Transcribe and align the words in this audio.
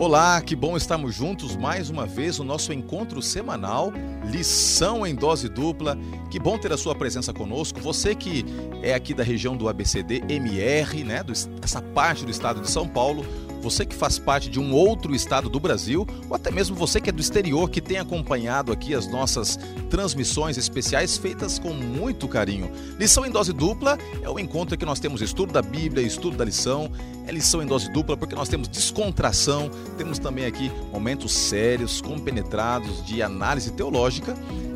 Olá, 0.00 0.40
que 0.40 0.54
bom 0.54 0.76
estarmos 0.76 1.12
juntos 1.12 1.56
mais 1.56 1.90
uma 1.90 2.06
vez 2.06 2.38
no 2.38 2.44
nosso 2.44 2.72
encontro 2.72 3.20
semanal, 3.20 3.92
lição 4.30 5.04
em 5.04 5.12
dose 5.12 5.48
dupla. 5.48 5.98
Que 6.30 6.38
bom 6.38 6.56
ter 6.56 6.72
a 6.72 6.76
sua 6.76 6.94
presença 6.94 7.32
conosco. 7.32 7.80
Você 7.80 8.14
que 8.14 8.44
é 8.80 8.94
aqui 8.94 9.12
da 9.12 9.24
região 9.24 9.56
do 9.56 9.68
ABCD 9.68 10.22
MR, 10.28 11.02
né, 11.02 11.24
dessa 11.24 11.82
parte 11.82 12.24
do 12.24 12.30
estado 12.30 12.60
de 12.60 12.70
São 12.70 12.86
Paulo, 12.86 13.26
você 13.60 13.84
que 13.84 13.94
faz 13.94 14.18
parte 14.18 14.48
de 14.48 14.58
um 14.60 14.72
outro 14.72 15.14
estado 15.14 15.48
do 15.48 15.60
Brasil, 15.60 16.06
ou 16.28 16.34
até 16.34 16.50
mesmo 16.50 16.76
você 16.76 17.00
que 17.00 17.10
é 17.10 17.12
do 17.12 17.20
exterior, 17.20 17.68
que 17.68 17.80
tem 17.80 17.98
acompanhado 17.98 18.72
aqui 18.72 18.94
as 18.94 19.10
nossas 19.10 19.58
transmissões 19.90 20.56
especiais 20.56 21.16
feitas 21.16 21.58
com 21.58 21.72
muito 21.72 22.28
carinho. 22.28 22.70
Lição 22.98 23.24
em 23.26 23.30
dose 23.30 23.52
dupla 23.52 23.98
é 24.22 24.28
o 24.28 24.38
encontro 24.38 24.76
que 24.76 24.84
nós 24.84 25.00
temos 25.00 25.20
estudo 25.20 25.52
da 25.52 25.62
Bíblia, 25.62 26.06
estudo 26.06 26.36
da 26.36 26.44
lição. 26.44 26.90
É 27.26 27.32
lição 27.32 27.62
em 27.62 27.66
dose 27.66 27.90
dupla 27.92 28.16
porque 28.16 28.34
nós 28.34 28.48
temos 28.48 28.68
descontração, 28.68 29.70
temos 29.96 30.18
também 30.18 30.46
aqui 30.46 30.70
momentos 30.92 31.32
sérios, 31.32 32.00
compenetrados 32.00 33.04
de 33.04 33.22
análise 33.22 33.70
teológica 33.72 34.34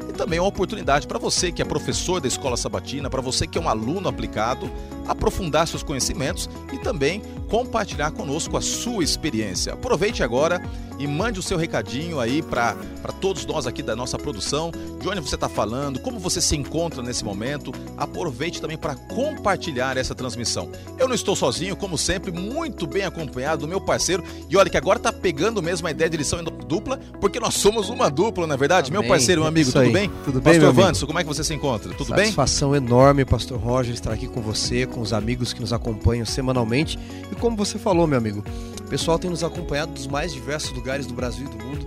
e 0.08 0.12
também 0.12 0.38
uma 0.38 0.48
oportunidade 0.48 1.06
para 1.06 1.18
você 1.18 1.50
que 1.50 1.62
é 1.62 1.64
professor 1.64 2.20
da 2.20 2.28
escola 2.28 2.56
sabatina, 2.56 3.08
para 3.08 3.22
você 3.22 3.46
que 3.46 3.56
é 3.56 3.60
um 3.60 3.68
aluno 3.68 4.08
aplicado, 4.08 4.70
aprofundar 5.06 5.66
seus 5.66 5.82
conhecimentos 5.82 6.48
e 6.72 6.78
também 6.78 7.22
compartilhar 7.48 8.10
conosco 8.12 8.56
a 8.56 8.60
sua 8.60 9.04
experiência. 9.04 9.74
Aproveite 9.74 10.22
agora 10.22 10.62
e 10.98 11.06
mande 11.06 11.40
o 11.40 11.42
seu 11.42 11.58
recadinho 11.58 12.20
aí 12.20 12.42
para 12.42 12.76
todos 13.20 13.44
nós 13.44 13.66
aqui 13.66 13.82
da 13.82 13.96
nossa 13.96 14.16
produção, 14.16 14.70
de 15.00 15.08
onde 15.08 15.20
você 15.20 15.34
está 15.34 15.48
falando, 15.48 15.98
como 15.98 16.18
você 16.18 16.40
se 16.40 16.56
encontra 16.56 17.02
nesse 17.02 17.24
momento. 17.24 17.72
Aproveite 17.96 18.60
também 18.60 18.78
para 18.78 18.94
compartilhar 18.94 19.96
essa 19.96 20.14
transmissão. 20.14 20.70
Eu 20.98 21.08
não 21.08 21.14
estou 21.14 21.34
sozinho, 21.34 21.74
como 21.76 21.98
sempre, 21.98 22.30
muito 22.30 22.86
bem 22.86 23.02
acompanhado 23.02 23.62
do 23.62 23.68
meu 23.68 23.80
parceiro. 23.80 24.22
E 24.48 24.56
olha 24.56 24.70
que 24.70 24.76
agora 24.76 24.98
está 24.98 25.12
pegando 25.12 25.62
mesmo 25.62 25.88
a 25.88 25.90
ideia 25.90 26.08
de 26.08 26.16
lição 26.16 26.42
dupla, 26.44 26.98
porque 27.20 27.40
nós 27.40 27.54
somos 27.54 27.88
uma 27.88 28.08
dupla, 28.08 28.46
na 28.46 28.54
é 28.54 28.56
verdade. 28.56 28.90
Amém. 28.90 29.00
Meu 29.00 29.08
parceiro, 29.08 29.40
meu 29.40 29.48
amigo, 29.48 29.72
tudo 29.72 29.90
bem? 29.90 30.10
Tudo 30.24 30.40
bem, 30.40 30.54
Pastor 30.54 30.72
Vanderson, 30.72 31.06
como 31.06 31.18
é 31.18 31.22
que 31.22 31.28
você 31.28 31.44
se 31.44 31.52
encontra? 31.52 31.92
Tudo 31.92 32.08
Satisfação 32.08 32.16
bem? 32.16 32.26
Satisfação 32.26 32.76
enorme, 32.76 33.24
Pastor 33.24 33.58
Roger, 33.58 33.92
estar 33.92 34.12
aqui 34.12 34.28
com 34.28 34.40
você, 34.40 34.86
com 34.92 35.00
os 35.00 35.12
amigos 35.12 35.52
que 35.52 35.60
nos 35.60 35.72
acompanham 35.72 36.24
semanalmente. 36.24 36.98
E 37.30 37.34
como 37.34 37.56
você 37.56 37.78
falou, 37.78 38.06
meu 38.06 38.18
amigo, 38.18 38.44
o 38.80 38.88
pessoal 38.88 39.18
tem 39.18 39.30
nos 39.30 39.42
acompanhado 39.42 39.92
dos 39.92 40.06
mais 40.06 40.32
diversos 40.32 40.70
lugares 40.72 41.06
do 41.06 41.14
Brasil 41.14 41.46
e 41.46 41.56
do 41.56 41.64
mundo. 41.64 41.86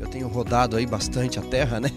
Eu 0.00 0.08
tenho 0.08 0.26
rodado 0.26 0.76
aí 0.76 0.86
bastante 0.86 1.38
a 1.38 1.42
terra, 1.42 1.78
né? 1.78 1.90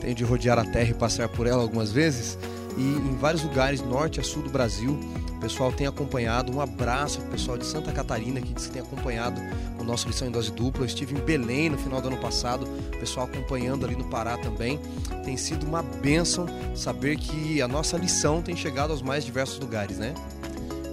Tenho 0.00 0.14
de 0.14 0.24
rodear 0.24 0.58
a 0.58 0.64
terra 0.64 0.90
e 0.90 0.94
passear 0.94 1.28
por 1.28 1.46
ela 1.46 1.62
algumas 1.62 1.92
vezes. 1.92 2.38
E 2.76 2.82
em 2.82 3.16
vários 3.16 3.42
lugares, 3.42 3.80
norte 3.80 4.20
a 4.20 4.22
sul 4.22 4.42
do 4.42 4.50
Brasil, 4.50 4.98
o 5.36 5.40
pessoal 5.40 5.72
tem 5.72 5.86
acompanhado. 5.86 6.52
Um 6.52 6.60
abraço 6.60 7.18
para 7.20 7.28
o 7.28 7.30
pessoal 7.30 7.58
de 7.58 7.64
Santa 7.64 7.92
Catarina 7.92 8.40
que 8.40 8.54
que 8.54 8.70
tem 8.70 8.82
acompanhado 8.82 9.40
o 9.78 9.84
nosso 9.84 10.06
lição 10.06 10.28
em 10.28 10.30
dose 10.30 10.50
dupla. 10.50 10.82
Eu 10.82 10.86
estive 10.86 11.14
em 11.14 11.20
Belém 11.20 11.70
no 11.70 11.78
final 11.78 12.00
do 12.00 12.08
ano 12.08 12.16
passado, 12.16 12.66
o 12.66 12.98
pessoal 12.98 13.26
acompanhando 13.26 13.84
ali 13.84 13.96
no 13.96 14.04
Pará 14.04 14.36
também. 14.36 14.80
Tem 15.24 15.36
sido 15.36 15.66
uma 15.66 15.82
bênção 15.82 16.46
saber 16.74 17.16
que 17.16 17.62
a 17.62 17.68
nossa 17.68 17.96
lição 17.96 18.42
tem 18.42 18.56
chegado 18.56 18.90
aos 18.90 19.02
mais 19.02 19.24
diversos 19.24 19.58
lugares, 19.58 19.98
né? 19.98 20.14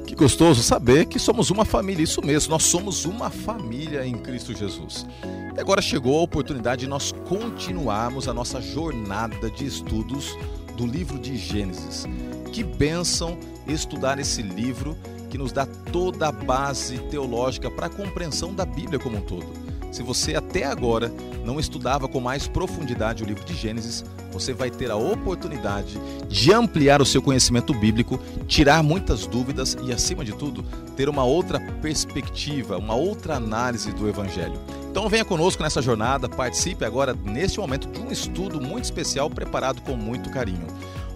Que 0.05 0.15
gostoso 0.15 0.61
saber 0.61 1.05
que 1.05 1.17
somos 1.17 1.49
uma 1.49 1.65
família, 1.65 2.03
isso 2.03 2.23
mesmo, 2.23 2.51
nós 2.51 2.63
somos 2.63 3.03
uma 3.03 3.31
família 3.31 4.05
em 4.05 4.15
Cristo 4.15 4.53
Jesus. 4.53 5.07
E 5.55 5.59
agora 5.59 5.81
chegou 5.81 6.19
a 6.19 6.21
oportunidade 6.21 6.81
de 6.81 6.87
nós 6.87 7.11
continuarmos 7.27 8.27
a 8.27 8.33
nossa 8.33 8.61
jornada 8.61 9.49
de 9.49 9.65
estudos 9.65 10.37
do 10.75 10.85
livro 10.85 11.17
de 11.17 11.37
Gênesis. 11.37 12.05
Que 12.51 12.63
bênção 12.63 13.37
estudar 13.67 14.19
esse 14.19 14.41
livro 14.41 14.97
que 15.29 15.37
nos 15.37 15.51
dá 15.51 15.65
toda 15.65 16.27
a 16.27 16.31
base 16.31 16.99
teológica 17.09 17.71
para 17.71 17.87
a 17.87 17.89
compreensão 17.89 18.53
da 18.53 18.65
Bíblia 18.65 18.99
como 18.99 19.17
um 19.17 19.21
todo. 19.21 19.63
Se 19.91 20.01
você 20.01 20.35
até 20.35 20.63
agora 20.63 21.13
não 21.45 21.59
estudava 21.59 22.07
com 22.07 22.19
mais 22.19 22.47
profundidade 22.47 23.23
o 23.23 23.27
livro 23.27 23.43
de 23.45 23.53
Gênesis, 23.53 24.03
você 24.31 24.51
vai 24.51 24.71
ter 24.71 24.89
a 24.89 24.95
oportunidade 24.95 25.99
de 26.27 26.51
ampliar 26.51 26.99
o 26.99 27.05
seu 27.05 27.21
conhecimento 27.21 27.73
bíblico, 27.75 28.19
tirar 28.47 28.81
muitas 28.81 29.27
dúvidas 29.27 29.77
e, 29.83 29.93
acima 29.93 30.25
de 30.25 30.33
tudo, 30.33 30.63
ter 30.95 31.07
uma 31.07 31.23
outra 31.23 31.59
perspectiva, 31.79 32.77
uma 32.77 32.95
outra 32.95 33.35
análise 33.35 33.91
do 33.91 34.09
Evangelho. 34.09 34.59
Então 34.93 35.09
venha 35.09 35.25
conosco 35.25 35.63
nessa 35.63 35.81
jornada, 35.81 36.29
participe 36.29 36.85
agora 36.85 37.15
neste 37.25 37.59
momento 37.59 37.87
de 37.87 37.99
um 37.99 38.11
estudo 38.11 38.61
muito 38.61 38.83
especial 38.83 39.27
preparado 39.27 39.81
com 39.81 39.95
muito 39.95 40.29
carinho. 40.29 40.67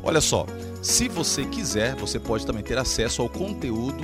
Olha 0.01 0.19
só, 0.19 0.47
se 0.81 1.07
você 1.07 1.45
quiser, 1.45 1.93
você 1.93 2.19
pode 2.19 2.43
também 2.43 2.63
ter 2.63 2.75
acesso 2.79 3.21
ao 3.21 3.29
conteúdo 3.29 4.03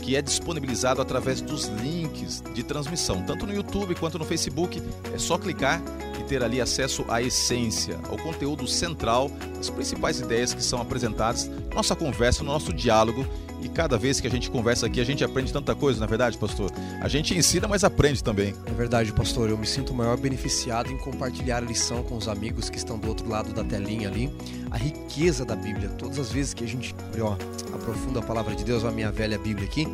que 0.00 0.16
é 0.16 0.22
disponibilizado 0.22 1.02
através 1.02 1.42
dos 1.42 1.66
links 1.66 2.42
de 2.54 2.62
transmissão, 2.62 3.22
tanto 3.22 3.46
no 3.46 3.52
YouTube 3.52 3.94
quanto 3.94 4.18
no 4.18 4.24
Facebook. 4.24 4.82
É 5.12 5.18
só 5.18 5.36
clicar 5.36 5.82
e 6.18 6.22
ter 6.24 6.42
ali 6.42 6.58
acesso 6.58 7.04
à 7.06 7.20
essência, 7.20 8.00
ao 8.08 8.16
conteúdo 8.16 8.66
central, 8.66 9.30
as 9.60 9.68
principais 9.68 10.18
ideias 10.18 10.54
que 10.54 10.64
são 10.64 10.80
apresentadas, 10.80 11.50
nossa 11.74 11.94
conversa, 11.94 12.42
no 12.42 12.50
nosso 12.50 12.72
diálogo. 12.72 13.26
E 13.62 13.68
cada 13.68 13.98
vez 13.98 14.20
que 14.20 14.26
a 14.26 14.30
gente 14.30 14.50
conversa 14.50 14.86
aqui, 14.86 15.00
a 15.00 15.04
gente 15.04 15.22
aprende 15.22 15.52
tanta 15.52 15.74
coisa, 15.74 16.00
na 16.00 16.06
é 16.06 16.08
verdade, 16.08 16.38
pastor? 16.38 16.70
A 17.00 17.08
gente 17.08 17.36
ensina, 17.36 17.68
mas 17.68 17.84
aprende 17.84 18.24
também. 18.24 18.54
É 18.66 18.72
verdade, 18.72 19.12
pastor. 19.12 19.50
Eu 19.50 19.58
me 19.58 19.66
sinto 19.66 19.92
maior 19.92 20.16
beneficiado 20.16 20.90
em 20.90 20.98
compartilhar 20.98 21.58
a 21.58 21.60
lição 21.60 22.02
com 22.02 22.16
os 22.16 22.28
amigos 22.28 22.70
que 22.70 22.78
estão 22.78 22.98
do 22.98 23.08
outro 23.08 23.28
lado 23.28 23.52
da 23.52 23.62
telinha 23.62 24.08
ali. 24.08 24.32
A 24.70 24.76
riqueza 24.76 25.44
da 25.44 25.54
Bíblia. 25.54 25.88
Todas 25.90 26.18
as 26.18 26.32
vezes 26.32 26.54
que 26.54 26.64
a 26.64 26.68
gente 26.68 26.94
ó, 27.20 27.36
aprofunda 27.74 28.20
a 28.20 28.22
palavra 28.22 28.54
de 28.54 28.64
Deus, 28.64 28.84
a 28.84 28.90
minha 28.90 29.12
velha 29.12 29.38
Bíblia 29.38 29.66
aqui, 29.66 29.86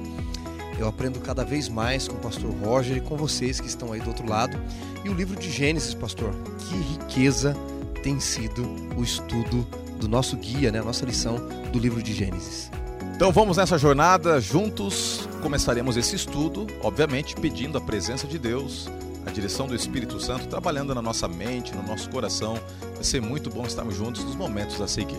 eu 0.79 0.87
aprendo 0.87 1.19
cada 1.21 1.45
vez 1.45 1.69
mais 1.69 2.07
com 2.07 2.17
o 2.17 2.21
pastor 2.21 2.51
Roger 2.63 2.99
e 2.99 3.01
com 3.01 3.17
vocês 3.17 3.61
que 3.61 3.67
estão 3.67 3.93
aí 3.93 4.01
do 4.01 4.09
outro 4.09 4.29
lado. 4.29 4.59
E 5.05 5.09
o 5.09 5.15
livro 5.15 5.39
de 5.39 5.51
Gênesis, 5.51 5.95
pastor, 5.95 6.35
que 6.59 6.75
riqueza 6.75 7.57
tem 8.03 8.21
sido 8.21 8.63
o 8.97 9.03
estudo 9.03 9.67
do 9.99 10.09
nosso 10.09 10.37
guia, 10.37 10.71
né, 10.71 10.81
a 10.81 10.85
nossa 10.85 11.05
lição 11.05 11.37
do 11.73 11.79
livro 11.79 12.03
de 12.03 12.13
Gênesis. 12.13 12.71
Então 13.17 13.33
vamos 13.33 13.57
nessa 13.57 13.79
jornada 13.79 14.39
juntos. 14.43 15.27
Começaremos 15.41 15.97
esse 15.97 16.15
estudo, 16.15 16.67
obviamente, 16.83 17.35
pedindo 17.35 17.79
a 17.79 17.81
presença 17.81 18.27
de 18.27 18.39
Deus, 18.39 18.91
a 19.25 19.31
direção 19.31 19.67
do 19.67 19.75
Espírito 19.75 20.21
Santo 20.21 20.47
trabalhando 20.49 20.95
na 20.95 21.01
nossa 21.01 21.27
mente, 21.27 21.75
no 21.75 21.83
nosso 21.83 22.11
coração. 22.11 22.61
Vai 22.95 23.03
ser 23.03 23.23
muito 23.23 23.49
bom 23.49 23.65
estarmos 23.65 23.97
juntos 23.97 24.23
nos 24.23 24.35
momentos 24.35 24.79
a 24.83 24.87
seguir. 24.87 25.17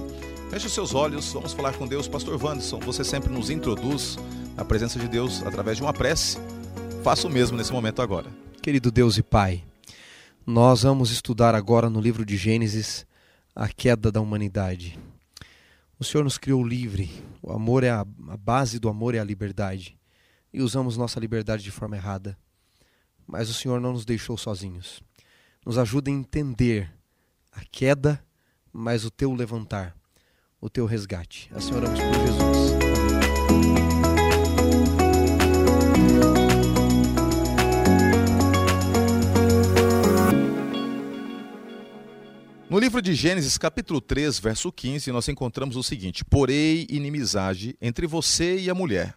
Feche 0.51 0.67
os 0.67 0.73
seus 0.75 0.93
olhos, 0.93 1.33
vamos 1.33 1.53
falar 1.53 1.73
com 1.73 1.87
Deus. 1.87 2.07
Pastor 2.07 2.39
Wanderson, 2.39 2.79
você 2.81 3.03
sempre 3.03 3.33
nos 3.33 3.49
introduz 3.49 4.19
a 4.55 4.63
presença 4.63 4.99
de 4.99 5.07
Deus 5.07 5.41
através 5.43 5.77
de 5.77 5.81
uma 5.81 5.91
prece. 5.91 6.37
Faça 7.03 7.27
o 7.27 7.31
mesmo 7.31 7.57
nesse 7.57 7.71
momento 7.71 8.03
agora. 8.03 8.27
Querido 8.61 8.91
Deus 8.91 9.17
e 9.17 9.23
Pai, 9.23 9.63
nós 10.45 10.83
vamos 10.83 11.09
estudar 11.09 11.55
agora 11.55 11.89
no 11.89 11.99
livro 11.99 12.23
de 12.23 12.37
Gênesis 12.37 13.07
a 13.55 13.67
queda 13.67 14.11
da 14.11 14.21
humanidade. 14.21 14.99
O 15.99 16.03
Senhor 16.03 16.23
nos 16.23 16.37
criou 16.37 16.63
livre. 16.63 17.11
O 17.41 17.51
amor 17.51 17.83
é 17.83 17.89
a, 17.89 18.01
a 18.01 18.37
base 18.37 18.79
do 18.79 18.87
amor 18.87 19.15
é 19.15 19.19
a 19.19 19.23
liberdade. 19.23 19.97
E 20.53 20.61
usamos 20.61 20.95
nossa 20.95 21.19
liberdade 21.19 21.63
de 21.63 21.71
forma 21.71 21.95
errada. 21.95 22.37
Mas 23.25 23.49
o 23.49 23.53
Senhor 23.53 23.81
não 23.81 23.93
nos 23.93 24.05
deixou 24.05 24.37
sozinhos. 24.37 25.01
Nos 25.65 25.77
ajuda 25.77 26.09
a 26.09 26.13
entender 26.13 26.93
a 27.51 27.61
queda, 27.71 28.23
mas 28.71 29.03
o 29.03 29.11
teu 29.11 29.33
levantar, 29.33 29.97
o 30.61 30.69
teu 30.69 30.85
resgate. 30.85 31.49
Assim 31.53 31.73
oramos 31.73 31.99
por 31.99 32.13
Jesus. 32.13 32.76
No 42.69 42.79
livro 42.79 43.01
de 43.01 43.15
Gênesis, 43.15 43.57
capítulo 43.57 44.01
3, 44.01 44.39
verso 44.39 44.69
15, 44.73 45.09
nós 45.13 45.29
encontramos 45.29 45.77
o 45.77 45.83
seguinte: 45.83 46.25
Porei 46.25 46.85
inimizade 46.89 47.77
entre 47.81 48.05
você 48.05 48.59
e 48.59 48.69
a 48.69 48.75
mulher, 48.75 49.15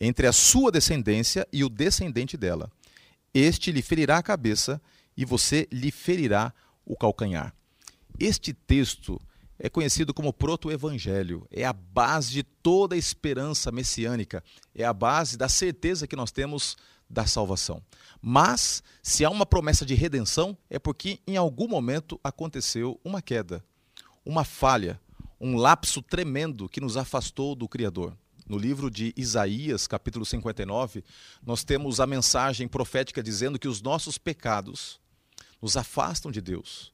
entre 0.00 0.28
a 0.28 0.32
sua 0.32 0.70
descendência 0.70 1.44
e 1.52 1.64
o 1.64 1.68
descendente 1.68 2.36
dela. 2.36 2.70
Este 3.34 3.72
lhe 3.72 3.82
ferirá 3.82 4.18
a 4.18 4.22
cabeça 4.22 4.80
e 5.16 5.24
você 5.24 5.66
lhe 5.72 5.90
ferirá 5.90 6.54
o 6.86 6.96
calcanhar. 6.96 7.52
Este 8.16 8.52
texto 8.52 9.20
é 9.58 9.68
conhecido 9.68 10.14
como 10.14 10.32
proto-evangelho, 10.32 11.46
é 11.50 11.64
a 11.64 11.72
base 11.72 12.30
de 12.30 12.42
toda 12.42 12.94
a 12.94 12.98
esperança 12.98 13.72
messiânica, 13.72 14.42
é 14.74 14.84
a 14.84 14.92
base 14.92 15.36
da 15.36 15.48
certeza 15.48 16.06
que 16.06 16.14
nós 16.14 16.30
temos 16.30 16.76
da 17.10 17.26
salvação. 17.26 17.82
Mas, 18.20 18.82
se 19.02 19.24
há 19.24 19.30
uma 19.30 19.46
promessa 19.46 19.84
de 19.84 19.94
redenção, 19.94 20.56
é 20.68 20.78
porque 20.78 21.20
em 21.26 21.36
algum 21.36 21.66
momento 21.66 22.20
aconteceu 22.22 23.00
uma 23.02 23.22
queda, 23.22 23.64
uma 24.24 24.44
falha, 24.44 25.00
um 25.40 25.56
lapso 25.56 26.02
tremendo 26.02 26.68
que 26.68 26.80
nos 26.80 26.96
afastou 26.96 27.54
do 27.54 27.68
Criador. 27.68 28.16
No 28.46 28.56
livro 28.56 28.90
de 28.90 29.12
Isaías, 29.16 29.86
capítulo 29.86 30.24
59, 30.24 31.04
nós 31.44 31.64
temos 31.64 32.00
a 32.00 32.06
mensagem 32.06 32.66
profética 32.66 33.22
dizendo 33.22 33.58
que 33.58 33.68
os 33.68 33.82
nossos 33.82 34.18
pecados 34.18 35.00
nos 35.60 35.76
afastam 35.76 36.30
de 36.30 36.40
Deus. 36.40 36.92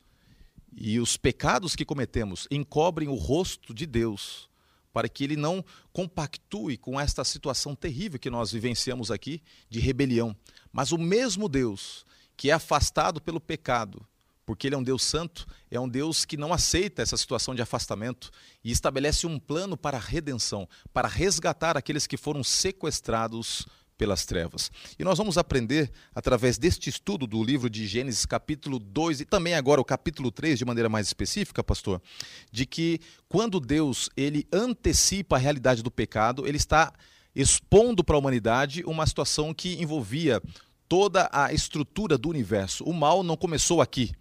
E 0.76 0.98
os 0.98 1.16
pecados 1.16 1.76
que 1.76 1.84
cometemos 1.84 2.48
encobrem 2.50 3.08
o 3.08 3.14
rosto 3.14 3.72
de 3.72 3.86
Deus 3.86 4.48
para 4.92 5.08
que 5.08 5.24
ele 5.24 5.36
não 5.36 5.64
compactue 5.92 6.76
com 6.76 7.00
esta 7.00 7.24
situação 7.24 7.74
terrível 7.74 8.18
que 8.18 8.30
nós 8.30 8.52
vivenciamos 8.52 9.10
aqui 9.10 9.42
de 9.68 9.80
rebelião. 9.80 10.36
Mas 10.72 10.92
o 10.92 10.98
mesmo 10.98 11.48
Deus 11.48 12.06
que 12.36 12.50
é 12.50 12.52
afastado 12.52 13.20
pelo 13.20 13.40
pecado, 13.40 14.06
porque 14.46 14.66
ele 14.66 14.74
é 14.74 14.78
um 14.78 14.82
Deus 14.82 15.02
santo, 15.02 15.46
é 15.70 15.78
um 15.78 15.88
Deus 15.88 16.24
que 16.24 16.36
não 16.36 16.52
aceita 16.52 17.02
essa 17.02 17.16
situação 17.16 17.54
de 17.54 17.62
afastamento 17.62 18.30
e 18.62 18.70
estabelece 18.70 19.26
um 19.26 19.38
plano 19.38 19.76
para 19.76 19.96
a 19.96 20.00
redenção, 20.00 20.68
para 20.92 21.08
resgatar 21.08 21.76
aqueles 21.76 22.06
que 22.06 22.16
foram 22.16 22.44
sequestrados 22.44 23.66
pelas 23.96 24.24
trevas. 24.24 24.70
E 24.98 25.04
nós 25.04 25.18
vamos 25.18 25.38
aprender, 25.38 25.90
através 26.14 26.58
deste 26.58 26.90
estudo 26.90 27.26
do 27.26 27.42
livro 27.42 27.70
de 27.70 27.86
Gênesis, 27.86 28.26
capítulo 28.26 28.78
2 28.78 29.20
e 29.20 29.24
também 29.24 29.54
agora 29.54 29.80
o 29.80 29.84
capítulo 29.84 30.30
3, 30.30 30.58
de 30.58 30.64
maneira 30.64 30.88
mais 30.88 31.06
específica, 31.06 31.62
pastor, 31.62 32.02
de 32.50 32.66
que 32.66 33.00
quando 33.28 33.60
Deus 33.60 34.10
ele 34.16 34.46
antecipa 34.52 35.36
a 35.36 35.38
realidade 35.38 35.82
do 35.82 35.90
pecado, 35.90 36.46
ele 36.46 36.56
está 36.56 36.92
expondo 37.34 38.04
para 38.04 38.16
a 38.16 38.18
humanidade 38.18 38.82
uma 38.86 39.06
situação 39.06 39.52
que 39.52 39.80
envolvia 39.82 40.40
toda 40.88 41.28
a 41.32 41.52
estrutura 41.52 42.16
do 42.16 42.28
universo. 42.28 42.84
O 42.84 42.92
mal 42.92 43.22
não 43.22 43.36
começou 43.36 43.80
aqui 43.80 44.12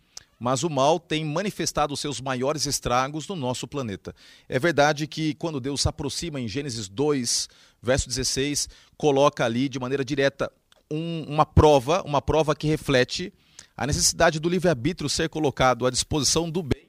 mas 0.43 0.61
o 0.61 0.69
mal 0.69 0.99
tem 0.99 1.23
manifestado 1.23 1.95
seus 1.95 2.19
maiores 2.19 2.65
estragos 2.65 3.25
no 3.29 3.35
nosso 3.35 3.65
planeta. 3.65 4.13
É 4.49 4.59
verdade 4.59 5.07
que 5.07 5.33
quando 5.35 5.57
Deus 5.57 5.79
se 5.79 5.87
aproxima 5.87 6.37
em 6.37 6.49
Gênesis 6.49 6.89
2, 6.89 7.47
verso 7.83 8.07
16, 8.07 8.69
coloca 8.97 9.43
ali 9.43 9.67
de 9.67 9.77
maneira 9.77 10.05
direta 10.05 10.49
um, 10.89 11.25
uma 11.27 11.45
prova, 11.45 12.01
uma 12.03 12.21
prova 12.21 12.55
que 12.55 12.65
reflete 12.65 13.33
a 13.75 13.85
necessidade 13.85 14.39
do 14.39 14.47
livre-arbítrio 14.47 15.09
ser 15.09 15.29
colocado 15.29 15.85
à 15.85 15.89
disposição 15.89 16.49
do 16.49 16.63
bem 16.63 16.87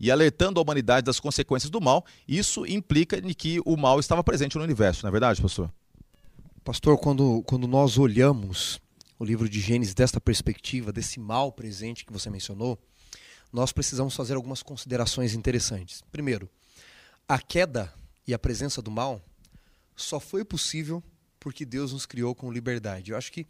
e 0.00 0.10
alertando 0.10 0.58
a 0.58 0.62
humanidade 0.62 1.04
das 1.04 1.20
consequências 1.20 1.70
do 1.70 1.80
mal, 1.80 2.04
isso 2.26 2.66
implica 2.66 3.20
de 3.20 3.34
que 3.34 3.60
o 3.64 3.76
mal 3.76 4.00
estava 4.00 4.24
presente 4.24 4.56
no 4.56 4.64
universo, 4.64 5.04
não 5.04 5.08
é 5.08 5.12
verdade, 5.12 5.40
pastor? 5.40 5.72
Pastor, 6.64 6.98
quando, 6.98 7.42
quando 7.44 7.68
nós 7.68 7.98
olhamos 7.98 8.80
o 9.18 9.24
livro 9.24 9.48
de 9.48 9.60
Gênesis 9.60 9.94
desta 9.94 10.20
perspectiva, 10.20 10.92
desse 10.92 11.20
mal 11.20 11.52
presente 11.52 12.04
que 12.04 12.12
você 12.12 12.28
mencionou, 12.28 12.76
nós 13.52 13.70
precisamos 13.70 14.16
fazer 14.16 14.34
algumas 14.34 14.62
considerações 14.62 15.34
interessantes. 15.34 16.02
Primeiro, 16.10 16.48
a 17.28 17.38
queda 17.38 17.92
e 18.26 18.34
a 18.34 18.38
presença 18.38 18.82
do 18.82 18.90
mal 18.90 19.20
só 19.96 20.18
foi 20.18 20.44
possível 20.44 21.02
porque 21.38 21.64
Deus 21.64 21.92
nos 21.92 22.06
criou 22.06 22.34
com 22.34 22.52
liberdade. 22.52 23.10
Eu 23.10 23.16
acho 23.16 23.32
que 23.32 23.46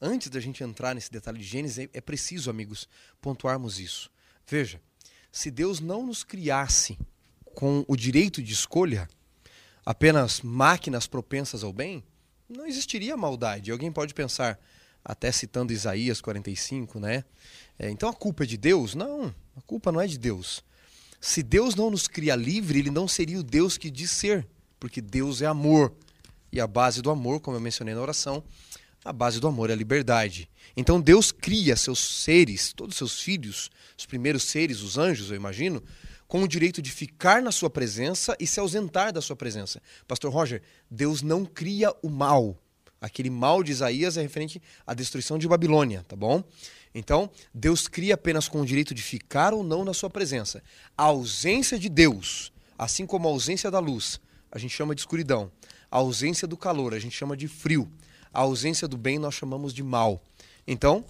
antes 0.00 0.28
da 0.28 0.40
gente 0.40 0.64
entrar 0.64 0.94
nesse 0.94 1.10
detalhe 1.10 1.38
de 1.38 1.44
Gênesis, 1.44 1.88
é 1.92 2.00
preciso, 2.00 2.50
amigos, 2.50 2.88
pontuarmos 3.20 3.78
isso. 3.78 4.10
Veja, 4.46 4.80
se 5.30 5.50
Deus 5.50 5.80
não 5.80 6.06
nos 6.06 6.24
criasse 6.24 6.98
com 7.54 7.84
o 7.86 7.96
direito 7.96 8.42
de 8.42 8.52
escolha, 8.52 9.08
apenas 9.84 10.40
máquinas 10.40 11.06
propensas 11.06 11.62
ao 11.62 11.72
bem, 11.72 12.02
não 12.48 12.66
existiria 12.66 13.16
maldade. 13.16 13.70
Alguém 13.70 13.92
pode 13.92 14.14
pensar, 14.14 14.58
até 15.04 15.30
citando 15.30 15.72
Isaías 15.72 16.20
45, 16.20 16.98
né? 16.98 17.24
É, 17.78 17.90
então 17.90 18.08
a 18.08 18.14
culpa 18.14 18.44
é 18.44 18.46
de 18.46 18.56
Deus? 18.56 18.94
Não, 18.94 19.34
a 19.56 19.60
culpa 19.62 19.90
não 19.90 20.00
é 20.00 20.06
de 20.06 20.18
Deus. 20.18 20.64
Se 21.20 21.42
Deus 21.42 21.74
não 21.74 21.90
nos 21.90 22.06
cria 22.06 22.36
livre, 22.36 22.78
ele 22.78 22.90
não 22.90 23.08
seria 23.08 23.38
o 23.38 23.42
Deus 23.42 23.78
que 23.78 23.90
diz 23.90 24.10
ser, 24.10 24.46
porque 24.84 25.00
Deus 25.00 25.40
é 25.40 25.46
amor. 25.46 25.94
E 26.52 26.60
a 26.60 26.66
base 26.66 27.00
do 27.00 27.10
amor, 27.10 27.40
como 27.40 27.56
eu 27.56 27.60
mencionei 27.60 27.94
na 27.94 28.02
oração, 28.02 28.44
a 29.02 29.14
base 29.14 29.40
do 29.40 29.48
amor 29.48 29.70
é 29.70 29.72
a 29.72 29.76
liberdade. 29.76 30.46
Então 30.76 31.00
Deus 31.00 31.32
cria 31.32 31.74
seus 31.74 31.98
seres, 31.98 32.70
todos 32.74 32.94
seus 32.94 33.18
filhos, 33.18 33.70
os 33.96 34.04
primeiros 34.04 34.42
seres, 34.42 34.82
os 34.82 34.98
anjos, 34.98 35.30
eu 35.30 35.36
imagino, 35.36 35.82
com 36.28 36.42
o 36.42 36.46
direito 36.46 36.82
de 36.82 36.90
ficar 36.90 37.40
na 37.40 37.50
sua 37.50 37.70
presença 37.70 38.36
e 38.38 38.46
se 38.46 38.60
ausentar 38.60 39.10
da 39.10 39.22
sua 39.22 39.34
presença. 39.34 39.80
Pastor 40.06 40.30
Roger, 40.30 40.60
Deus 40.90 41.22
não 41.22 41.46
cria 41.46 41.90
o 42.02 42.10
mal. 42.10 42.54
Aquele 43.00 43.30
mal 43.30 43.62
de 43.62 43.72
Isaías 43.72 44.18
é 44.18 44.20
referente 44.20 44.60
à 44.86 44.92
destruição 44.92 45.38
de 45.38 45.48
Babilônia, 45.48 46.04
tá 46.06 46.14
bom? 46.14 46.44
Então, 46.94 47.30
Deus 47.54 47.88
cria 47.88 48.16
apenas 48.16 48.48
com 48.48 48.60
o 48.60 48.66
direito 48.66 48.94
de 48.94 49.00
ficar 49.00 49.54
ou 49.54 49.64
não 49.64 49.82
na 49.82 49.94
sua 49.94 50.10
presença. 50.10 50.62
A 50.94 51.04
ausência 51.04 51.78
de 51.78 51.88
Deus, 51.88 52.52
assim 52.78 53.06
como 53.06 53.26
a 53.26 53.30
ausência 53.30 53.70
da 53.70 53.78
luz, 53.78 54.20
a 54.54 54.58
gente 54.58 54.72
chama 54.72 54.94
de 54.94 55.00
escuridão. 55.00 55.50
A 55.90 55.98
ausência 55.98 56.46
do 56.46 56.56
calor, 56.56 56.94
a 56.94 56.98
gente 57.00 57.16
chama 57.16 57.36
de 57.36 57.48
frio. 57.48 57.90
A 58.32 58.40
ausência 58.40 58.86
do 58.86 58.96
bem, 58.96 59.18
nós 59.18 59.34
chamamos 59.34 59.74
de 59.74 59.82
mal. 59.82 60.22
Então, 60.64 61.04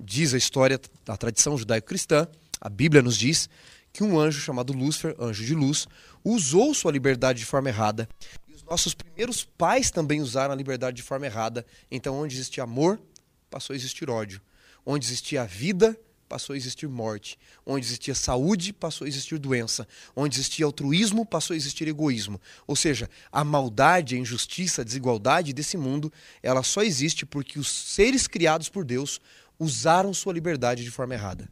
diz 0.00 0.34
a 0.34 0.36
história 0.36 0.80
da 1.04 1.16
tradição 1.16 1.56
judaico-cristã, 1.56 2.26
a 2.60 2.68
Bíblia 2.68 3.00
nos 3.00 3.16
diz 3.16 3.48
que 3.92 4.02
um 4.02 4.18
anjo 4.18 4.40
chamado 4.40 4.72
Lúcifer, 4.72 5.14
anjo 5.18 5.44
de 5.44 5.54
luz, 5.54 5.86
usou 6.24 6.74
sua 6.74 6.90
liberdade 6.90 7.38
de 7.38 7.46
forma 7.46 7.68
errada. 7.68 8.08
E 8.48 8.52
os 8.52 8.64
nossos 8.64 8.94
primeiros 8.94 9.44
pais 9.44 9.92
também 9.92 10.20
usaram 10.20 10.52
a 10.52 10.56
liberdade 10.56 10.96
de 10.96 11.02
forma 11.04 11.26
errada. 11.26 11.64
Então, 11.88 12.16
onde 12.16 12.34
existia 12.34 12.64
amor, 12.64 13.00
passou 13.48 13.74
a 13.74 13.76
existir 13.76 14.10
ódio. 14.10 14.40
Onde 14.84 15.06
existia 15.06 15.44
vida, 15.44 15.96
passou 16.28 16.54
a 16.54 16.56
existir 16.56 16.88
morte. 16.88 17.38
Onde 17.64 17.86
existia 17.86 18.14
saúde, 18.14 18.72
passou 18.72 19.04
a 19.04 19.08
existir 19.08 19.38
doença. 19.38 19.88
Onde 20.14 20.36
existia 20.36 20.66
altruísmo, 20.66 21.24
passou 21.24 21.54
a 21.54 21.56
existir 21.56 21.88
egoísmo. 21.88 22.40
Ou 22.66 22.76
seja, 22.76 23.08
a 23.32 23.42
maldade, 23.42 24.14
a 24.14 24.18
injustiça, 24.18 24.82
a 24.82 24.84
desigualdade 24.84 25.52
desse 25.52 25.76
mundo, 25.76 26.12
ela 26.42 26.62
só 26.62 26.82
existe 26.82 27.24
porque 27.24 27.58
os 27.58 27.68
seres 27.68 28.26
criados 28.26 28.68
por 28.68 28.84
Deus 28.84 29.20
usaram 29.58 30.12
sua 30.12 30.32
liberdade 30.32 30.84
de 30.84 30.90
forma 30.90 31.14
errada. 31.14 31.48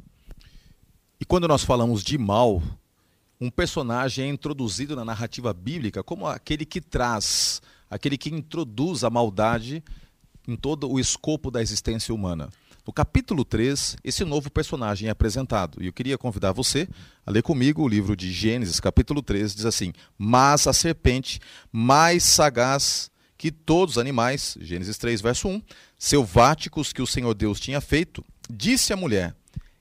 E 1.18 1.24
quando 1.24 1.48
nós 1.48 1.64
falamos 1.64 2.04
de 2.04 2.18
mal, 2.18 2.62
um 3.40 3.50
personagem 3.50 4.26
é 4.26 4.28
introduzido 4.28 4.94
na 4.94 5.04
narrativa 5.04 5.52
bíblica 5.52 6.02
como 6.02 6.26
aquele 6.26 6.64
que 6.64 6.80
traz, 6.80 7.62
aquele 7.88 8.18
que 8.18 8.30
introduz 8.30 9.02
a 9.02 9.10
maldade 9.10 9.82
em 10.46 10.56
todo 10.56 10.90
o 10.90 11.00
escopo 11.00 11.50
da 11.50 11.60
existência 11.60 12.14
humana. 12.14 12.50
No 12.86 12.92
capítulo 12.92 13.44
3, 13.44 13.96
esse 14.04 14.24
novo 14.24 14.48
personagem 14.48 15.08
é 15.08 15.10
apresentado. 15.10 15.82
E 15.82 15.86
eu 15.86 15.92
queria 15.92 16.16
convidar 16.16 16.52
você 16.52 16.86
a 17.26 17.32
ler 17.32 17.42
comigo 17.42 17.82
o 17.82 17.88
livro 17.88 18.14
de 18.14 18.30
Gênesis, 18.30 18.78
capítulo 18.78 19.20
3, 19.20 19.56
diz 19.56 19.64
assim: 19.64 19.92
Mas 20.16 20.68
a 20.68 20.72
serpente, 20.72 21.40
mais 21.72 22.22
sagaz 22.22 23.10
que 23.36 23.50
todos 23.50 23.96
os 23.96 23.98
animais, 23.98 24.56
Gênesis 24.60 24.96
3, 24.98 25.20
verso 25.20 25.48
1, 25.48 25.62
selváticos 25.98 26.92
que 26.92 27.02
o 27.02 27.06
Senhor 27.08 27.34
Deus 27.34 27.58
tinha 27.58 27.80
feito, 27.80 28.24
disse 28.48 28.92
à 28.92 28.96
mulher: 28.96 29.34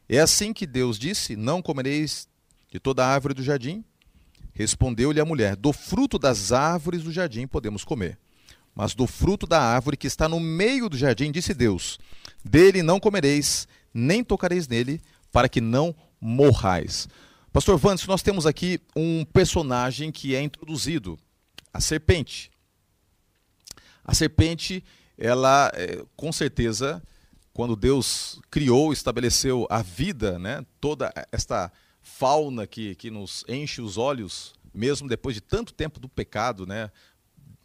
É 0.10 0.18
assim 0.18 0.52
que 0.52 0.66
Deus 0.66 0.98
disse: 0.98 1.36
Não 1.36 1.62
comereis 1.62 2.28
de 2.72 2.80
toda 2.80 3.06
árvore 3.06 3.36
do 3.36 3.44
jardim? 3.44 3.86
Respondeu-lhe 4.52 5.22
a 5.22 5.26
mulher: 5.26 5.56
Do 5.56 5.72
fruto 5.72 6.18
das 6.18 6.52
árvores 6.52 7.04
do 7.04 7.12
jardim 7.12 7.46
podemos 7.46 7.84
comer. 7.84 8.18
Mas 8.74 8.96
do 8.96 9.06
fruto 9.06 9.46
da 9.46 9.62
árvore 9.62 9.96
que 9.96 10.08
está 10.08 10.28
no 10.28 10.40
meio 10.40 10.90
do 10.90 10.98
jardim, 10.98 11.32
disse 11.32 11.54
Deus: 11.54 12.00
Dele 12.48 12.84
não 12.84 13.00
comereis, 13.00 13.68
nem 13.92 14.24
tocareis 14.24 14.68
nele, 14.68 15.02
para 15.32 15.50
que 15.50 15.60
não 15.60 15.96
morrais. 16.22 17.10
Pastor 17.52 17.78
Vandes, 17.78 18.06
nós 18.06 18.22
temos 18.22 18.46
aqui 18.46 18.80
um 18.96 19.26
personagem 19.26 20.12
que 20.12 20.36
é 20.36 20.42
introduzido, 20.42 21.18
a 21.74 21.82
serpente. 21.82 22.52
A 24.04 24.14
serpente, 24.14 24.84
ela, 25.18 25.72
é, 25.74 26.06
com 26.16 26.32
certeza, 26.32 27.02
quando 27.52 27.76
Deus 27.76 28.40
criou, 28.52 28.94
estabeleceu 28.94 29.66
a 29.70 29.82
vida, 29.82 30.38
né, 30.38 30.64
toda 30.80 31.12
esta 31.32 31.72
fauna 32.02 32.68
que, 32.68 32.94
que 32.96 33.10
nos 33.10 33.44
enche 33.48 33.82
os 33.82 33.98
olhos, 33.98 34.54
mesmo 34.72 35.08
depois 35.08 35.34
de 35.34 35.42
tanto 35.42 35.74
tempo 35.74 36.00
do 36.00 36.08
pecado, 36.08 36.68
né, 36.68 36.92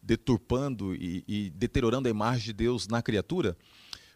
deturpando 0.03 0.95
e, 0.95 1.23
e 1.29 1.51
deteriorando 1.51 2.09
a 2.09 2.11
imagem 2.11 2.47
de 2.47 2.53
Deus 2.55 2.89
na 2.89 3.03
criatura, 3.03 3.57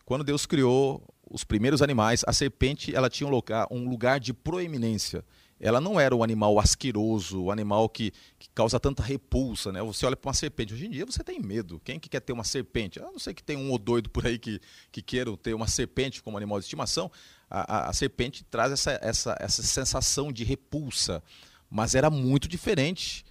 quando 0.04 0.24
Deus 0.24 0.46
criou 0.46 1.02
os 1.30 1.44
primeiros 1.44 1.82
animais, 1.82 2.22
a 2.26 2.32
serpente 2.32 2.94
ela 2.94 3.08
tinha 3.08 3.26
um 3.26 3.30
lugar, 3.30 3.66
um 3.70 3.88
lugar 3.88 4.20
de 4.20 4.32
proeminência. 4.32 5.24
Ela 5.58 5.80
não 5.80 5.98
era 5.98 6.14
um 6.14 6.22
animal 6.22 6.58
asqueroso, 6.58 7.44
um 7.44 7.50
animal 7.50 7.88
que, 7.88 8.12
que, 8.38 8.48
causa 8.54 8.78
tanta 8.78 9.02
repulsa. 9.02 9.72
Né? 9.72 9.82
Você 9.82 10.04
olha 10.04 10.16
para 10.16 10.28
uma 10.28 10.34
serpente, 10.34 10.74
hoje 10.74 10.86
em 10.86 10.90
dia 10.90 11.06
você 11.06 11.24
tem 11.24 11.40
medo. 11.40 11.80
Quem 11.82 11.98
que 11.98 12.08
quer 12.08 12.20
ter 12.20 12.32
uma 12.32 12.44
serpente? 12.44 13.00
A 13.00 13.04
não 13.04 13.18
sei 13.18 13.32
que 13.32 13.42
tem 13.42 13.56
um 13.56 13.70
ou 13.70 13.78
doido 13.78 14.10
por 14.10 14.26
aí 14.26 14.38
que, 14.38 14.60
que 14.92 15.02
ter 15.42 15.54
uma 15.54 15.68
serpente 15.68 16.22
como 16.22 16.36
animal 16.36 16.58
de 16.58 16.64
estimação. 16.64 17.10
A, 17.48 17.76
a, 17.76 17.88
a 17.88 17.92
serpente 17.92 18.44
traz 18.44 18.72
essa, 18.72 18.98
essa, 19.00 19.36
essa 19.40 19.62
sensação 19.62 20.30
de 20.30 20.44
repulsa. 20.44 21.22
Mas 21.70 21.94
era 21.94 22.10
muito 22.10 22.46
diferente 22.46 23.24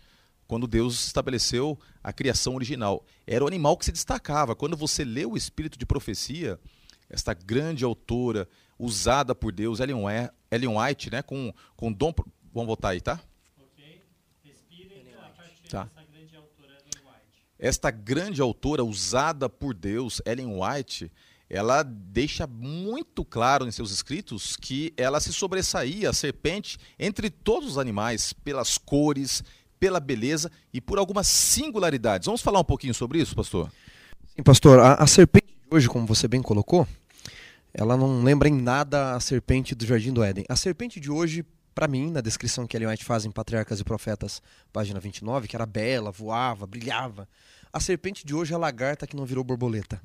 quando 0.47 0.67
Deus 0.67 1.05
estabeleceu 1.05 1.79
a 2.03 2.11
criação 2.11 2.55
original. 2.55 3.05
Era 3.25 3.43
o 3.43 3.47
animal 3.47 3.77
que 3.77 3.85
se 3.85 3.91
destacava. 3.91 4.55
Quando 4.55 4.77
você 4.77 5.03
lê 5.03 5.25
o 5.25 5.37
Espírito 5.37 5.77
de 5.77 5.85
Profecia, 5.85 6.59
esta 7.09 7.33
grande 7.33 7.83
autora 7.83 8.47
usada 8.77 9.35
por 9.35 9.51
Deus, 9.51 9.79
Ellen 9.79 10.77
White, 10.77 11.11
né, 11.11 11.21
com, 11.21 11.53
com 11.75 11.91
dom. 11.91 12.13
Vamos 12.53 12.67
voltar 12.67 12.89
aí, 12.89 13.01
tá? 13.01 13.19
Ok. 13.57 14.01
Então, 14.43 15.23
a 15.23 15.29
partir 15.29 15.69
tá. 15.69 15.83
dessa 15.85 16.03
grande 16.11 16.35
autora, 16.35 16.73
Ellen 16.73 17.07
White. 17.07 17.43
Esta 17.59 17.91
grande 17.91 18.41
autora 18.41 18.83
usada 18.83 19.49
por 19.49 19.73
Deus, 19.73 20.21
Ellen 20.25 20.59
White, 20.59 21.11
ela 21.49 21.83
deixa 21.83 22.47
muito 22.47 23.23
claro 23.23 23.67
em 23.67 23.71
seus 23.71 23.91
escritos 23.91 24.55
que 24.55 24.91
ela 24.97 25.19
se 25.19 25.31
sobressaía, 25.31 26.09
a 26.09 26.13
serpente, 26.13 26.79
entre 26.97 27.29
todos 27.29 27.69
os 27.69 27.77
animais, 27.77 28.33
pelas 28.33 28.77
cores, 28.77 29.43
pela 29.83 29.99
beleza 29.99 30.49
e 30.73 30.79
por 30.79 30.97
algumas 30.97 31.27
singularidades. 31.27 32.25
Vamos 32.27 32.41
falar 32.41 32.61
um 32.61 32.63
pouquinho 32.63 32.93
sobre 32.93 33.19
isso, 33.19 33.35
pastor? 33.35 33.69
Sim, 34.33 34.41
pastor. 34.41 34.79
A, 34.79 34.93
a 34.93 35.05
serpente 35.05 35.47
de 35.47 35.75
hoje, 35.75 35.89
como 35.89 36.07
você 36.07 36.25
bem 36.25 36.41
colocou, 36.41 36.87
ela 37.73 37.97
não 37.97 38.23
lembra 38.23 38.47
em 38.47 38.53
nada 38.53 39.13
a 39.13 39.19
serpente 39.19 39.75
do 39.75 39.85
Jardim 39.85 40.13
do 40.13 40.23
Éden. 40.23 40.45
A 40.47 40.55
serpente 40.55 41.01
de 41.01 41.11
hoje, 41.11 41.45
para 41.75 41.85
mim, 41.85 42.11
na 42.11 42.21
descrição 42.21 42.65
que 42.65 42.77
Ellen 42.77 42.87
White 42.91 43.03
faz 43.03 43.25
em 43.25 43.31
Patriarcas 43.31 43.81
e 43.81 43.83
Profetas, 43.83 44.41
página 44.71 45.01
29, 45.01 45.49
que 45.49 45.55
era 45.57 45.65
bela, 45.65 46.11
voava, 46.11 46.65
brilhava. 46.65 47.27
A 47.73 47.81
serpente 47.81 48.25
de 48.25 48.33
hoje 48.33 48.53
é 48.53 48.55
a 48.55 48.59
lagarta 48.59 49.05
que 49.05 49.17
não 49.17 49.25
virou 49.25 49.43
borboleta. 49.43 50.01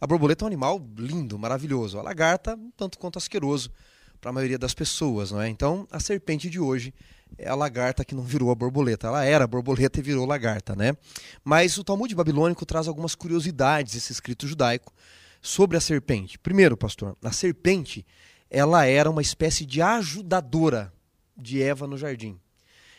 A 0.00 0.06
borboleta 0.06 0.44
é 0.44 0.46
um 0.46 0.48
animal 0.48 0.82
lindo, 0.96 1.38
maravilhoso. 1.38 1.98
A 1.98 2.02
lagarta, 2.02 2.58
tanto 2.74 2.98
quanto 2.98 3.18
asqueroso 3.18 3.70
para 4.18 4.30
a 4.30 4.32
maioria 4.32 4.58
das 4.58 4.72
pessoas, 4.72 5.30
não 5.30 5.42
é? 5.42 5.50
Então, 5.50 5.86
a 5.90 6.00
serpente 6.00 6.48
de 6.48 6.58
hoje 6.58 6.94
é 7.38 7.48
a 7.48 7.54
lagarta 7.54 8.04
que 8.04 8.14
não 8.14 8.22
virou 8.22 8.50
a 8.50 8.54
borboleta. 8.54 9.06
Ela 9.06 9.24
era 9.24 9.46
borboleta 9.46 9.98
e 9.98 10.02
virou 10.02 10.26
lagarta, 10.26 10.74
né? 10.76 10.96
Mas 11.44 11.76
o 11.78 11.84
Talmud 11.84 12.14
babilônico 12.14 12.66
traz 12.66 12.88
algumas 12.88 13.14
curiosidades, 13.14 13.94
esse 13.94 14.12
escrito 14.12 14.46
judaico, 14.46 14.92
sobre 15.40 15.76
a 15.76 15.80
serpente. 15.80 16.38
Primeiro, 16.38 16.76
pastor, 16.76 17.16
a 17.22 17.32
serpente, 17.32 18.06
ela 18.50 18.84
era 18.84 19.10
uma 19.10 19.22
espécie 19.22 19.64
de 19.64 19.80
ajudadora 19.80 20.92
de 21.36 21.62
Eva 21.62 21.86
no 21.86 21.96
jardim. 21.96 22.38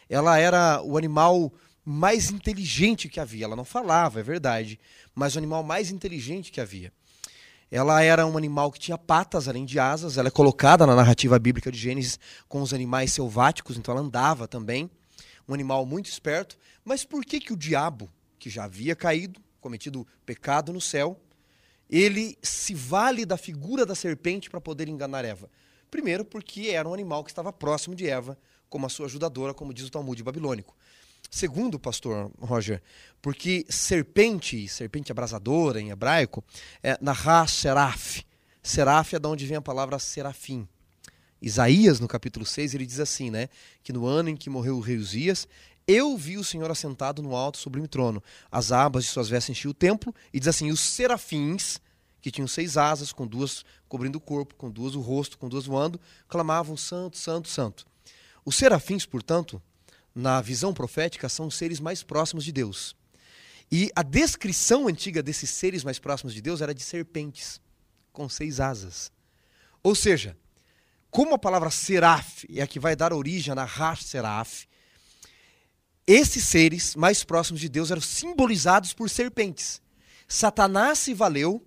Ela 0.09 0.37
era 0.37 0.81
o 0.81 0.97
animal 0.97 1.53
mais 1.85 2.31
inteligente 2.31 3.09
que 3.09 3.19
havia. 3.19 3.45
Ela 3.45 3.55
não 3.55 3.65
falava, 3.65 4.19
é 4.19 4.23
verdade, 4.23 4.79
mas 5.13 5.35
o 5.35 5.37
animal 5.37 5.63
mais 5.63 5.91
inteligente 5.91 6.51
que 6.51 6.61
havia. 6.61 6.91
Ela 7.71 8.03
era 8.03 8.27
um 8.27 8.37
animal 8.37 8.69
que 8.69 8.77
tinha 8.77 8.97
patas 8.97 9.47
além 9.47 9.63
de 9.63 9.79
asas. 9.79 10.17
Ela 10.17 10.27
é 10.27 10.31
colocada 10.31 10.85
na 10.85 10.93
narrativa 10.93 11.39
bíblica 11.39 11.71
de 11.71 11.77
Gênesis 11.77 12.19
com 12.49 12.61
os 12.61 12.73
animais 12.73 13.13
selváticos, 13.13 13.77
então 13.77 13.93
ela 13.93 14.03
andava 14.03 14.45
também. 14.45 14.91
Um 15.47 15.53
animal 15.53 15.85
muito 15.85 16.07
esperto. 16.07 16.57
Mas 16.83 17.05
por 17.05 17.23
que, 17.23 17.39
que 17.39 17.53
o 17.53 17.57
diabo, 17.57 18.11
que 18.37 18.49
já 18.49 18.65
havia 18.65 18.93
caído, 18.93 19.39
cometido 19.61 20.05
pecado 20.25 20.73
no 20.73 20.81
céu, 20.81 21.17
ele 21.89 22.37
se 22.41 22.73
vale 22.73 23.25
da 23.25 23.37
figura 23.37 23.85
da 23.85 23.95
serpente 23.95 24.49
para 24.49 24.59
poder 24.59 24.89
enganar 24.89 25.23
Eva? 25.23 25.49
Primeiro, 25.89 26.25
porque 26.25 26.71
era 26.71 26.87
um 26.87 26.93
animal 26.93 27.23
que 27.23 27.31
estava 27.31 27.53
próximo 27.53 27.95
de 27.95 28.05
Eva, 28.05 28.37
como 28.69 28.85
a 28.85 28.89
sua 28.89 29.05
ajudadora, 29.05 29.53
como 29.53 29.73
diz 29.73 29.87
o 29.87 29.91
Talmud 29.91 30.21
babilônico. 30.23 30.75
Segundo, 31.33 31.79
pastor 31.79 32.29
Roger, 32.41 32.83
porque 33.21 33.65
serpente, 33.69 34.67
serpente 34.67 35.13
abrasadora 35.13 35.79
em 35.79 35.89
hebraico, 35.89 36.43
é 36.83 36.97
Nahá 36.99 37.47
Seraf. 37.47 38.25
Seraf 38.61 39.15
é 39.15 39.19
de 39.19 39.27
onde 39.29 39.45
vem 39.45 39.55
a 39.55 39.61
palavra 39.61 39.97
serafim. 39.97 40.67
Isaías, 41.41 42.01
no 42.01 42.07
capítulo 42.07 42.45
6, 42.45 42.75
ele 42.75 42.85
diz 42.85 42.99
assim, 42.99 43.29
né? 43.29 43.47
Que 43.81 43.93
no 43.93 44.05
ano 44.05 44.27
em 44.27 44.35
que 44.35 44.49
morreu 44.49 44.75
o 44.75 44.81
rei 44.81 44.97
Uzias, 44.97 45.47
eu 45.87 46.17
vi 46.17 46.37
o 46.37 46.43
Senhor 46.43 46.69
assentado 46.69 47.23
no 47.23 47.33
alto 47.33 47.57
sublime 47.57 47.87
trono. 47.87 48.21
As 48.51 48.73
abas 48.73 49.05
de 49.05 49.09
suas 49.09 49.29
vestes 49.29 49.51
enchiam 49.51 49.71
o 49.71 49.73
templo, 49.73 50.13
e 50.33 50.39
diz 50.39 50.49
assim: 50.49 50.69
os 50.69 50.81
serafins, 50.81 51.79
que 52.21 52.29
tinham 52.29 52.47
seis 52.47 52.75
asas, 52.75 53.13
com 53.13 53.25
duas 53.25 53.63
cobrindo 53.87 54.17
o 54.17 54.21
corpo, 54.21 54.53
com 54.55 54.69
duas 54.69 54.95
o 54.95 54.99
rosto, 54.99 55.37
com 55.37 55.47
duas 55.47 55.65
voando, 55.65 55.97
clamavam: 56.27 56.75
Santo, 56.75 57.17
Santo, 57.17 57.47
Santo. 57.47 57.87
Os 58.43 58.57
serafins, 58.57 59.05
portanto, 59.05 59.61
na 60.13 60.41
visão 60.41 60.73
profética, 60.73 61.29
são 61.29 61.47
os 61.47 61.55
seres 61.55 61.79
mais 61.79 62.03
próximos 62.03 62.43
de 62.43 62.51
Deus. 62.51 62.95
E 63.71 63.89
a 63.95 64.03
descrição 64.03 64.87
antiga 64.87 65.23
desses 65.23 65.49
seres 65.49 65.83
mais 65.83 65.97
próximos 65.97 66.33
de 66.33 66.41
Deus 66.41 66.61
era 66.61 66.73
de 66.73 66.83
serpentes, 66.83 67.61
com 68.11 68.27
seis 68.27 68.59
asas. 68.59 69.11
Ou 69.81 69.95
seja, 69.95 70.37
como 71.09 71.33
a 71.33 71.39
palavra 71.39 71.69
seraf 71.69 72.45
é 72.53 72.61
a 72.61 72.67
que 72.67 72.79
vai 72.79 72.95
dar 72.95 73.13
origem 73.13 73.53
a 73.53 73.63
Rash 73.63 74.03
Seraf, 74.03 74.65
esses 76.05 76.45
seres 76.45 76.95
mais 76.95 77.23
próximos 77.23 77.61
de 77.61 77.69
Deus 77.69 77.91
eram 77.91 78.01
simbolizados 78.01 78.93
por 78.93 79.09
serpentes. 79.09 79.81
Satanás 80.27 80.99
se 80.99 81.13
valeu 81.13 81.65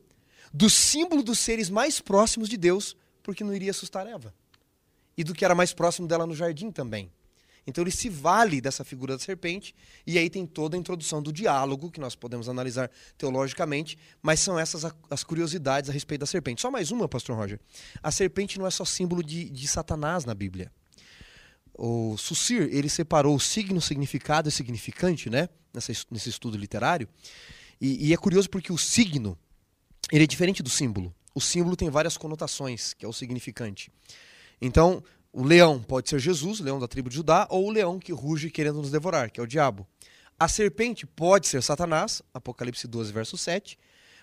do 0.52 0.68
símbolo 0.68 1.22
dos 1.22 1.38
seres 1.38 1.70
mais 1.70 2.00
próximos 2.00 2.48
de 2.48 2.56
Deus, 2.56 2.96
porque 3.22 3.42
não 3.42 3.54
iria 3.54 3.70
assustar 3.70 4.06
Eva. 4.06 4.34
E 5.16 5.24
do 5.24 5.34
que 5.34 5.44
era 5.44 5.54
mais 5.54 5.72
próximo 5.72 6.06
dela 6.06 6.26
no 6.26 6.34
jardim 6.34 6.70
também. 6.70 7.10
Então 7.66 7.82
ele 7.82 7.90
se 7.90 8.08
vale 8.08 8.60
dessa 8.60 8.84
figura 8.84 9.14
da 9.14 9.18
serpente, 9.18 9.74
e 10.06 10.18
aí 10.18 10.28
tem 10.28 10.46
toda 10.46 10.76
a 10.76 10.78
introdução 10.78 11.22
do 11.22 11.32
diálogo, 11.32 11.90
que 11.90 12.00
nós 12.00 12.14
podemos 12.14 12.48
analisar 12.48 12.90
teologicamente, 13.16 13.96
mas 14.22 14.40
são 14.40 14.58
essas 14.58 14.84
as 15.10 15.24
curiosidades 15.24 15.88
a 15.88 15.92
respeito 15.92 16.20
da 16.20 16.26
serpente. 16.26 16.60
Só 16.60 16.70
mais 16.70 16.90
uma, 16.90 17.08
pastor 17.08 17.36
Roger. 17.36 17.58
A 18.02 18.10
serpente 18.10 18.58
não 18.58 18.66
é 18.66 18.70
só 18.70 18.84
símbolo 18.84 19.22
de, 19.22 19.48
de 19.48 19.66
Satanás 19.66 20.24
na 20.24 20.34
Bíblia. 20.34 20.70
O 21.76 22.16
Sussir, 22.16 22.68
ele 22.70 22.88
separou 22.88 23.34
o 23.34 23.40
signo, 23.40 23.80
significado 23.80 24.48
e 24.48 24.52
significante, 24.52 25.28
né? 25.28 25.48
Nessa, 25.72 25.92
nesse 26.10 26.28
estudo 26.28 26.56
literário. 26.56 27.08
E, 27.80 28.08
e 28.08 28.12
é 28.12 28.16
curioso 28.16 28.48
porque 28.48 28.72
o 28.72 28.78
signo, 28.78 29.36
ele 30.12 30.22
é 30.22 30.26
diferente 30.26 30.62
do 30.62 30.70
símbolo. 30.70 31.12
O 31.34 31.40
símbolo 31.40 31.74
tem 31.74 31.90
várias 31.90 32.16
conotações, 32.16 32.94
que 32.94 33.04
é 33.04 33.08
o 33.08 33.12
significante. 33.12 33.90
Então, 34.60 35.02
o 35.34 35.42
leão 35.42 35.82
pode 35.82 36.08
ser 36.08 36.20
Jesus, 36.20 36.60
leão 36.60 36.78
da 36.78 36.86
tribo 36.86 37.10
de 37.10 37.16
Judá, 37.16 37.48
ou 37.50 37.66
o 37.66 37.70
leão 37.70 37.98
que 37.98 38.12
ruge 38.12 38.48
querendo 38.50 38.76
nos 38.76 38.92
devorar, 38.92 39.32
que 39.32 39.40
é 39.40 39.42
o 39.42 39.46
diabo. 39.48 39.84
A 40.38 40.46
serpente 40.46 41.04
pode 41.04 41.48
ser 41.48 41.60
Satanás, 41.60 42.22
Apocalipse 42.32 42.86
12, 42.86 43.12
verso 43.12 43.36
7, 43.36 43.76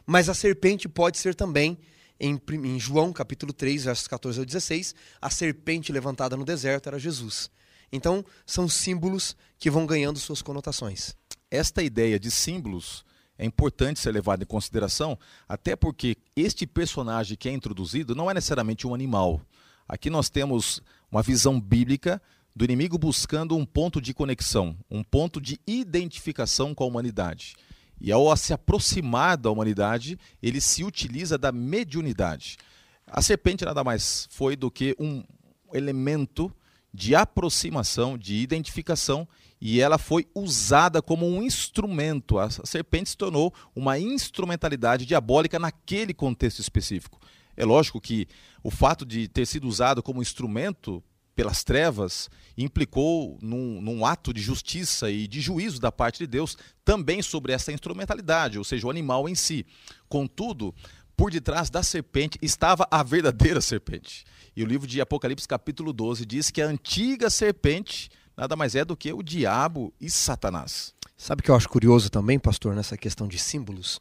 mas 0.05 0.29
a 0.29 0.33
serpente 0.33 0.87
pode 0.87 1.17
ser 1.17 1.35
também, 1.35 1.77
em, 2.17 2.39
em 2.63 2.79
João 2.79 3.11
capítulo 3.11 3.51
3, 3.51 3.83
versos 3.83 4.07
14 4.07 4.39
ao 4.39 4.45
16, 4.45 4.95
a 5.21 5.29
serpente 5.29 5.91
levantada 5.91 6.37
no 6.37 6.45
deserto 6.45 6.87
era 6.87 6.97
Jesus. 6.97 7.51
Então, 7.91 8.23
são 8.45 8.69
símbolos 8.69 9.35
que 9.59 9.69
vão 9.69 9.85
ganhando 9.85 10.17
suas 10.17 10.41
conotações. 10.41 11.13
Esta 11.49 11.83
ideia 11.83 12.17
de 12.17 12.31
símbolos 12.31 13.03
é 13.37 13.45
importante 13.45 13.99
ser 13.99 14.13
levada 14.13 14.43
em 14.43 14.47
consideração, 14.47 15.19
até 15.49 15.75
porque 15.75 16.15
este 16.37 16.65
personagem 16.65 17.35
que 17.35 17.49
é 17.49 17.51
introduzido 17.51 18.15
não 18.15 18.31
é 18.31 18.33
necessariamente 18.33 18.87
um 18.87 18.93
animal. 18.95 19.41
Aqui 19.91 20.09
nós 20.09 20.29
temos 20.29 20.81
uma 21.11 21.21
visão 21.21 21.59
bíblica 21.59 22.21
do 22.55 22.63
inimigo 22.63 22.97
buscando 22.97 23.57
um 23.57 23.65
ponto 23.65 23.99
de 23.99 24.13
conexão, 24.13 24.73
um 24.89 25.03
ponto 25.03 25.41
de 25.41 25.59
identificação 25.67 26.73
com 26.73 26.85
a 26.85 26.87
humanidade. 26.87 27.57
E 27.99 28.09
ao 28.09 28.33
se 28.37 28.53
aproximar 28.53 29.35
da 29.35 29.51
humanidade, 29.51 30.17
ele 30.41 30.61
se 30.61 30.85
utiliza 30.85 31.37
da 31.37 31.51
mediunidade. 31.51 32.55
A 33.05 33.21
serpente 33.21 33.65
nada 33.65 33.83
mais 33.83 34.29
foi 34.31 34.55
do 34.55 34.71
que 34.71 34.95
um 34.97 35.25
elemento 35.73 36.49
de 36.93 37.13
aproximação, 37.13 38.17
de 38.17 38.35
identificação, 38.35 39.27
e 39.59 39.81
ela 39.81 39.97
foi 39.97 40.25
usada 40.33 41.01
como 41.01 41.27
um 41.27 41.43
instrumento. 41.43 42.39
A 42.39 42.49
serpente 42.49 43.09
se 43.09 43.17
tornou 43.17 43.53
uma 43.75 43.99
instrumentalidade 43.99 45.05
diabólica 45.05 45.59
naquele 45.59 46.13
contexto 46.13 46.59
específico. 46.59 47.19
É 47.55 47.65
lógico 47.65 47.99
que 47.99 48.27
o 48.63 48.71
fato 48.71 49.05
de 49.05 49.27
ter 49.27 49.45
sido 49.45 49.67
usado 49.67 50.01
como 50.01 50.21
instrumento 50.21 51.03
pelas 51.35 51.63
trevas 51.63 52.29
implicou 52.57 53.39
num, 53.41 53.81
num, 53.81 54.05
ato 54.05 54.33
de 54.33 54.41
justiça 54.41 55.09
e 55.09 55.27
de 55.27 55.39
juízo 55.41 55.79
da 55.79 55.91
parte 55.91 56.19
de 56.19 56.27
Deus 56.27 56.57
também 56.83 57.21
sobre 57.21 57.53
essa 57.53 57.71
instrumentalidade, 57.71 58.57
ou 58.57 58.63
seja, 58.63 58.85
o 58.85 58.89
animal 58.89 59.27
em 59.29 59.35
si. 59.35 59.65
Contudo, 60.09 60.75
por 61.15 61.31
detrás 61.31 61.69
da 61.69 61.81
serpente 61.83 62.37
estava 62.41 62.87
a 62.91 63.01
verdadeira 63.01 63.61
serpente. 63.61 64.25
E 64.55 64.63
o 64.63 64.67
livro 64.67 64.85
de 64.85 64.99
Apocalipse, 64.99 65.47
capítulo 65.47 65.93
12, 65.93 66.25
diz 66.25 66.49
que 66.51 66.61
a 66.61 66.67
antiga 66.67 67.29
serpente 67.29 68.09
nada 68.35 68.55
mais 68.55 68.75
é 68.75 68.83
do 68.83 68.97
que 68.97 69.13
o 69.13 69.21
diabo 69.21 69.93
e 69.99 70.09
Satanás. 70.09 70.93
Sabe 71.17 71.41
o 71.41 71.43
que 71.43 71.51
eu 71.51 71.55
acho 71.55 71.69
curioso 71.69 72.09
também, 72.09 72.39
pastor, 72.39 72.75
nessa 72.75 72.97
questão 72.97 73.27
de 73.27 73.37
símbolos? 73.37 73.99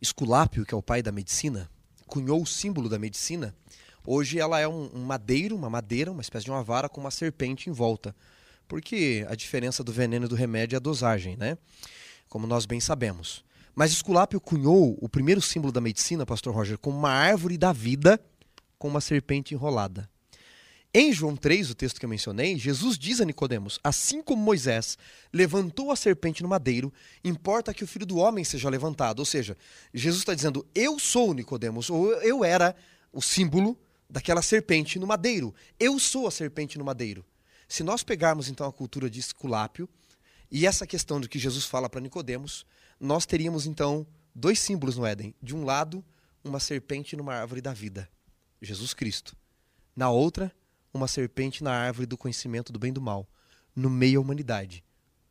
Esculápio, 0.00 0.64
que 0.64 0.72
é 0.72 0.76
o 0.76 0.82
pai 0.82 1.02
da 1.02 1.12
medicina, 1.12 1.68
cunhou 2.12 2.42
o 2.42 2.46
símbolo 2.46 2.90
da 2.90 2.98
medicina, 2.98 3.54
hoje 4.06 4.38
ela 4.38 4.60
é 4.60 4.68
um, 4.68 4.90
um 4.92 5.02
madeiro, 5.02 5.56
uma 5.56 5.70
madeira, 5.70 6.12
uma 6.12 6.20
espécie 6.20 6.44
de 6.44 6.50
uma 6.50 6.62
vara 6.62 6.86
com 6.86 7.00
uma 7.00 7.10
serpente 7.10 7.70
em 7.70 7.72
volta. 7.72 8.14
Porque 8.68 9.24
a 9.30 9.34
diferença 9.34 9.82
do 9.82 9.90
veneno 9.90 10.26
e 10.26 10.28
do 10.28 10.34
remédio 10.34 10.76
é 10.76 10.78
a 10.78 10.80
dosagem, 10.80 11.38
né? 11.38 11.56
Como 12.28 12.46
nós 12.46 12.66
bem 12.66 12.80
sabemos. 12.80 13.42
Mas 13.74 13.92
Esculápio 13.92 14.38
cunhou 14.38 14.98
o 15.00 15.08
primeiro 15.08 15.40
símbolo 15.40 15.72
da 15.72 15.80
medicina, 15.80 16.26
pastor 16.26 16.54
Roger, 16.54 16.76
como 16.76 16.98
uma 16.98 17.10
árvore 17.10 17.56
da 17.56 17.72
vida 17.72 18.20
com 18.78 18.88
uma 18.88 19.00
serpente 19.00 19.54
enrolada. 19.54 20.06
Em 20.94 21.10
João 21.10 21.34
3, 21.34 21.70
o 21.70 21.74
texto 21.74 21.98
que 21.98 22.04
eu 22.04 22.10
mencionei, 22.10 22.58
Jesus 22.58 22.98
diz 22.98 23.18
a 23.18 23.24
Nicodemos: 23.24 23.80
Assim 23.82 24.22
como 24.22 24.42
Moisés 24.42 24.98
levantou 25.32 25.90
a 25.90 25.96
serpente 25.96 26.42
no 26.42 26.48
madeiro, 26.50 26.92
importa 27.24 27.72
que 27.72 27.82
o 27.82 27.86
filho 27.86 28.04
do 28.04 28.18
homem 28.18 28.44
seja 28.44 28.68
levantado. 28.68 29.20
Ou 29.20 29.24
seja, 29.24 29.56
Jesus 29.94 30.20
está 30.20 30.34
dizendo: 30.34 30.66
Eu 30.74 30.98
sou 30.98 31.32
Nicodemos, 31.32 31.88
ou 31.88 32.12
eu 32.20 32.44
era 32.44 32.76
o 33.10 33.22
símbolo 33.22 33.78
daquela 34.08 34.42
serpente 34.42 34.98
no 34.98 35.06
madeiro. 35.06 35.54
Eu 35.80 35.98
sou 35.98 36.26
a 36.26 36.30
serpente 36.30 36.76
no 36.76 36.84
madeiro. 36.84 37.24
Se 37.66 37.82
nós 37.82 38.02
pegarmos 38.02 38.50
então 38.50 38.66
a 38.66 38.72
cultura 38.72 39.08
de 39.08 39.18
Esculápio 39.18 39.88
e 40.50 40.66
essa 40.66 40.86
questão 40.86 41.18
de 41.18 41.26
que 41.26 41.38
Jesus 41.38 41.64
fala 41.64 41.88
para 41.88 42.02
Nicodemos, 42.02 42.66
nós 43.00 43.24
teríamos 43.24 43.66
então 43.66 44.06
dois 44.34 44.60
símbolos 44.60 44.98
no 44.98 45.06
Éden. 45.06 45.34
De 45.42 45.56
um 45.56 45.64
lado, 45.64 46.04
uma 46.44 46.60
serpente 46.60 47.16
numa 47.16 47.32
árvore 47.32 47.62
da 47.62 47.72
vida, 47.72 48.06
Jesus 48.60 48.92
Cristo. 48.92 49.34
Na 49.96 50.10
outra, 50.10 50.52
uma 50.92 51.08
serpente 51.08 51.64
na 51.64 51.72
árvore 51.72 52.06
do 52.06 52.16
conhecimento 52.16 52.72
do 52.72 52.78
bem 52.78 52.90
e 52.90 52.94
do 52.94 53.00
mal, 53.00 53.26
no 53.74 53.88
meio 53.88 54.14
da 54.14 54.20
humanidade. 54.20 54.84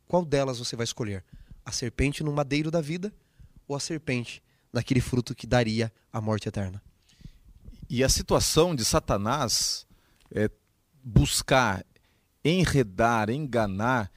qual 0.06 0.24
delas 0.24 0.58
você 0.58 0.76
vai 0.76 0.84
escolher? 0.84 1.24
A 1.64 1.70
serpente 1.70 2.22
no 2.22 2.32
madeiro 2.32 2.70
da 2.70 2.80
vida 2.80 3.12
ou 3.68 3.76
a 3.76 3.80
serpente 3.80 4.42
naquele 4.72 5.00
fruto 5.00 5.34
que 5.34 5.46
daria 5.46 5.92
a 6.12 6.20
morte 6.20 6.48
eterna? 6.48 6.82
E 7.88 8.02
a 8.02 8.08
situação 8.08 8.74
de 8.74 8.84
Satanás 8.84 9.86
é 10.34 10.50
buscar 11.04 11.84
enredar, 12.44 13.30
enganar, 13.30 14.10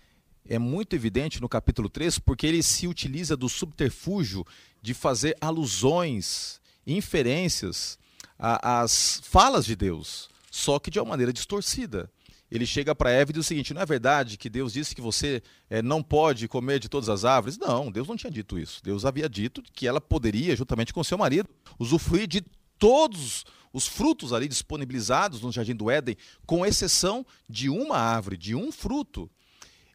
é 0.47 0.57
muito 0.57 0.95
evidente 0.95 1.41
no 1.41 1.49
capítulo 1.49 1.89
3, 1.89 2.19
porque 2.19 2.47
ele 2.47 2.63
se 2.63 2.87
utiliza 2.87 3.35
do 3.35 3.49
subterfúgio 3.49 4.45
de 4.81 4.93
fazer 4.93 5.35
alusões, 5.41 6.61
inferências 6.85 7.97
às 8.37 9.21
falas 9.23 9.65
de 9.65 9.75
Deus, 9.75 10.29
só 10.55 10.79
que 10.79 10.89
de 10.89 10.97
uma 10.97 11.09
maneira 11.09 11.33
distorcida. 11.33 12.09
Ele 12.49 12.65
chega 12.65 12.95
para 12.95 13.11
Eva 13.11 13.29
e 13.29 13.33
diz 13.33 13.45
o 13.45 13.47
seguinte: 13.47 13.73
não 13.73 13.81
é 13.81 13.85
verdade 13.85 14.37
que 14.37 14.49
Deus 14.49 14.71
disse 14.71 14.95
que 14.95 15.01
você 15.01 15.43
é, 15.69 15.81
não 15.81 16.01
pode 16.01 16.47
comer 16.47 16.79
de 16.79 16.87
todas 16.87 17.09
as 17.09 17.25
árvores? 17.25 17.57
Não, 17.57 17.91
Deus 17.91 18.07
não 18.07 18.15
tinha 18.15 18.31
dito 18.31 18.57
isso. 18.57 18.81
Deus 18.81 19.03
havia 19.03 19.27
dito 19.27 19.61
que 19.61 19.85
ela 19.85 19.99
poderia, 19.99 20.55
juntamente 20.55 20.93
com 20.93 21.03
seu 21.03 21.17
marido, 21.17 21.49
usufruir 21.77 22.25
de 22.25 22.41
todos 22.79 23.43
os 23.73 23.85
frutos 23.85 24.31
ali 24.31 24.47
disponibilizados 24.47 25.41
no 25.41 25.51
jardim 25.51 25.75
do 25.75 25.91
Éden, 25.91 26.15
com 26.45 26.65
exceção 26.65 27.25
de 27.49 27.69
uma 27.69 27.97
árvore, 27.97 28.37
de 28.37 28.55
um 28.55 28.71
fruto. 28.71 29.29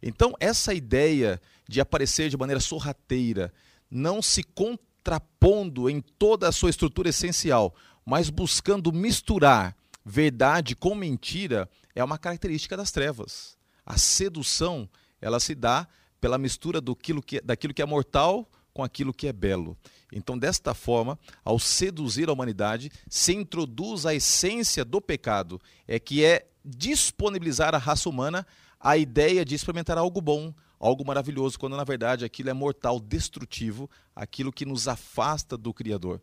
Então, 0.02 0.35
essa 0.38 0.75
ideia 0.75 1.40
de 1.67 1.81
aparecer 1.81 2.29
de 2.29 2.37
maneira 2.37 2.61
sorrateira, 2.61 3.50
não 3.90 4.21
se 4.21 4.43
contrapondo 4.43 5.88
em 5.88 6.02
toda 6.02 6.49
a 6.49 6.52
sua 6.52 6.69
estrutura 6.69 7.09
essencial, 7.09 7.75
mas 8.05 8.29
buscando 8.29 8.93
misturar 8.93 9.75
verdade 10.04 10.75
com 10.75 10.95
mentira, 10.95 11.69
é 11.95 12.02
uma 12.02 12.19
característica 12.19 12.76
das 12.76 12.90
trevas. 12.90 13.57
A 13.85 13.99
sedução, 13.99 14.88
ela 15.21 15.40
se 15.40 15.54
dá 15.54 15.87
pela 16.21 16.38
mistura 16.38 16.80
do 16.80 16.95
que, 16.95 17.40
daquilo 17.40 17.75
que 17.75 17.83
é 17.83 17.87
mortal 17.87 18.49
com 18.73 18.85
aquilo 18.85 19.12
que 19.12 19.26
é 19.26 19.33
belo. 19.33 19.76
Então, 20.12 20.38
desta 20.38 20.75
forma, 20.75 21.19
ao 21.45 21.59
seduzir 21.59 22.28
a 22.28 22.33
humanidade, 22.33 22.90
se 23.09 23.33
introduz 23.33 24.07
a 24.07 24.14
essência 24.14 24.85
do 24.85 25.00
pecado, 25.00 25.61
é 25.87 25.99
que 25.99 26.25
é 26.25 26.47
disponibilizar 26.64 27.75
à 27.75 27.78
raça 27.78 28.09
humana 28.09 28.47
a 28.78 28.97
ideia 28.97 29.45
de 29.45 29.54
experimentar 29.54 29.99
algo 29.99 30.21
bom, 30.21 30.54
algo 30.78 31.04
maravilhoso, 31.04 31.59
quando 31.59 31.76
na 31.76 31.85
verdade 31.85 32.25
aquilo 32.25 32.49
é 32.49 32.54
mortal, 32.54 32.99
destrutivo, 32.99 33.88
aquilo 34.16 34.52
que 34.52 34.64
nos 34.64 34.88
afasta 34.88 35.57
do 35.57 35.75
Criador. 35.75 36.23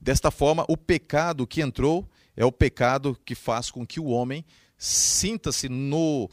Desta 0.00 0.30
forma, 0.30 0.64
o 0.68 0.76
pecado 0.76 1.46
que 1.46 1.60
entrou 1.60 2.08
é 2.38 2.44
o 2.44 2.52
pecado 2.52 3.18
que 3.24 3.34
faz 3.34 3.68
com 3.68 3.84
que 3.84 3.98
o 3.98 4.06
homem 4.06 4.44
sinta-se 4.78 5.68
no, 5.68 6.30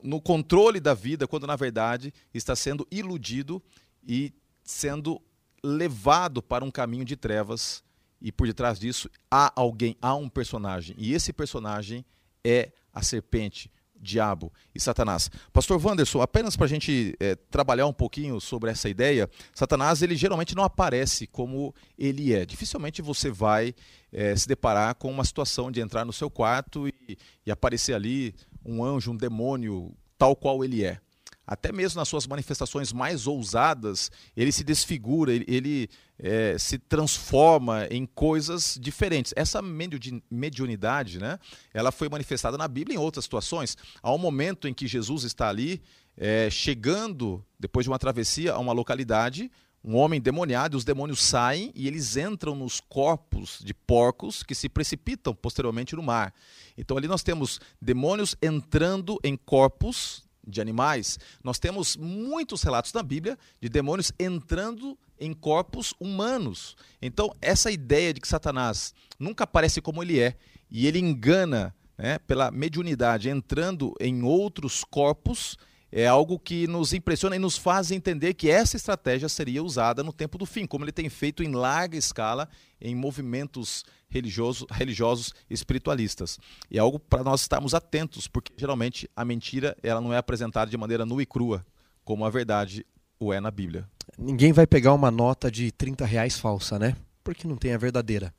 no 0.00 0.20
controle 0.20 0.78
da 0.78 0.94
vida, 0.94 1.26
quando 1.26 1.48
na 1.48 1.56
verdade 1.56 2.14
está 2.32 2.54
sendo 2.54 2.86
iludido 2.92 3.60
e 4.06 4.32
sendo 4.62 5.20
levado 5.60 6.40
para 6.40 6.64
um 6.64 6.70
caminho 6.70 7.04
de 7.04 7.16
trevas 7.16 7.82
e 8.22 8.30
por 8.30 8.46
detrás 8.46 8.78
disso 8.78 9.10
há 9.28 9.52
alguém, 9.56 9.96
há 10.00 10.14
um 10.14 10.28
personagem. 10.28 10.94
E 10.96 11.12
esse 11.12 11.32
personagem 11.32 12.04
é 12.44 12.70
a 12.94 13.02
serpente, 13.02 13.68
diabo 14.00 14.52
e 14.74 14.80
Satanás. 14.80 15.30
Pastor 15.52 15.84
Wanderson, 15.84 16.20
apenas 16.20 16.56
para 16.56 16.66
a 16.66 16.68
gente 16.68 17.16
é, 17.20 17.34
trabalhar 17.34 17.86
um 17.86 17.92
pouquinho 17.92 18.40
sobre 18.40 18.70
essa 18.70 18.88
ideia, 18.88 19.28
Satanás 19.54 20.02
ele 20.02 20.16
geralmente 20.16 20.54
não 20.54 20.64
aparece 20.64 21.26
como 21.26 21.74
ele 21.98 22.32
é. 22.32 22.44
Dificilmente 22.44 23.02
você 23.02 23.30
vai 23.30 23.74
é, 24.12 24.34
se 24.36 24.46
deparar 24.46 24.94
com 24.94 25.10
uma 25.10 25.24
situação 25.24 25.70
de 25.70 25.80
entrar 25.80 26.04
no 26.04 26.12
seu 26.12 26.30
quarto 26.30 26.88
e, 26.88 27.18
e 27.44 27.50
aparecer 27.50 27.94
ali 27.94 28.34
um 28.64 28.84
anjo, 28.84 29.12
um 29.12 29.16
demônio, 29.16 29.94
tal 30.16 30.34
qual 30.36 30.64
ele 30.64 30.84
é 30.84 31.00
até 31.48 31.72
mesmo 31.72 31.98
nas 31.98 32.08
suas 32.08 32.26
manifestações 32.26 32.92
mais 32.92 33.26
ousadas, 33.26 34.10
ele 34.36 34.52
se 34.52 34.62
desfigura, 34.62 35.32
ele, 35.32 35.46
ele 35.48 35.90
é, 36.18 36.58
se 36.58 36.76
transforma 36.78 37.86
em 37.90 38.04
coisas 38.04 38.76
diferentes. 38.78 39.32
Essa 39.34 39.62
mediunidade, 39.62 41.18
né, 41.18 41.38
ela 41.72 41.90
foi 41.90 42.06
manifestada 42.10 42.58
na 42.58 42.68
Bíblia 42.68 42.96
em 42.96 42.98
outras 42.98 43.24
situações. 43.24 43.78
Há 44.02 44.12
um 44.12 44.18
momento 44.18 44.68
em 44.68 44.74
que 44.74 44.86
Jesus 44.86 45.24
está 45.24 45.48
ali, 45.48 45.80
é, 46.18 46.50
chegando, 46.50 47.42
depois 47.58 47.84
de 47.84 47.90
uma 47.90 47.98
travessia, 47.98 48.52
a 48.52 48.58
uma 48.58 48.74
localidade, 48.74 49.50
um 49.82 49.96
homem 49.96 50.20
demoniado, 50.20 50.74
e 50.74 50.76
os 50.76 50.84
demônios 50.84 51.22
saem 51.22 51.72
e 51.74 51.86
eles 51.86 52.14
entram 52.18 52.54
nos 52.54 52.78
corpos 52.78 53.60
de 53.64 53.72
porcos 53.72 54.42
que 54.42 54.54
se 54.54 54.68
precipitam 54.68 55.34
posteriormente 55.34 55.96
no 55.96 56.02
mar. 56.02 56.34
Então 56.76 56.94
ali 56.98 57.08
nós 57.08 57.22
temos 57.22 57.58
demônios 57.80 58.36
entrando 58.42 59.18
em 59.24 59.34
corpos 59.34 60.27
de 60.48 60.60
animais, 60.60 61.18
nós 61.42 61.58
temos 61.58 61.96
muitos 61.96 62.62
relatos 62.62 62.92
na 62.92 63.02
Bíblia 63.02 63.38
de 63.60 63.68
demônios 63.68 64.12
entrando 64.18 64.98
em 65.20 65.32
corpos 65.32 65.94
humanos. 66.00 66.76
Então, 67.02 67.34
essa 67.40 67.70
ideia 67.70 68.14
de 68.14 68.20
que 68.20 68.28
Satanás 68.28 68.94
nunca 69.18 69.44
aparece 69.44 69.80
como 69.80 70.02
ele 70.02 70.20
é 70.20 70.36
e 70.70 70.86
ele 70.86 70.98
engana 70.98 71.74
né, 71.96 72.18
pela 72.20 72.50
mediunidade 72.50 73.28
entrando 73.28 73.94
em 74.00 74.22
outros 74.22 74.84
corpos 74.84 75.56
é 75.90 76.06
algo 76.06 76.38
que 76.38 76.66
nos 76.66 76.92
impressiona 76.92 77.36
e 77.36 77.38
nos 77.38 77.56
faz 77.56 77.90
entender 77.90 78.34
que 78.34 78.50
essa 78.50 78.76
estratégia 78.76 79.28
seria 79.28 79.62
usada 79.62 80.02
no 80.02 80.12
tempo 80.12 80.36
do 80.36 80.44
fim, 80.44 80.66
como 80.66 80.84
ele 80.84 80.92
tem 80.92 81.08
feito 81.08 81.42
em 81.42 81.52
larga 81.52 81.96
escala 81.96 82.48
em 82.80 82.94
movimentos 82.94 83.84
religiosos, 84.08 84.66
religiosos 84.70 85.34
espiritualistas. 85.48 86.38
E 86.70 86.76
é 86.76 86.80
algo 86.80 86.98
para 86.98 87.24
nós 87.24 87.40
estarmos 87.40 87.74
atentos, 87.74 88.28
porque 88.28 88.52
geralmente 88.56 89.08
a 89.16 89.24
mentira 89.24 89.76
ela 89.82 90.00
não 90.00 90.12
é 90.12 90.18
apresentada 90.18 90.70
de 90.70 90.76
maneira 90.76 91.06
nua 91.06 91.22
e 91.22 91.26
crua, 91.26 91.64
como 92.04 92.24
a 92.24 92.30
verdade 92.30 92.84
o 93.18 93.32
é 93.32 93.40
na 93.40 93.50
Bíblia. 93.50 93.88
Ninguém 94.16 94.52
vai 94.52 94.66
pegar 94.66 94.92
uma 94.94 95.10
nota 95.10 95.50
de 95.50 95.72
30 95.72 96.04
reais 96.04 96.38
falsa, 96.38 96.78
né? 96.78 96.96
Porque 97.24 97.46
não 97.46 97.56
tem 97.56 97.72
a 97.72 97.78
verdadeira. 97.78 98.32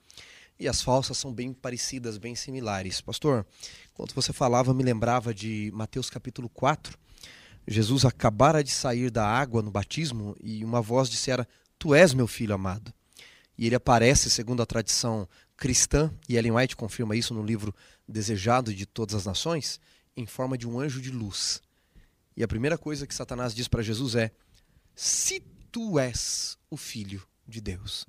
E 0.59 0.67
as 0.67 0.81
falsas 0.81 1.17
são 1.17 1.33
bem 1.33 1.53
parecidas, 1.53 2.17
bem 2.17 2.35
similares. 2.35 2.99
Pastor, 2.99 3.45
quando 3.93 4.13
você 4.13 4.33
falava, 4.33 4.73
me 4.73 4.83
lembrava 4.83 5.33
de 5.33 5.71
Mateus 5.73 6.09
capítulo 6.09 6.49
4, 6.49 6.97
Jesus 7.71 8.03
acabara 8.03 8.63
de 8.63 8.71
sair 8.71 9.11
da 9.11 9.23
água 9.23 9.61
no 9.61 9.69
batismo 9.69 10.35
e 10.41 10.65
uma 10.65 10.81
voz 10.81 11.07
dissera: 11.07 11.47
Tu 11.77 11.93
és 11.93 12.15
meu 12.15 12.27
filho 12.27 12.55
amado. 12.55 12.91
E 13.55 13.67
ele 13.67 13.75
aparece, 13.75 14.27
segundo 14.27 14.63
a 14.63 14.65
tradição 14.65 15.29
cristã, 15.55 16.11
e 16.27 16.35
Ellen 16.35 16.53
White 16.53 16.75
confirma 16.75 17.15
isso 17.15 17.31
no 17.31 17.43
livro 17.43 17.75
Desejado 18.07 18.73
de 18.73 18.87
Todas 18.87 19.13
as 19.13 19.25
Nações, 19.25 19.79
em 20.17 20.25
forma 20.25 20.57
de 20.57 20.67
um 20.67 20.79
anjo 20.79 20.99
de 20.99 21.11
luz. 21.11 21.61
E 22.35 22.41
a 22.43 22.47
primeira 22.47 22.75
coisa 22.75 23.05
que 23.05 23.13
Satanás 23.13 23.53
diz 23.53 23.67
para 23.67 23.83
Jesus 23.83 24.15
é: 24.15 24.31
Se 24.95 25.39
tu 25.71 25.99
és 25.99 26.57
o 26.71 26.77
filho 26.77 27.21
de 27.47 27.61
Deus, 27.61 28.07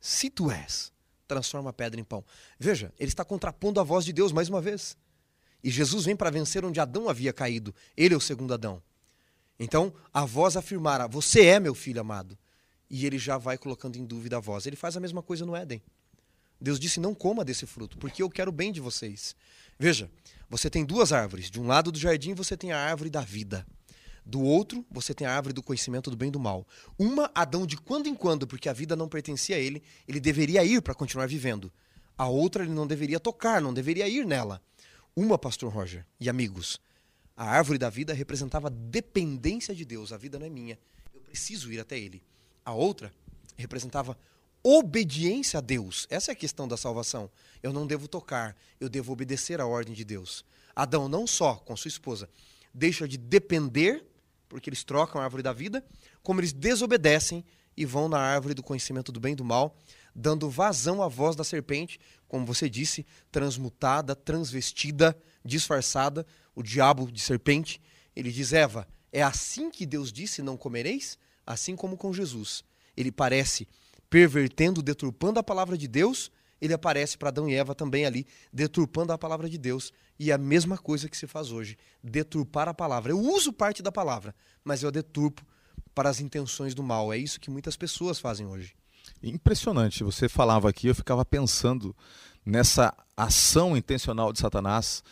se 0.00 0.28
tu 0.28 0.50
és, 0.50 0.90
transforma 1.28 1.70
a 1.70 1.72
pedra 1.72 2.00
em 2.00 2.04
pão. 2.04 2.24
Veja, 2.58 2.92
ele 2.98 3.08
está 3.10 3.24
contrapondo 3.24 3.78
a 3.78 3.84
voz 3.84 4.04
de 4.04 4.12
Deus 4.12 4.32
mais 4.32 4.48
uma 4.48 4.60
vez. 4.60 4.96
E 5.64 5.70
Jesus 5.70 6.04
vem 6.04 6.14
para 6.14 6.28
vencer 6.28 6.62
onde 6.62 6.78
Adão 6.78 7.08
havia 7.08 7.32
caído. 7.32 7.74
Ele 7.96 8.12
é 8.12 8.16
o 8.16 8.20
segundo 8.20 8.52
Adão. 8.52 8.82
Então, 9.58 9.94
a 10.12 10.26
voz 10.26 10.58
afirmara: 10.58 11.08
Você 11.08 11.46
é 11.46 11.58
meu 11.58 11.74
filho 11.74 12.02
amado. 12.02 12.38
E 12.90 13.06
ele 13.06 13.16
já 13.16 13.38
vai 13.38 13.56
colocando 13.56 13.96
em 13.96 14.04
dúvida 14.04 14.36
a 14.36 14.40
voz. 14.40 14.66
Ele 14.66 14.76
faz 14.76 14.94
a 14.94 15.00
mesma 15.00 15.22
coisa 15.22 15.46
no 15.46 15.56
Éden. 15.56 15.82
Deus 16.60 16.78
disse: 16.78 17.00
Não 17.00 17.14
coma 17.14 17.42
desse 17.42 17.64
fruto, 17.64 17.96
porque 17.96 18.22
eu 18.22 18.28
quero 18.28 18.50
o 18.50 18.52
bem 18.52 18.70
de 18.70 18.80
vocês. 18.80 19.34
Veja, 19.78 20.10
você 20.50 20.68
tem 20.68 20.84
duas 20.84 21.12
árvores. 21.12 21.50
De 21.50 21.58
um 21.58 21.66
lado 21.66 21.90
do 21.90 21.98
jardim 21.98 22.34
você 22.34 22.58
tem 22.58 22.70
a 22.70 22.78
árvore 22.78 23.08
da 23.08 23.22
vida. 23.22 23.66
Do 24.26 24.42
outro, 24.42 24.84
você 24.90 25.14
tem 25.14 25.26
a 25.26 25.34
árvore 25.34 25.54
do 25.54 25.62
conhecimento 25.62 26.10
do 26.10 26.16
bem 26.16 26.28
e 26.28 26.32
do 26.32 26.40
mal. 26.40 26.66
Uma, 26.98 27.30
Adão, 27.34 27.66
de 27.66 27.76
quando 27.78 28.06
em 28.06 28.14
quando, 28.14 28.46
porque 28.46 28.68
a 28.68 28.72
vida 28.72 28.94
não 28.94 29.08
pertencia 29.08 29.56
a 29.56 29.58
ele, 29.58 29.82
ele 30.06 30.20
deveria 30.20 30.62
ir 30.62 30.82
para 30.82 30.94
continuar 30.94 31.26
vivendo. 31.26 31.72
A 32.16 32.28
outra, 32.28 32.62
ele 32.62 32.72
não 32.72 32.86
deveria 32.86 33.18
tocar, 33.18 33.60
não 33.60 33.74
deveria 33.74 34.06
ir 34.06 34.26
nela. 34.26 34.62
Uma, 35.16 35.38
pastor 35.38 35.72
Roger 35.72 36.04
e 36.18 36.28
amigos, 36.28 36.80
a 37.36 37.44
árvore 37.44 37.78
da 37.78 37.88
vida 37.88 38.12
representava 38.12 38.68
dependência 38.68 39.74
de 39.74 39.84
Deus. 39.84 40.12
A 40.12 40.16
vida 40.16 40.38
não 40.38 40.46
é 40.46 40.50
minha. 40.50 40.78
Eu 41.14 41.20
preciso 41.20 41.72
ir 41.72 41.78
até 41.78 41.98
Ele. 41.98 42.22
A 42.64 42.72
outra 42.72 43.12
representava 43.56 44.18
obediência 44.62 45.58
a 45.58 45.60
Deus. 45.60 46.06
Essa 46.10 46.30
é 46.30 46.32
a 46.32 46.36
questão 46.36 46.66
da 46.66 46.76
salvação. 46.76 47.30
Eu 47.62 47.72
não 47.72 47.86
devo 47.86 48.08
tocar, 48.08 48.56
eu 48.80 48.88
devo 48.88 49.12
obedecer 49.12 49.60
à 49.60 49.66
ordem 49.66 49.94
de 49.94 50.04
Deus. 50.04 50.44
Adão, 50.74 51.08
não 51.08 51.26
só 51.26 51.56
com 51.56 51.76
sua 51.76 51.88
esposa, 51.88 52.28
deixa 52.72 53.06
de 53.06 53.16
depender, 53.16 54.04
porque 54.48 54.68
eles 54.68 54.82
trocam 54.82 55.20
a 55.20 55.24
árvore 55.24 55.42
da 55.42 55.52
vida, 55.52 55.84
como 56.22 56.40
eles 56.40 56.52
desobedecem 56.52 57.44
e 57.76 57.84
vão 57.84 58.08
na 58.08 58.18
árvore 58.18 58.54
do 58.54 58.62
conhecimento 58.62 59.12
do 59.12 59.20
bem 59.20 59.34
e 59.34 59.36
do 59.36 59.44
mal, 59.44 59.76
dando 60.14 60.48
vazão 60.48 61.02
à 61.02 61.08
voz 61.08 61.34
da 61.34 61.44
serpente, 61.44 61.98
como 62.28 62.46
você 62.46 62.68
disse, 62.68 63.04
transmutada, 63.30 64.14
transvestida, 64.14 65.16
disfarçada, 65.44 66.26
o 66.54 66.62
diabo 66.62 67.10
de 67.10 67.20
serpente. 67.20 67.80
Ele 68.14 68.30
diz: 68.30 68.52
Eva, 68.52 68.86
é 69.12 69.22
assim 69.22 69.70
que 69.70 69.86
Deus 69.86 70.12
disse: 70.12 70.42
não 70.42 70.56
comereis? 70.56 71.18
Assim 71.46 71.76
como 71.76 71.96
com 71.96 72.12
Jesus. 72.12 72.64
Ele 72.96 73.10
parece 73.10 73.66
pervertendo, 74.08 74.82
deturpando 74.82 75.40
a 75.40 75.42
palavra 75.42 75.76
de 75.76 75.88
Deus, 75.88 76.30
ele 76.60 76.72
aparece 76.72 77.18
para 77.18 77.28
Adão 77.28 77.48
e 77.48 77.54
Eva 77.54 77.74
também 77.74 78.06
ali, 78.06 78.26
deturpando 78.52 79.12
a 79.12 79.18
palavra 79.18 79.48
de 79.50 79.58
Deus. 79.58 79.92
E 80.18 80.30
é 80.30 80.34
a 80.34 80.38
mesma 80.38 80.78
coisa 80.78 81.08
que 81.08 81.16
se 81.16 81.26
faz 81.26 81.50
hoje, 81.50 81.76
deturpar 82.02 82.68
a 82.68 82.74
palavra. 82.74 83.12
Eu 83.12 83.20
uso 83.20 83.52
parte 83.52 83.82
da 83.82 83.90
palavra, 83.90 84.34
mas 84.62 84.82
eu 84.82 84.88
a 84.88 84.92
deturpo 84.92 85.44
para 85.94 86.08
as 86.08 86.20
intenções 86.20 86.74
do 86.74 86.82
mal. 86.82 87.12
É 87.12 87.18
isso 87.18 87.40
que 87.40 87.50
muitas 87.50 87.76
pessoas 87.76 88.18
fazem 88.18 88.46
hoje. 88.46 88.74
Impressionante. 89.24 90.04
Você 90.04 90.28
falava 90.28 90.68
aqui, 90.68 90.88
eu 90.88 90.94
ficava 90.94 91.24
pensando 91.24 91.96
nessa 92.44 92.94
ação 93.16 93.74
intencional 93.74 94.32
de 94.32 94.38
Satanás 94.38 95.02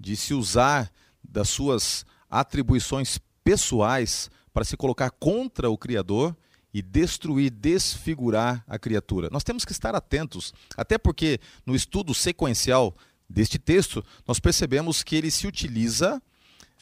de 0.00 0.16
se 0.16 0.32
usar 0.32 0.90
das 1.22 1.50
suas 1.50 2.06
atribuições 2.30 3.18
pessoais 3.44 4.30
para 4.54 4.64
se 4.64 4.76
colocar 4.76 5.10
contra 5.10 5.68
o 5.68 5.76
Criador 5.76 6.34
e 6.72 6.80
destruir, 6.80 7.50
desfigurar 7.50 8.64
a 8.66 8.78
criatura. 8.78 9.28
Nós 9.30 9.44
temos 9.44 9.64
que 9.64 9.72
estar 9.72 9.94
atentos, 9.94 10.54
até 10.76 10.96
porque 10.96 11.38
no 11.66 11.74
estudo 11.74 12.14
sequencial 12.14 12.96
deste 13.28 13.58
texto, 13.58 14.02
nós 14.26 14.40
percebemos 14.40 15.02
que 15.02 15.14
ele 15.14 15.30
se 15.30 15.46
utiliza 15.46 16.22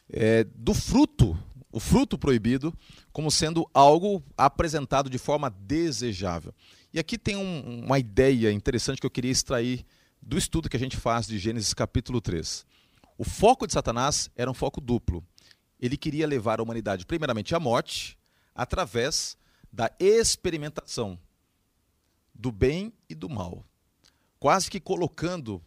é, 0.08 0.44
do 0.44 0.72
fruto, 0.72 1.36
o 1.76 1.78
fruto 1.78 2.16
proibido, 2.16 2.72
como 3.12 3.30
sendo 3.30 3.68
algo 3.74 4.24
apresentado 4.34 5.10
de 5.10 5.18
forma 5.18 5.50
desejável. 5.50 6.54
E 6.90 6.98
aqui 6.98 7.18
tem 7.18 7.36
um, 7.36 7.84
uma 7.84 7.98
ideia 7.98 8.50
interessante 8.50 8.98
que 8.98 9.04
eu 9.04 9.10
queria 9.10 9.30
extrair 9.30 9.84
do 10.22 10.38
estudo 10.38 10.70
que 10.70 10.76
a 10.78 10.80
gente 10.80 10.96
faz 10.96 11.26
de 11.26 11.38
Gênesis 11.38 11.74
capítulo 11.74 12.18
3. 12.18 12.64
O 13.18 13.24
foco 13.24 13.66
de 13.66 13.74
Satanás 13.74 14.30
era 14.34 14.50
um 14.50 14.54
foco 14.54 14.80
duplo. 14.80 15.22
Ele 15.78 15.98
queria 15.98 16.26
levar 16.26 16.60
a 16.60 16.62
humanidade, 16.62 17.04
primeiramente, 17.04 17.54
à 17.54 17.60
morte, 17.60 18.16
através 18.54 19.36
da 19.70 19.90
experimentação 20.00 21.18
do 22.34 22.50
bem 22.50 22.90
e 23.06 23.14
do 23.14 23.28
mal. 23.28 23.66
Quase 24.38 24.70
que 24.70 24.80
colocando 24.80 25.62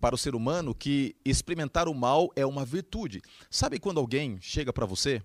para 0.00 0.14
o 0.14 0.18
ser 0.18 0.34
humano 0.34 0.74
que 0.74 1.16
experimentar 1.24 1.88
o 1.88 1.94
mal 1.94 2.30
é 2.36 2.46
uma 2.46 2.64
virtude. 2.64 3.20
Sabe 3.50 3.78
quando 3.78 3.98
alguém 3.98 4.38
chega 4.40 4.72
para 4.72 4.86
você 4.86 5.22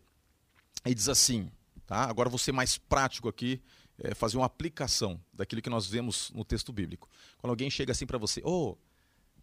e 0.86 0.94
diz 0.94 1.08
assim, 1.10 1.52
tá? 1.86 2.04
Agora 2.10 2.36
ser 2.38 2.52
mais 2.52 2.78
prático 2.78 3.30
aqui, 3.30 3.62
é, 3.98 4.14
fazer 4.14 4.38
uma 4.38 4.46
aplicação 4.46 5.20
daquilo 5.32 5.62
que 5.62 5.70
nós 5.70 5.86
vemos 5.88 6.32
no 6.32 6.44
texto 6.44 6.74
bíblico. 6.74 7.10
Quando 7.38 7.52
alguém 7.52 7.70
chega 7.70 7.92
assim 7.92 8.06
para 8.06 8.18
você, 8.18 8.42
oh, 8.44 8.76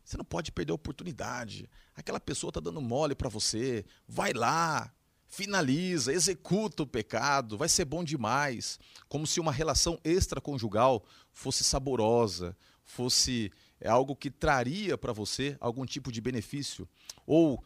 você 0.05 0.17
não 0.17 0.25
pode 0.25 0.51
perder 0.51 0.73
a 0.73 0.75
oportunidade. 0.75 1.71
Aquela 1.95 2.19
pessoa 2.19 2.51
está 2.51 2.61
dando 2.61 2.81
mole 2.81 3.15
para 3.15 3.29
você. 3.29 3.85
Vai 4.09 4.33
lá, 4.33 4.93
finaliza, 5.29 6.13
executa 6.13 6.83
o 6.83 6.87
pecado, 6.87 7.57
vai 7.57 7.69
ser 7.69 7.85
bom 7.85 8.03
demais. 8.03 8.79
Como 9.09 9.27
se 9.27 9.39
uma 9.39 9.53
relação 9.53 10.01
extraconjugal 10.03 11.05
fosse 11.33 11.63
saborosa, 11.63 12.57
fosse 12.85 13.53
é 13.81 13.89
algo 13.89 14.15
que 14.15 14.31
traria 14.31 14.99
para 14.99 15.13
você 15.13 15.57
algum 15.61 15.87
tipo 15.87 16.13
de 16.13 16.21
benefício. 16.21 16.89
Ou 17.27 17.65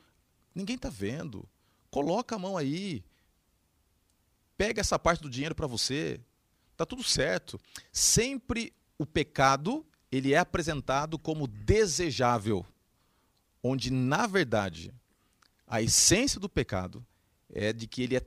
ninguém 0.54 0.76
está 0.76 0.88
vendo, 0.88 1.48
coloca 1.90 2.36
a 2.36 2.38
mão 2.38 2.56
aí, 2.56 3.04
pega 4.56 4.80
essa 4.80 4.98
parte 4.98 5.22
do 5.22 5.30
dinheiro 5.30 5.54
para 5.54 5.66
você, 5.66 6.20
tá 6.76 6.86
tudo 6.86 7.02
certo. 7.02 7.60
Sempre 7.92 8.72
o 8.96 9.04
pecado 9.04 9.84
ele 10.10 10.32
é 10.32 10.38
apresentado 10.38 11.18
como 11.18 11.48
desejável, 11.48 12.64
onde 13.62 13.90
na 13.90 14.26
verdade 14.26 14.94
a 15.66 15.82
essência 15.82 16.38
do 16.38 16.48
pecado 16.48 17.04
é 17.52 17.72
de 17.72 17.86
que 17.88 18.02
ele 18.02 18.16
é 18.16 18.22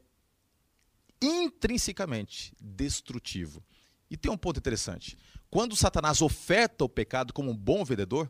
intrinsecamente 1.21 2.53
destrutivo. 2.59 3.63
E 4.09 4.17
tem 4.17 4.31
um 4.31 4.37
ponto 4.37 4.57
interessante. 4.57 5.17
Quando 5.49 5.75
Satanás 5.75 6.21
oferta 6.21 6.83
o 6.83 6.89
pecado 6.89 7.33
como 7.33 7.51
um 7.51 7.57
bom 7.57 7.83
vendedor, 7.85 8.29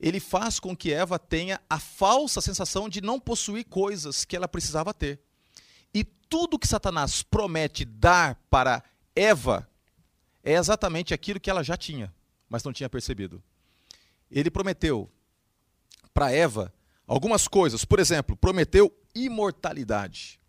ele 0.00 0.20
faz 0.20 0.58
com 0.58 0.76
que 0.76 0.92
Eva 0.92 1.18
tenha 1.18 1.60
a 1.68 1.78
falsa 1.78 2.40
sensação 2.40 2.88
de 2.88 3.00
não 3.00 3.20
possuir 3.20 3.64
coisas 3.64 4.24
que 4.24 4.36
ela 4.36 4.48
precisava 4.48 4.92
ter. 4.92 5.20
E 5.92 6.04
tudo 6.04 6.58
que 6.58 6.66
Satanás 6.66 7.22
promete 7.22 7.84
dar 7.84 8.34
para 8.50 8.82
Eva 9.14 9.68
é 10.42 10.54
exatamente 10.54 11.14
aquilo 11.14 11.40
que 11.40 11.48
ela 11.48 11.62
já 11.62 11.76
tinha, 11.76 12.12
mas 12.48 12.64
não 12.64 12.72
tinha 12.72 12.88
percebido. 12.88 13.42
Ele 14.30 14.50
prometeu 14.50 15.10
para 16.12 16.32
Eva 16.32 16.72
algumas 17.06 17.48
coisas. 17.48 17.84
Por 17.84 17.98
exemplo, 17.98 18.36
prometeu 18.36 18.92
imortalidade. 19.14 20.40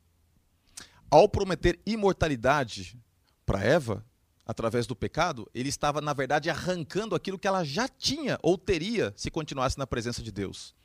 Ao 1.10 1.30
prometer 1.30 1.80
imortalidade 1.86 2.98
para 3.46 3.64
Eva, 3.64 4.04
através 4.46 4.86
do 4.86 4.96
pecado, 4.96 5.50
ele 5.54 5.70
estava, 5.70 6.00
na 6.00 6.14
verdade, 6.14 6.50
arrancando 6.50 7.16
aquilo 7.16 7.40
que 7.40 7.48
ela 7.48 7.64
já 7.64 7.88
tinha 7.88 8.38
ou 8.44 8.58
teria 8.58 9.14
se 9.18 9.32
continuasse 9.32 9.78
na 9.78 9.88
presença 9.88 10.22
de 10.22 10.32
Deus. 10.32 10.76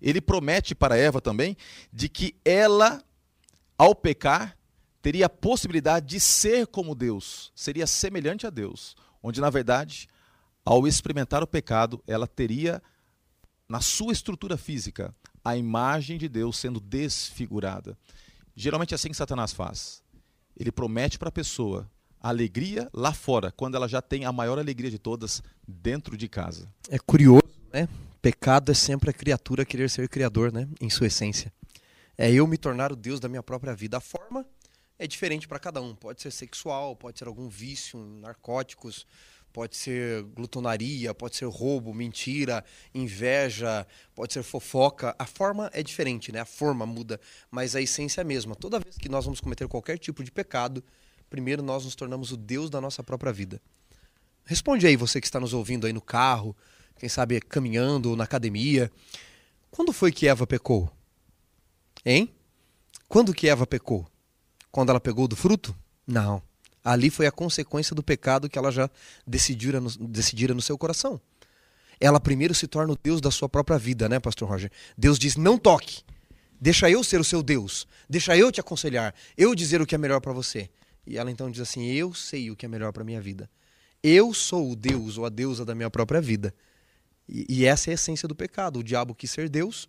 Ele 0.00 0.20
promete 0.20 0.74
para 0.74 0.96
Eva 0.96 1.20
também 1.20 1.56
de 1.92 2.08
que 2.08 2.36
ela, 2.44 3.02
ao 3.76 3.94
pecar, 3.94 4.56
teria 5.02 5.26
a 5.26 5.30
possibilidade 5.30 6.06
de 6.06 6.20
ser 6.20 6.66
como 6.66 6.94
Deus, 6.94 7.52
seria 7.54 7.86
semelhante 7.86 8.46
a 8.46 8.50
Deus, 8.50 8.96
onde, 9.22 9.40
na 9.40 9.50
verdade, 9.50 10.08
ao 10.64 10.86
experimentar 10.86 11.42
o 11.42 11.46
pecado, 11.46 12.02
ela 12.06 12.26
teria, 12.26 12.82
na 13.68 13.80
sua 13.80 14.12
estrutura 14.12 14.56
física, 14.56 15.14
a 15.44 15.56
imagem 15.56 16.18
de 16.18 16.28
Deus 16.28 16.58
sendo 16.58 16.78
desfigurada. 16.78 17.98
Geralmente 18.54 18.92
é 18.92 18.96
assim 18.96 19.08
que 19.08 19.16
Satanás 19.16 19.52
faz. 19.52 20.02
Ele 20.56 20.70
promete 20.70 21.18
para 21.18 21.28
a 21.28 21.32
pessoa 21.32 21.90
alegria 22.20 22.88
lá 22.92 23.12
fora, 23.12 23.52
quando 23.52 23.76
ela 23.76 23.88
já 23.88 24.02
tem 24.02 24.24
a 24.24 24.32
maior 24.32 24.58
alegria 24.58 24.90
de 24.90 24.98
todas 24.98 25.42
dentro 25.66 26.16
de 26.16 26.28
casa. 26.28 26.72
É 26.88 26.98
curioso, 26.98 27.60
né? 27.72 27.88
Pecado 28.20 28.72
é 28.72 28.74
sempre 28.74 29.10
a 29.10 29.12
criatura 29.12 29.64
querer 29.64 29.88
ser 29.88 30.08
criador, 30.08 30.52
né? 30.52 30.68
Em 30.80 30.90
sua 30.90 31.06
essência. 31.06 31.52
É 32.16 32.30
eu 32.30 32.46
me 32.46 32.58
tornar 32.58 32.90
o 32.90 32.96
Deus 32.96 33.20
da 33.20 33.28
minha 33.28 33.42
própria 33.42 33.74
vida. 33.74 33.96
A 33.96 34.00
forma 34.00 34.44
é 34.98 35.06
diferente 35.06 35.46
para 35.46 35.58
cada 35.58 35.80
um. 35.80 35.94
Pode 35.94 36.20
ser 36.20 36.32
sexual, 36.32 36.96
pode 36.96 37.18
ser 37.18 37.28
algum 37.28 37.48
vício 37.48 37.98
narcóticos, 38.20 39.06
pode 39.52 39.76
ser 39.76 40.24
glutonaria, 40.24 41.14
pode 41.14 41.36
ser 41.36 41.46
roubo, 41.46 41.94
mentira, 41.94 42.64
inveja, 42.92 43.86
pode 44.14 44.32
ser 44.32 44.42
fofoca. 44.42 45.14
A 45.18 45.26
forma 45.26 45.70
é 45.72 45.82
diferente, 45.82 46.32
né? 46.32 46.40
A 46.40 46.44
forma 46.44 46.84
muda, 46.84 47.20
mas 47.50 47.76
a 47.76 47.80
essência 47.80 48.20
é 48.20 48.22
a 48.22 48.24
mesma. 48.24 48.56
Toda 48.56 48.80
vez 48.80 48.96
que 48.96 49.08
nós 49.08 49.24
vamos 49.24 49.40
cometer 49.40 49.68
qualquer 49.68 49.98
tipo 49.98 50.24
de 50.24 50.32
pecado, 50.32 50.82
primeiro 51.28 51.62
nós 51.62 51.84
nos 51.84 51.94
tornamos 51.94 52.32
o 52.32 52.36
Deus 52.36 52.70
da 52.70 52.80
nossa 52.80 53.02
própria 53.02 53.32
vida. 53.32 53.60
Responde 54.44 54.86
aí, 54.86 54.96
você 54.96 55.20
que 55.20 55.26
está 55.26 55.38
nos 55.38 55.52
ouvindo 55.52 55.86
aí 55.86 55.92
no 55.92 56.00
carro, 56.00 56.56
quem 56.98 57.08
sabe 57.08 57.40
caminhando 57.40 58.10
ou 58.10 58.16
na 58.16 58.24
academia. 58.24 58.90
Quando 59.70 59.92
foi 59.92 60.10
que 60.10 60.26
Eva 60.26 60.46
pecou? 60.46 60.90
Hein? 62.04 62.32
Quando 63.06 63.34
que 63.34 63.48
Eva 63.48 63.66
pecou? 63.66 64.06
Quando 64.70 64.90
ela 64.90 65.00
pegou 65.00 65.28
do 65.28 65.36
fruto? 65.36 65.76
Não. 66.06 66.42
Ali 66.84 67.10
foi 67.10 67.26
a 67.26 67.32
consequência 67.32 67.94
do 67.94 68.02
pecado 68.02 68.48
que 68.48 68.58
ela 68.58 68.70
já 68.70 68.90
decidira 69.26 69.80
no, 69.80 69.90
decidira 69.90 70.54
no 70.54 70.62
seu 70.62 70.78
coração. 70.78 71.20
Ela 72.00 72.20
primeiro 72.20 72.54
se 72.54 72.66
torna 72.66 72.92
o 72.92 72.98
Deus 73.00 73.20
da 73.20 73.30
sua 73.30 73.48
própria 73.48 73.78
vida, 73.78 74.08
né, 74.08 74.18
Pastor 74.20 74.48
Roger? 74.48 74.70
Deus 74.96 75.18
diz: 75.18 75.36
não 75.36 75.58
toque. 75.58 76.02
Deixa 76.60 76.90
eu 76.90 77.04
ser 77.04 77.20
o 77.20 77.24
seu 77.24 77.42
Deus. 77.42 77.86
Deixa 78.08 78.36
eu 78.36 78.50
te 78.50 78.60
aconselhar. 78.60 79.14
Eu 79.36 79.54
dizer 79.54 79.80
o 79.80 79.86
que 79.86 79.94
é 79.94 79.98
melhor 79.98 80.20
para 80.20 80.32
você. 80.32 80.70
E 81.06 81.16
ela 81.16 81.30
então 81.30 81.50
diz 81.50 81.60
assim: 81.60 81.86
Eu 81.86 82.12
sei 82.12 82.50
o 82.50 82.56
que 82.56 82.66
é 82.66 82.68
melhor 82.68 82.92
para 82.92 83.04
minha 83.04 83.20
vida. 83.20 83.50
Eu 84.02 84.32
sou 84.32 84.70
o 84.70 84.76
Deus 84.76 85.18
ou 85.18 85.26
a 85.26 85.28
deusa 85.28 85.64
da 85.64 85.74
minha 85.74 85.90
própria 85.90 86.20
vida. 86.20 86.54
E, 87.28 87.46
e, 87.48 87.64
essa 87.64 87.90
é 87.90 87.92
a 87.92 87.94
essência 87.94 88.28
do 88.28 88.34
pecado. 88.34 88.78
O 88.78 88.84
diabo 88.84 89.14
quis 89.14 89.30
ser 89.30 89.48
Deus, 89.48 89.88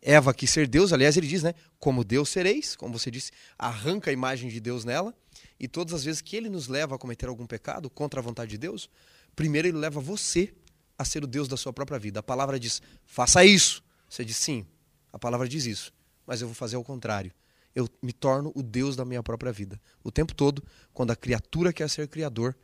Eva 0.00 0.34
quis 0.34 0.50
ser 0.50 0.68
Deus. 0.68 0.92
Aliás, 0.92 1.16
ele 1.16 1.26
diz, 1.26 1.42
né? 1.42 1.54
Como 1.78 2.04
Deus 2.04 2.28
sereis, 2.28 2.76
como 2.76 2.98
você 2.98 3.10
disse, 3.10 3.32
arranca 3.58 4.10
a 4.10 4.12
imagem 4.12 4.50
de 4.50 4.60
Deus 4.60 4.84
nela. 4.84 5.14
E 5.58 5.66
todas 5.66 5.94
as 5.94 6.04
vezes 6.04 6.20
que 6.20 6.36
ele 6.36 6.48
nos 6.48 6.68
leva 6.68 6.94
a 6.94 6.98
cometer 6.98 7.28
algum 7.28 7.46
pecado 7.46 7.88
contra 7.88 8.20
a 8.20 8.22
vontade 8.22 8.50
de 8.50 8.58
Deus, 8.58 8.90
primeiro 9.34 9.68
ele 9.68 9.78
leva 9.78 10.00
você 10.00 10.54
a 10.98 11.04
ser 11.04 11.24
o 11.24 11.26
Deus 11.26 11.48
da 11.48 11.56
sua 11.56 11.72
própria 11.72 11.98
vida. 11.98 12.20
A 12.20 12.22
palavra 12.22 12.60
diz: 12.60 12.82
faça 13.06 13.44
isso. 13.44 13.82
Você 14.08 14.24
diz 14.24 14.36
sim. 14.36 14.66
A 15.12 15.18
palavra 15.18 15.48
diz 15.48 15.64
isso. 15.64 15.92
Mas 16.26 16.40
eu 16.40 16.46
vou 16.46 16.54
fazer 16.54 16.76
o 16.76 16.84
contrário 16.84 17.32
eu 17.74 17.88
me 18.02 18.12
torno 18.12 18.52
o 18.54 18.62
Deus 18.62 18.96
da 18.96 19.04
minha 19.04 19.22
própria 19.22 19.52
vida. 19.52 19.80
O 20.02 20.10
tempo 20.10 20.34
todo, 20.34 20.62
quando 20.92 21.10
a 21.10 21.16
criatura 21.16 21.72
quer 21.72 21.88
ser 21.90 22.08
criador, 22.08 22.56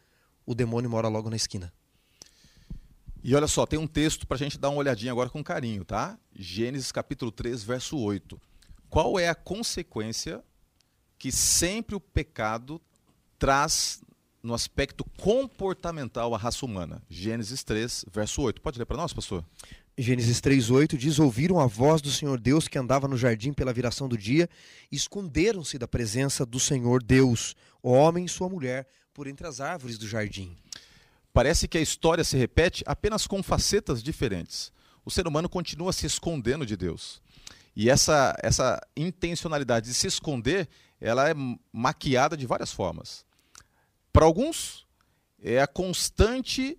o 0.47 0.55
demônio 0.55 0.89
mora 0.89 1.09
logo 1.09 1.29
na 1.29 1.37
esquina. 1.37 1.73
E 3.23 3.35
olha 3.35 3.47
só, 3.47 3.67
tem 3.67 3.79
um 3.79 3.87
texto 3.87 4.27
para 4.27 4.37
a 4.37 4.39
gente 4.39 4.59
dar 4.59 4.71
uma 4.71 4.79
olhadinha 4.79 5.13
agora 5.13 5.29
com 5.29 5.45
carinho, 5.45 5.85
tá? 5.85 6.19
Gênesis 6.35 6.91
capítulo 6.91 7.31
3, 7.31 7.63
verso 7.63 7.99
8. 7.99 8.41
Qual 8.89 9.19
é 9.19 9.29
a 9.29 9.35
consequência 9.35 10.43
que 11.19 11.31
sempre 11.31 11.95
o 11.95 12.01
pecado 12.01 12.81
traz 13.39 14.03
no 14.43 14.55
aspecto 14.55 15.05
comportamental 15.19 16.35
à 16.35 16.39
raça 16.39 16.65
humana? 16.65 17.03
Gênesis 17.11 17.63
3, 17.63 18.07
verso 18.11 18.41
8. 18.41 18.61
Pode 18.63 18.79
ler 18.79 18.87
para 18.87 18.97
nós, 18.97 19.13
pastor? 19.13 19.45
Gênesis 20.03 20.41
3:8 20.41 20.97
diz: 20.97 21.19
Ouviram 21.19 21.61
a 21.61 21.67
voz 21.67 22.01
do 22.01 22.11
Senhor 22.11 22.41
Deus 22.41 22.67
que 22.67 22.79
andava 22.79 23.07
no 23.07 23.19
jardim 23.19 23.53
pela 23.53 23.73
viração 23.73 24.09
do 24.09 24.17
dia, 24.17 24.49
esconderam-se 24.91 25.77
da 25.77 25.87
presença 25.87 26.47
do 26.47 26.59
Senhor 26.59 27.03
Deus, 27.03 27.55
o 27.83 27.91
homem 27.91 28.25
e 28.25 28.29
sua 28.29 28.49
mulher, 28.49 28.89
por 29.13 29.27
entre 29.27 29.47
as 29.47 29.61
árvores 29.61 29.99
do 29.99 30.09
jardim. 30.09 30.57
parece 31.35 31.69
que 31.69 31.77
a 31.77 31.83
história 31.83 32.25
se 32.25 32.37
repete 32.37 32.83
apenas 32.87 33.27
com 33.27 33.43
facetas 33.43 34.03
diferentes. 34.03 34.73
O 35.05 35.11
ser 35.11 35.27
humano 35.27 35.49
continua 35.49 35.93
se 35.93 36.07
escondendo 36.07 36.65
de 36.65 36.77
Deus. 36.77 37.21
E 37.77 37.91
essa, 37.91 38.35
essa 38.43 38.81
intencionalidade 38.97 39.87
de 39.87 39.95
se 39.95 40.07
esconder, 40.07 40.67
ela 41.01 41.29
é 41.29 41.35
maquiada 41.73 42.37
de 42.37 42.47
várias 42.47 42.73
formas. 42.73 43.25
Para 44.13 44.25
alguns, 44.25 44.87
é 45.43 45.61
a 45.61 45.67
constante 45.67 46.79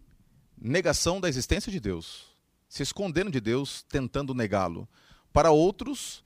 negação 0.59 1.21
da 1.21 1.29
existência 1.29 1.71
de 1.71 1.79
Deus, 1.79 2.30
se 2.71 2.81
escondendo 2.81 3.29
de 3.29 3.41
Deus, 3.41 3.83
tentando 3.89 4.33
negá-lo. 4.33 4.87
Para 5.33 5.51
outros, 5.51 6.23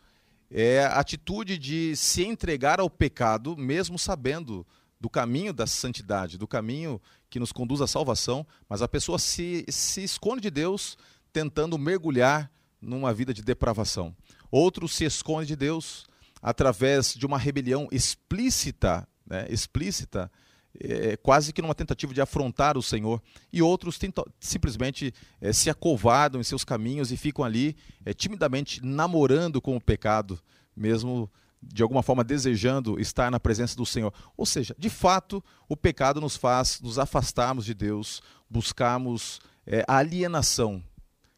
é 0.52 0.86
a 0.86 1.00
atitude 1.00 1.58
de 1.58 1.96
se 1.96 2.24
entregar 2.24 2.80
ao 2.80 2.88
pecado, 2.88 3.58
mesmo 3.58 3.98
sabendo 3.98 4.66
do 5.02 5.10
caminho 5.10 5.52
da 5.52 5.66
santidade, 5.66 6.38
do 6.38 6.48
caminho 6.48 7.02
que 7.32 7.40
nos 7.40 7.52
conduz 7.52 7.82
à 7.82 7.88
salvação, 7.88 8.46
mas 8.70 8.84
a 8.84 8.88
pessoa 8.88 9.18
se, 9.18 9.66
se 9.70 10.04
esconde 10.04 10.42
de 10.42 10.52
Deus 10.52 11.00
tentando 11.34 11.80
mergulhar 11.80 12.52
numa 12.80 13.12
vida 13.12 13.34
de 13.34 13.42
depravação. 13.42 14.16
Outros 14.52 14.94
se 14.94 15.04
esconde 15.04 15.48
de 15.48 15.56
Deus 15.56 16.06
através 16.44 17.16
de 17.16 17.26
uma 17.26 17.40
rebelião 17.40 17.88
explícita, 17.92 19.08
né, 19.26 19.48
explícita, 19.50 20.32
é, 20.80 21.18
quase 21.18 21.54
que 21.54 21.62
numa 21.62 21.76
tentativa 21.76 22.14
de 22.14 22.22
afrontar 22.22 22.78
o 22.78 22.84
Senhor, 22.84 23.22
e 23.52 23.62
outros 23.62 24.00
simplesmente 24.40 25.14
é, 25.40 25.54
se 25.54 25.70
acovardam 25.70 26.40
em 26.40 26.44
seus 26.44 26.64
caminhos 26.64 27.12
e 27.12 27.18
ficam 27.18 27.44
ali 27.44 27.76
é, 28.06 28.14
timidamente 28.14 28.84
namorando 28.84 29.62
com 29.62 29.76
o 29.76 29.82
pecado, 29.82 30.40
mesmo 30.76 31.30
de 31.62 31.82
alguma 31.82 32.04
forma 32.04 32.24
desejando 32.24 33.00
estar 33.00 33.32
na 33.32 33.40
presença 33.40 33.76
do 33.76 33.86
Senhor. 33.86 34.14
Ou 34.38 34.46
seja, 34.46 34.76
de 34.78 34.90
fato, 34.90 35.44
o 35.68 35.76
pecado 35.76 36.22
nos 36.22 36.36
faz 36.36 36.80
nos 36.80 37.00
afastarmos 37.00 37.66
de 37.66 37.74
Deus, 37.74 38.22
buscarmos 38.50 39.40
é, 39.66 39.84
a 39.88 39.98
alienação 39.98 40.84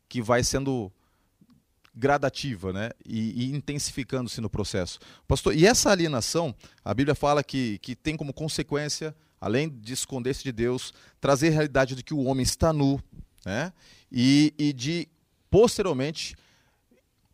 que 0.09 0.21
vai 0.21 0.43
sendo 0.43 0.91
gradativa 1.97 2.71
né? 2.71 2.91
e, 3.05 3.45
e 3.45 3.55
intensificando-se 3.55 4.39
no 4.39 4.49
processo. 4.49 4.99
Pastor, 5.27 5.55
e 5.55 5.65
essa 5.65 5.89
alienação, 5.89 6.53
a 6.85 6.93
Bíblia 6.93 7.15
fala 7.15 7.43
que, 7.43 7.79
que 7.79 7.95
tem 7.95 8.15
como 8.15 8.33
consequência, 8.33 9.15
além 9.39 9.69
de 9.69 9.93
esconder-se 9.93 10.43
de 10.43 10.51
Deus, 10.51 10.93
trazer 11.19 11.49
a 11.49 11.51
realidade 11.51 11.95
de 11.95 12.03
que 12.03 12.13
o 12.13 12.23
homem 12.23 12.43
está 12.43 12.73
nu 12.73 13.01
né? 13.45 13.71
e, 14.11 14.53
e 14.57 14.73
de, 14.73 15.07
posteriormente, 15.49 16.35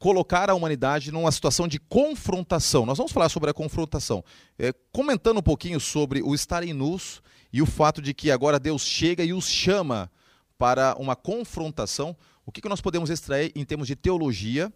colocar 0.03 0.49
a 0.49 0.53
humanidade 0.53 1.13
numa 1.13 1.31
situação 1.31 1.65
de 1.65 1.79
confrontação. 1.79 2.85
Nós 2.85 2.97
vamos 2.97 3.13
falar 3.13 3.29
sobre 3.29 3.49
a 3.49 3.53
confrontação. 3.53 4.23
É, 4.59 4.73
comentando 4.91 5.37
um 5.37 5.41
pouquinho 5.41 5.79
sobre 5.79 6.21
o 6.21 6.35
estarem 6.35 6.73
nus 6.73 7.21
e 7.53 7.61
o 7.61 7.65
fato 7.65 8.01
de 8.01 8.13
que 8.13 8.29
agora 8.29 8.59
Deus 8.59 8.81
chega 8.81 9.23
e 9.23 9.31
os 9.31 9.47
chama 9.47 10.11
para 10.57 10.95
uma 10.97 11.15
confrontação, 11.15 12.15
o 12.45 12.51
que, 12.51 12.61
que 12.61 12.67
nós 12.67 12.81
podemos 12.81 13.09
extrair 13.09 13.51
em 13.55 13.63
termos 13.63 13.87
de 13.87 13.95
teologia, 13.95 14.71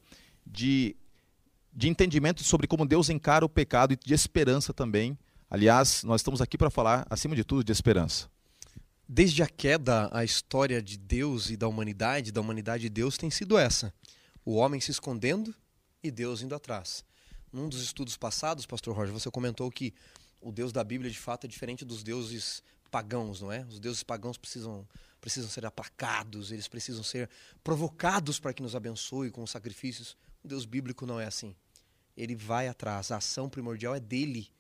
de, 0.46 0.96
de 1.74 1.90
entendimento 1.90 2.44
sobre 2.44 2.66
como 2.66 2.86
Deus 2.86 3.10
encara 3.10 3.44
o 3.46 3.50
pecado 3.50 3.94
e 3.94 3.98
de 3.98 4.14
esperança 4.14 4.74
também. 4.74 5.18
Aliás, 5.50 6.04
nós 6.04 6.20
estamos 6.20 6.42
aqui 6.42 6.58
para 6.58 6.70
falar, 6.70 7.08
acima 7.10 7.36
de 7.36 7.44
tudo, 7.44 7.64
de 7.64 7.72
esperança. 7.72 8.30
Desde 9.08 9.42
a 9.42 9.48
queda, 9.48 10.10
a 10.12 10.26
história 10.26 10.82
de 10.82 10.98
Deus 10.98 11.50
e 11.50 11.56
da 11.56 11.70
humanidade, 11.70 12.34
da 12.34 12.42
humanidade 12.42 12.88
e 12.88 12.90
Deus, 12.90 13.18
tem 13.18 13.32
sido 13.32 13.58
essa: 13.58 13.94
o 14.44 14.56
homem 14.56 14.82
se 14.82 14.92
escondendo 14.92 15.56
e 16.04 16.12
Deus 16.12 16.42
indo 16.42 16.54
atrás. 16.54 17.06
Num 17.52 17.70
dos 17.70 17.82
estudos 17.82 18.18
passados, 18.18 18.66
Pastor 18.66 18.94
Roger, 18.94 19.14
você 19.14 19.32
comentou 19.32 19.72
que 19.72 19.94
o 20.42 20.52
Deus 20.52 20.74
da 20.74 20.84
Bíblia 20.84 21.10
de 21.10 21.18
fato 21.18 21.46
é 21.46 21.48
diferente 21.48 21.86
dos 21.86 22.04
deuses 22.04 22.62
pagãos, 22.92 23.40
não 23.40 23.50
é? 23.50 23.66
Os 23.70 23.80
deuses 23.80 24.04
pagãos 24.04 24.38
precisam 24.38 24.86
precisam 25.22 25.50
ser 25.50 25.66
aplacados, 25.66 26.52
eles 26.52 26.68
precisam 26.68 27.04
ser 27.04 27.30
provocados 27.64 28.40
para 28.40 28.54
que 28.54 28.62
nos 28.62 28.76
abençoe 28.76 29.32
com 29.32 29.44
os 29.44 29.52
sacrifícios. 29.52 30.16
O 30.44 30.48
Deus 30.48 30.66
bíblico 30.66 31.06
não 31.06 31.20
é 31.20 31.26
assim. 31.26 31.56
Ele 32.16 32.36
vai 32.36 32.68
atrás, 32.68 33.12
a 33.12 33.18
ação 33.18 33.50
primordial 33.50 33.96
é 33.96 34.00
dele, 34.00 34.52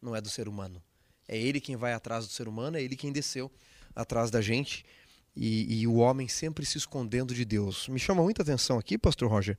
não 0.00 0.14
é 0.14 0.20
do 0.20 0.28
ser 0.28 0.48
humano. 0.48 0.82
É 1.28 1.36
ele 1.36 1.60
quem 1.60 1.76
vai 1.76 1.92
atrás 1.92 2.26
do 2.26 2.32
ser 2.32 2.48
humano, 2.48 2.76
é 2.76 2.82
ele 2.82 2.96
quem 2.96 3.12
desceu 3.12 3.50
atrás 3.94 4.30
da 4.30 4.40
gente. 4.40 4.84
E, 5.34 5.80
e, 5.82 5.86
o 5.86 5.96
homem 5.96 6.28
sempre 6.28 6.64
se 6.64 6.78
escondendo 6.78 7.34
de 7.34 7.44
Deus. 7.44 7.88
Me 7.88 7.98
chama 7.98 8.22
muita 8.22 8.40
atenção 8.40 8.78
aqui, 8.78 8.96
Pastor 8.96 9.30
Roger, 9.30 9.58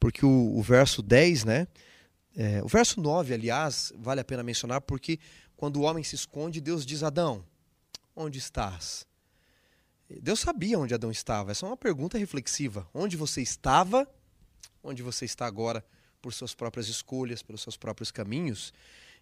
porque 0.00 0.26
o, 0.26 0.56
o 0.56 0.60
verso 0.62 1.00
10, 1.00 1.44
né? 1.44 1.68
É, 2.34 2.60
o 2.62 2.66
verso 2.66 3.00
9, 3.00 3.32
aliás, 3.32 3.92
vale 3.96 4.20
a 4.20 4.24
pena 4.24 4.42
mencionar, 4.42 4.80
porque 4.80 5.20
quando 5.56 5.76
o 5.76 5.82
homem 5.82 6.02
se 6.02 6.16
esconde, 6.16 6.60
Deus 6.60 6.84
diz: 6.84 7.04
Adão, 7.04 7.44
onde 8.16 8.38
estás? 8.38 9.06
Deus 10.20 10.40
sabia 10.40 10.78
onde 10.78 10.92
Adão 10.92 11.10
estava. 11.10 11.52
Essa 11.52 11.64
é 11.64 11.68
uma 11.68 11.76
pergunta 11.76 12.18
reflexiva. 12.18 12.88
Onde 12.92 13.16
você 13.16 13.40
estava? 13.40 14.06
Onde 14.82 15.02
você 15.02 15.24
está 15.24 15.46
agora 15.46 15.84
por 16.20 16.32
suas 16.32 16.54
próprias 16.54 16.88
escolhas, 16.88 17.42
pelos 17.42 17.62
seus 17.62 17.76
próprios 17.76 18.10
caminhos? 18.10 18.72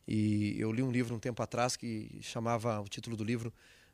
E 0.07 0.57
eu 0.59 0.73
li 0.73 0.83
um 0.83 0.91
livro 0.91 1.15
um 1.15 1.19
tempo 1.19 1.43
atrás 1.43 1.77
que 1.77 2.19
chamava 2.21 2.81
o 2.81 2.89
título 2.89 3.17
do 3.17 3.25
livro 3.25 3.53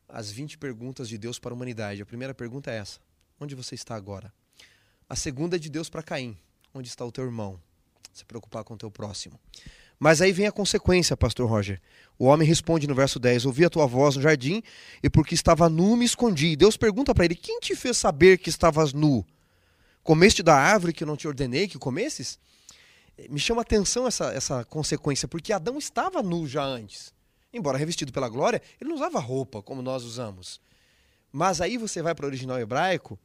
As 0.08 0.30
20 0.30 0.58
perguntas 0.58 1.08
de 1.08 1.18
Deus 1.18 1.38
para 1.38 1.52
a 1.52 1.54
humanidade. 1.54 2.02
A 2.02 2.06
primeira 2.06 2.34
pergunta 2.34 2.70
é 2.70 2.78
essa: 2.78 3.00
Onde 3.40 3.54
você 3.54 3.74
está 3.74 3.94
agora? 3.94 4.32
A 5.08 5.14
segunda 5.14 5.56
é 5.56 5.58
de 5.58 5.68
Deus 5.68 5.88
para 5.88 6.02
Caim: 6.02 6.36
Onde 6.72 6.88
está 6.88 7.04
o 7.04 7.12
teu 7.12 7.24
irmão? 7.24 7.60
Se 8.12 8.24
preocupar 8.24 8.64
com 8.64 8.74
o 8.74 8.78
teu 8.78 8.90
próximo. 8.90 9.38
Mas 9.98 10.20
aí 10.20 10.32
vem 10.32 10.46
a 10.46 10.52
consequência, 10.52 11.16
pastor 11.16 11.48
Roger. 11.48 11.80
O 12.18 12.26
homem 12.26 12.46
responde 12.46 12.86
no 12.86 12.94
verso 12.94 13.18
10: 13.18 13.46
Ouvi 13.46 13.64
a 13.64 13.70
tua 13.70 13.86
voz 13.86 14.16
no 14.16 14.22
jardim, 14.22 14.62
e 15.02 15.08
porque 15.08 15.34
estava 15.34 15.68
nu 15.68 15.96
me 15.96 16.04
escondi. 16.04 16.48
E 16.48 16.56
Deus 16.56 16.76
pergunta 16.76 17.14
para 17.14 17.24
ele: 17.24 17.34
Quem 17.34 17.60
te 17.60 17.74
fez 17.74 17.96
saber 17.96 18.38
que 18.38 18.48
estavas 18.48 18.92
nu? 18.92 19.24
Comeste 20.02 20.42
da 20.42 20.54
árvore 20.54 20.92
que 20.92 21.02
eu 21.02 21.06
não 21.06 21.16
te 21.16 21.26
ordenei 21.26 21.66
que 21.66 21.78
comesses? 21.78 22.38
Me 23.30 23.38
chama 23.38 23.62
atenção 23.62 24.06
essa, 24.06 24.26
essa 24.32 24.64
consequência, 24.64 25.26
porque 25.26 25.52
Adão 25.52 25.78
estava 25.78 26.22
nu 26.22 26.46
já 26.46 26.62
antes. 26.62 27.14
Embora 27.52 27.78
revestido 27.78 28.12
pela 28.12 28.28
glória, 28.28 28.60
ele 28.80 28.90
não 28.90 28.96
usava 28.96 29.18
roupa 29.18 29.62
como 29.62 29.80
nós 29.80 30.04
usamos. 30.04 30.60
Mas 31.32 31.60
aí 31.60 31.78
você 31.78 32.02
vai 32.02 32.14
para 32.14 32.24
o 32.24 32.28
original 32.28 32.58
hebraico, 32.58 33.18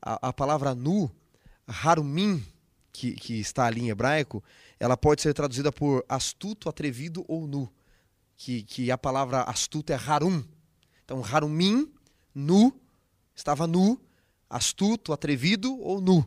a, 0.00 0.28
a 0.28 0.32
palavra 0.32 0.74
nu, 0.74 1.10
harumim, 1.66 2.44
que, 2.92 3.12
que 3.12 3.40
está 3.40 3.66
ali 3.66 3.82
em 3.82 3.88
hebraico, 3.90 4.42
ela 4.78 4.96
pode 4.96 5.20
ser 5.20 5.34
traduzida 5.34 5.72
por 5.72 6.04
astuto, 6.08 6.68
atrevido 6.68 7.24
ou 7.28 7.46
nu. 7.46 7.70
Que, 8.36 8.62
que 8.62 8.90
a 8.90 8.98
palavra 8.98 9.42
astuto 9.42 9.92
é 9.92 9.96
harum. 9.96 10.42
Então, 11.04 11.22
harumim, 11.24 11.92
nu, 12.34 12.72
estava 13.34 13.66
nu, 13.66 14.00
astuto, 14.48 15.12
atrevido 15.12 15.78
ou 15.80 16.00
nu. 16.00 16.24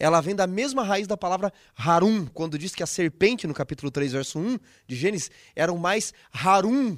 Ela 0.00 0.22
vem 0.22 0.34
da 0.34 0.46
mesma 0.46 0.82
raiz 0.82 1.06
da 1.06 1.14
palavra 1.14 1.52
harum, 1.76 2.24
quando 2.24 2.58
diz 2.58 2.74
que 2.74 2.82
a 2.82 2.86
serpente, 2.86 3.46
no 3.46 3.52
capítulo 3.52 3.90
3, 3.90 4.12
verso 4.12 4.38
1 4.38 4.58
de 4.86 4.96
Gênesis, 4.96 5.30
era 5.54 5.70
o 5.70 5.78
mais 5.78 6.14
harum, 6.32 6.96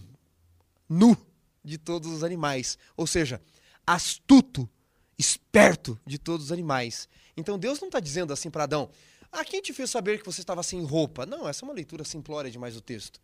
nu, 0.88 1.16
de 1.64 1.78
todos 1.78 2.08
os 2.12 2.22
animais. 2.22 2.78
Ou 2.96 3.04
seja, 3.04 3.42
astuto, 3.84 4.70
esperto 5.18 5.98
de 6.06 6.16
todos 6.16 6.46
os 6.46 6.52
animais. 6.52 7.08
Então 7.36 7.58
Deus 7.58 7.80
não 7.80 7.88
está 7.88 7.98
dizendo 7.98 8.32
assim 8.32 8.48
para 8.48 8.62
Adão: 8.62 8.88
Ah, 9.32 9.44
quem 9.44 9.60
te 9.60 9.72
fez 9.72 9.90
saber 9.90 10.20
que 10.20 10.24
você 10.26 10.40
estava 10.40 10.62
sem 10.62 10.80
roupa? 10.84 11.26
Não, 11.26 11.48
essa 11.48 11.64
é 11.64 11.66
uma 11.66 11.74
leitura 11.74 12.04
simplória 12.04 12.52
demais 12.52 12.74
do 12.74 12.80
texto. 12.80 13.20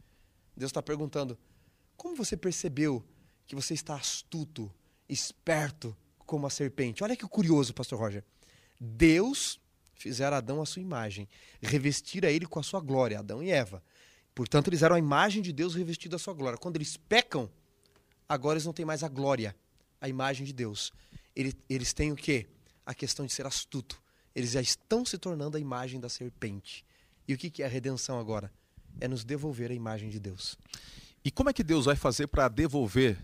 Deus 0.57 0.71
está 0.71 0.83
perguntando: 0.83 1.39
Como 1.97 2.17
você 2.17 2.37
percebeu 2.37 3.05
que 3.47 3.55
você 3.55 3.75
está 3.75 3.95
astuto, 3.95 4.75
esperto 5.09 5.97
como 6.27 6.49
a 6.49 6.51
serpente? 6.51 7.05
Olha 7.05 7.17
que 7.17 7.29
curioso, 7.29 7.73
Pastor 7.73 8.01
Roger. 8.01 8.25
Deus 8.81 9.61
fizera 9.99 10.39
Adão 10.39 10.63
a 10.63 10.67
sua 10.67 10.81
imagem, 10.81 11.29
revestira 11.61 12.31
ele 12.31 12.47
com 12.47 12.59
a 12.59 12.63
sua 12.63 12.81
glória, 12.81 13.19
Adão 13.19 13.43
e 13.43 13.51
Eva. 13.51 13.83
Portanto, 14.35 14.69
eles 14.69 14.83
eram 14.83 14.97
a 14.97 14.99
imagem 14.99 15.43
de 15.43 15.53
Deus 15.53 15.75
revestida 15.75 16.17
a 16.17 16.19
sua 16.19 16.33
glória. 16.33 16.59
Quando 16.59 16.77
eles 16.77 16.97
pecam, 16.97 17.51
agora 18.29 18.55
eles 18.55 18.65
não 18.65 18.73
têm 18.73 18.87
mais 18.87 19.03
a 19.03 19.09
glória, 19.09 19.55
a 20.01 20.09
imagem 20.09 20.47
de 20.47 20.53
Deus. 20.53 20.93
Eles, 21.35 21.55
eles 21.69 21.93
têm 21.93 22.13
o 22.13 22.17
quê? 22.17 22.47
a 22.89 22.95
questão 22.95 23.27
de 23.27 23.33
ser 23.35 23.45
astuto. 23.45 24.03
Eles 24.35 24.53
já 24.53 24.63
estão 24.63 25.05
se 25.05 25.19
tornando 25.19 25.59
a 25.59 25.61
imagem 25.61 26.01
da 26.01 26.09
serpente. 26.09 26.87
E 27.29 27.35
o 27.35 27.37
que 27.37 27.63
é 27.63 27.67
a 27.67 27.69
redenção 27.69 28.19
agora? 28.19 28.51
É 28.99 29.07
nos 29.07 29.25
devolver 29.25 29.71
a 29.71 29.75
imagem 29.75 30.09
de 30.09 30.19
Deus. 30.19 30.57
E 31.23 31.31
como 31.31 31.51
é 31.51 31.53
que 31.53 31.63
Deus 31.63 31.85
vai 31.85 31.97
fazer 31.97 32.29
para 32.29 32.49
devolver 32.49 33.19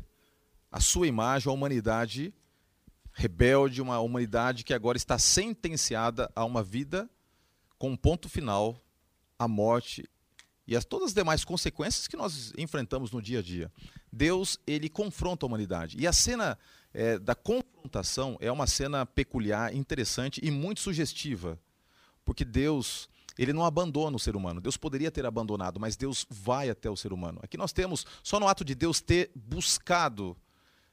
a 0.71 0.81
sua 0.81 1.07
imagem 1.07 1.49
à 1.51 1.55
humanidade 1.55 2.35
rebelde, 3.15 3.81
uma 3.81 3.99
humanidade 4.01 4.65
que 4.65 4.75
agora 4.75 4.99
está 4.99 5.19
sentenciada 5.19 6.31
a 6.35 6.45
uma 6.45 6.63
vida 6.63 7.09
com 7.79 7.91
um 7.91 7.97
ponto 7.97 8.29
final, 8.29 8.79
a 9.39 9.47
morte 9.49 10.09
e 10.67 10.77
as 10.77 10.85
todas 10.85 11.09
as 11.09 11.15
demais 11.15 11.45
consequências 11.45 12.09
que 12.09 12.17
nós 12.17 12.53
enfrentamos 12.59 13.13
no 13.13 13.23
dia 13.23 13.39
a 13.39 13.43
dia. 13.43 13.71
Deus, 14.13 14.59
ele 14.67 14.89
confronta 14.89 15.45
a 15.45 15.49
humanidade. 15.49 15.97
E 15.99 16.07
a 16.07 16.13
cena 16.13 16.59
é, 16.93 17.19
da 17.19 17.35
confrontação 17.35 18.37
é 18.41 18.51
uma 18.51 18.67
cena 18.67 19.05
peculiar, 19.05 19.75
interessante 19.75 20.41
e 20.43 20.51
muito 20.51 20.81
sugestiva. 20.81 21.59
Porque 22.25 22.45
Deus, 22.45 23.09
ele 23.37 23.53
não 23.53 23.65
abandona 23.65 24.17
o 24.17 24.21
ser 24.21 24.35
humano. 24.35 24.61
Deus 24.61 24.77
poderia 24.77 25.11
ter 25.11 25.27
abandonado, 25.27 25.79
mas 25.79 25.97
Deus 25.97 26.27
vai 26.31 26.71
até 26.71 26.89
o 26.89 26.97
ser 26.97 27.13
humano. 27.13 27.39
Aqui 27.43 27.59
nós 27.59 27.73
temos, 27.73 28.07
só 28.23 28.41
no 28.41 28.49
ato 28.49 28.65
de 28.65 28.75
Deus 28.75 29.01
ter 29.01 29.31
buscado 29.35 30.37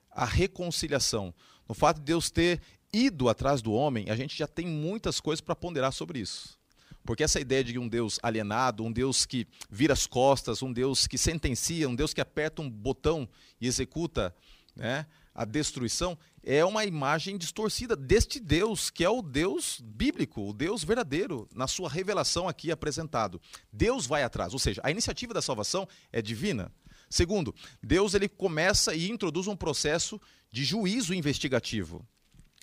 a 0.09 0.25
reconciliação. 0.25 1.33
No 1.71 1.75
fato 1.75 1.99
de 1.99 2.03
Deus 2.03 2.29
ter 2.29 2.59
ido 2.91 3.29
atrás 3.29 3.61
do 3.61 3.71
homem, 3.71 4.09
a 4.09 4.15
gente 4.17 4.37
já 4.37 4.45
tem 4.45 4.67
muitas 4.67 5.21
coisas 5.21 5.39
para 5.39 5.55
ponderar 5.55 5.93
sobre 5.93 6.19
isso. 6.19 6.59
Porque 7.05 7.23
essa 7.23 7.39
ideia 7.39 7.63
de 7.63 7.79
um 7.79 7.87
Deus 7.87 8.19
alienado, 8.21 8.83
um 8.83 8.91
Deus 8.91 9.25
que 9.25 9.47
vira 9.69 9.93
as 9.93 10.05
costas, 10.05 10.61
um 10.61 10.73
Deus 10.73 11.07
que 11.07 11.17
sentencia, 11.17 11.87
um 11.87 11.95
Deus 11.95 12.13
que 12.13 12.19
aperta 12.19 12.61
um 12.61 12.69
botão 12.69 13.25
e 13.61 13.67
executa 13.67 14.35
né, 14.75 15.05
a 15.33 15.45
destruição, 15.45 16.17
é 16.43 16.65
uma 16.65 16.83
imagem 16.83 17.37
distorcida 17.37 17.95
deste 17.95 18.37
Deus, 18.37 18.89
que 18.89 19.05
é 19.05 19.09
o 19.09 19.21
Deus 19.21 19.79
bíblico, 19.81 20.49
o 20.49 20.53
Deus 20.53 20.83
verdadeiro, 20.83 21.47
na 21.55 21.67
sua 21.67 21.87
revelação 21.89 22.49
aqui 22.49 22.69
apresentado. 22.69 23.39
Deus 23.71 24.05
vai 24.05 24.23
atrás, 24.23 24.51
ou 24.51 24.59
seja, 24.59 24.81
a 24.83 24.91
iniciativa 24.91 25.33
da 25.33 25.41
salvação 25.41 25.87
é 26.11 26.21
divina. 26.21 26.69
Segundo, 27.11 27.53
Deus 27.83 28.13
ele 28.13 28.29
começa 28.29 28.95
e 28.95 29.11
introduz 29.11 29.45
um 29.45 29.55
processo 29.55 30.19
de 30.49 30.63
juízo 30.63 31.13
investigativo. 31.13 32.07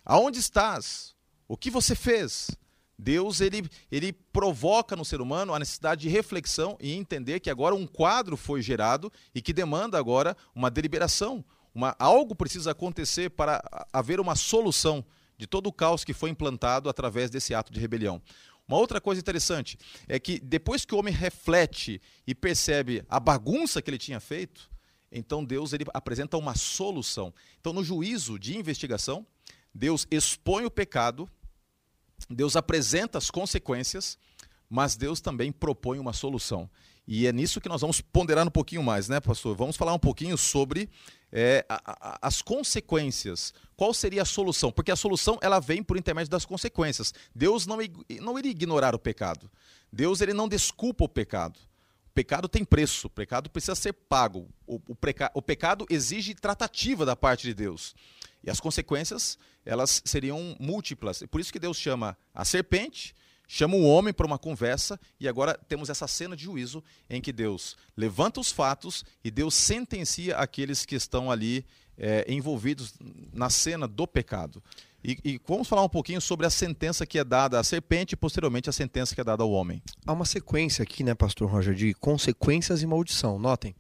Aonde 0.05 0.39
estás? 0.39 1.15
O 1.47 1.57
que 1.57 1.71
você 1.71 1.95
fez? 1.95 2.51
Deus 2.99 3.41
ele, 3.41 3.69
ele 3.93 4.13
provoca 4.13 4.97
no 4.97 5.05
ser 5.05 5.21
humano 5.21 5.55
a 5.55 5.59
necessidade 5.59 6.01
de 6.01 6.09
reflexão 6.09 6.77
e 6.81 6.95
entender 6.95 7.41
que 7.41 7.51
agora 7.51 7.75
um 7.75 7.87
quadro 7.87 8.37
foi 8.37 8.63
gerado 8.63 9.13
e 9.35 9.43
que 9.43 9.53
demanda 9.53 9.99
agora 9.99 10.35
uma 10.55 10.71
deliberação. 10.71 11.45
Uma, 11.75 11.95
algo 11.99 12.35
precisa 12.35 12.73
acontecer 12.73 13.31
para 13.31 13.63
haver 13.93 14.19
uma 14.19 14.35
solução 14.35 15.05
de 15.37 15.47
todo 15.47 15.69
o 15.69 15.73
caos 15.73 16.05
que 16.05 16.15
foi 16.15 16.31
implantado 16.31 16.89
através 16.89 17.31
desse 17.31 17.55
ato 17.55 17.73
de 17.73 17.79
rebelião. 17.79 18.21
Uma 18.69 18.79
outra 18.79 19.01
coisa 19.01 19.21
interessante 19.21 19.79
é 20.07 20.21
que 20.21 20.39
depois 20.39 20.85
que 20.85 20.95
o 20.95 20.99
homem 20.99 21.13
reflete 21.13 22.01
e 22.27 22.35
percebe 22.35 23.03
a 23.09 23.19
bagunça 23.19 23.81
que 23.81 23.89
ele 23.91 23.99
tinha 23.99 24.21
feito, 24.21 24.71
então 25.11 25.43
Deus 25.43 25.73
ele 25.73 25.87
apresenta 25.95 26.37
uma 26.37 26.55
solução. 26.55 27.33
Então 27.59 27.73
no 27.73 27.83
juízo 27.83 28.39
de 28.39 28.57
investigação, 28.57 29.27
Deus 29.75 30.07
expõe 30.11 30.67
o 30.67 30.71
pecado 30.71 31.29
Deus 32.29 32.57
apresenta 32.57 33.19
as 33.19 33.31
consequências, 33.31 34.19
mas 34.69 34.97
Deus 34.97 35.21
também 35.21 35.53
propõe 35.53 35.99
uma 35.99 36.13
solução. 36.13 36.69
E 37.11 37.27
é 37.27 37.33
nisso 37.33 37.59
que 37.59 37.71
nós 37.71 37.81
vamos 37.81 38.03
ponderar 38.03 38.47
um 38.47 38.51
pouquinho 38.51 38.83
mais, 38.83 39.09
né, 39.09 39.19
pastor? 39.19 39.57
Vamos 39.57 39.79
falar 39.79 39.95
um 39.95 39.99
pouquinho 39.99 40.37
sobre 40.37 40.91
é, 41.33 41.65
a, 41.67 41.81
a, 41.87 42.19
as 42.21 42.43
consequências. 42.43 43.55
Qual 43.75 43.95
seria 43.95 44.21
a 44.21 44.27
solução? 44.27 44.71
Porque 44.71 44.93
a 44.93 44.97
solução 44.97 45.39
ela 45.41 45.59
vem 45.59 45.83
por 45.83 45.97
intermédio 45.97 46.31
das 46.31 46.45
consequências. 46.45 47.15
Deus 47.35 47.67
não, 47.67 47.79
não 48.21 48.39
iria 48.39 48.51
ignorar 48.51 48.95
o 48.95 48.99
pecado. 48.99 49.51
Deus 49.91 50.21
ele 50.21 50.35
não 50.35 50.47
desculpa 50.47 51.05
o 51.05 51.09
pecado. 51.09 51.59
O 52.11 52.13
pecado 52.13 52.47
tem 52.47 52.63
preço, 52.63 53.07
o 53.07 53.11
pecado 53.11 53.49
precisa 53.49 53.75
ser 53.75 53.95
pago. 53.95 54.47
O, 54.67 54.75
o, 54.77 54.97
o 55.33 55.41
pecado 55.41 55.87
exige 55.89 56.35
tratativa 56.35 57.07
da 57.07 57.17
parte 57.17 57.45
de 57.45 57.55
Deus. 57.55 57.95
E 58.45 58.51
as 58.51 58.61
consequências, 58.61 59.39
elas 59.65 60.03
seriam 60.05 60.55
múltiplas. 60.61 61.23
Por 61.31 61.41
isso 61.41 61.55
que 61.55 61.59
Deus 61.59 61.79
chama 61.79 62.19
a 62.35 62.45
serpente, 62.45 63.15
chama 63.49 63.75
o 63.75 63.83
homem 63.83 64.13
para 64.13 64.27
uma 64.27 64.39
conversa, 64.39 65.01
e 65.19 65.27
agora 65.27 65.59
temos 65.67 65.89
essa 65.89 66.07
cena 66.07 66.37
de 66.37 66.45
juízo 66.45 66.85
em 67.09 67.21
que 67.21 67.33
Deus 67.33 67.77
levanta 67.97 68.39
os 68.39 68.53
fatos 68.53 69.05
e 69.25 69.31
Deus 69.31 69.55
sentencia 69.55 70.37
aqueles 70.37 70.85
que 70.85 70.95
estão 70.95 71.31
ali 71.31 71.65
é, 71.97 72.25
envolvidos 72.29 72.95
na 73.33 73.49
cena 73.49 73.89
do 73.89 74.07
pecado. 74.07 74.63
E, 75.03 75.17
e, 75.25 75.41
vamos 75.47 75.67
falar 75.67 75.83
um 75.83 75.89
pouquinho 75.89 76.21
sobre 76.21 76.45
a 76.45 76.51
sentença 76.51 77.07
que 77.07 77.19
é 77.19 77.25
dada 77.25 77.59
à 77.59 77.65
serpente 77.65 78.13
e 78.13 78.17
posteriormente 78.17 78.69
a 78.69 78.73
sentença 78.73 79.15
que 79.15 79.21
é 79.21 79.25
dada 79.25 79.43
ao 79.43 79.51
homem. 79.51 79.83
Há 80.05 80.13
uma 80.13 80.25
sequência 80.25 80.83
aqui, 80.83 81.03
né, 81.03 81.15
pastor 81.15 81.49
Roger, 81.49 81.75
de 81.75 81.95
consequências 81.95 82.83
e 82.83 82.87
maldição. 82.87 83.39
Notem, 83.39 83.75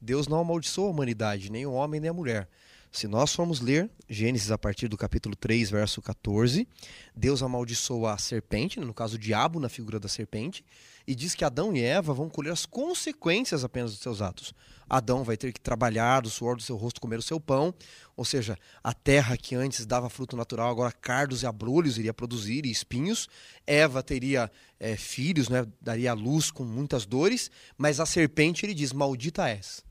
Deus 0.00 0.28
não 0.28 0.38
amaldiçoou 0.38 0.88
a 0.88 0.90
humanidade, 0.90 1.50
nem 1.50 1.66
o 1.66 1.72
homem 1.72 2.00
nem 2.00 2.10
a 2.10 2.14
mulher. 2.14 2.48
Se 2.92 3.06
nós 3.06 3.32
formos 3.32 3.60
ler 3.60 3.88
Gênesis 4.08 4.50
a 4.50 4.58
partir 4.58 4.88
do 4.88 4.96
capítulo 4.96 5.36
3, 5.36 5.70
verso 5.70 6.02
14, 6.02 6.66
Deus 7.14 7.40
amaldiçoa 7.40 8.14
a 8.14 8.18
serpente, 8.18 8.80
no 8.80 8.92
caso 8.92 9.14
o 9.14 9.18
diabo 9.18 9.60
na 9.60 9.68
figura 9.68 10.00
da 10.00 10.08
serpente, 10.08 10.64
e 11.06 11.14
diz 11.14 11.36
que 11.36 11.44
Adão 11.44 11.74
e 11.76 11.80
Eva 11.80 12.12
vão 12.12 12.28
colher 12.28 12.52
as 12.52 12.66
consequências 12.66 13.62
apenas 13.62 13.92
dos 13.92 14.00
seus 14.00 14.20
atos. 14.20 14.52
Adão 14.88 15.22
vai 15.22 15.36
ter 15.36 15.52
que 15.52 15.60
trabalhar 15.60 16.22
do 16.22 16.28
suor 16.28 16.56
do 16.56 16.62
seu 16.62 16.76
rosto 16.76 17.00
comer 17.00 17.20
o 17.20 17.22
seu 17.22 17.38
pão, 17.38 17.72
ou 18.16 18.24
seja, 18.24 18.58
a 18.82 18.92
terra 18.92 19.36
que 19.36 19.54
antes 19.54 19.86
dava 19.86 20.10
fruto 20.10 20.36
natural, 20.36 20.68
agora 20.68 20.90
cardos 20.90 21.44
e 21.44 21.46
abrolhos 21.46 21.96
iria 21.96 22.12
produzir 22.12 22.66
e 22.66 22.72
espinhos. 22.72 23.28
Eva 23.64 24.02
teria 24.02 24.50
é, 24.80 24.96
filhos, 24.96 25.48
né, 25.48 25.64
daria 25.80 26.12
luz 26.12 26.50
com 26.50 26.64
muitas 26.64 27.06
dores, 27.06 27.52
mas 27.78 28.00
a 28.00 28.04
serpente 28.04 28.66
ele 28.66 28.74
diz: 28.74 28.92
Maldita 28.92 29.48
és. 29.48 29.84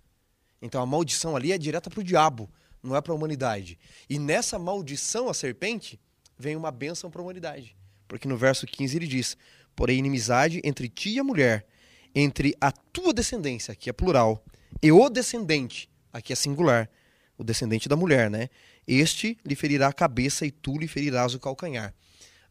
Então 0.62 0.82
a 0.82 0.86
maldição 0.86 1.34
ali 1.34 1.54
é 1.54 1.58
direta 1.58 1.90
para 1.90 2.02
o 2.02 2.04
diabo 2.04 2.50
não 2.82 2.96
é 2.96 3.02
para 3.02 3.14
a 3.14 3.16
humanidade. 3.16 3.78
E 4.10 4.18
nessa 4.18 4.58
maldição 4.58 5.30
à 5.30 5.34
serpente, 5.34 6.00
vem 6.38 6.56
uma 6.56 6.72
bênção 6.72 7.10
para 7.12 7.22
a 7.22 7.24
humanidade. 7.24 7.76
Porque 8.08 8.28
no 8.28 8.38
verso 8.38 8.66
15 8.66 8.98
ele 8.98 9.08
diz: 9.08 9.38
Porém, 9.76 10.00
inimizade 10.00 10.62
entre 10.64 10.90
ti 10.90 11.12
e 11.12 11.20
a 11.20 11.24
mulher, 11.24 11.68
entre 12.16 12.56
a 12.60 12.72
tua 12.72 13.14
descendência, 13.14 13.72
aqui 13.72 13.90
é 13.90 13.94
plural, 13.94 14.44
e 14.82 14.92
o 14.92 15.10
descendente, 15.10 15.90
aqui 16.12 16.34
é 16.34 16.36
singular, 16.36 16.90
o 17.38 17.44
descendente 17.44 17.88
da 17.88 17.96
mulher, 17.96 18.30
né? 18.30 18.50
Este 18.88 19.38
lhe 19.46 19.56
ferirá 19.56 19.88
a 19.88 19.94
cabeça 19.94 20.46
e 20.46 20.52
tu 20.52 20.78
lhe 20.78 20.88
ferirás 20.88 21.34
o 21.36 21.40
calcanhar. 21.40 21.94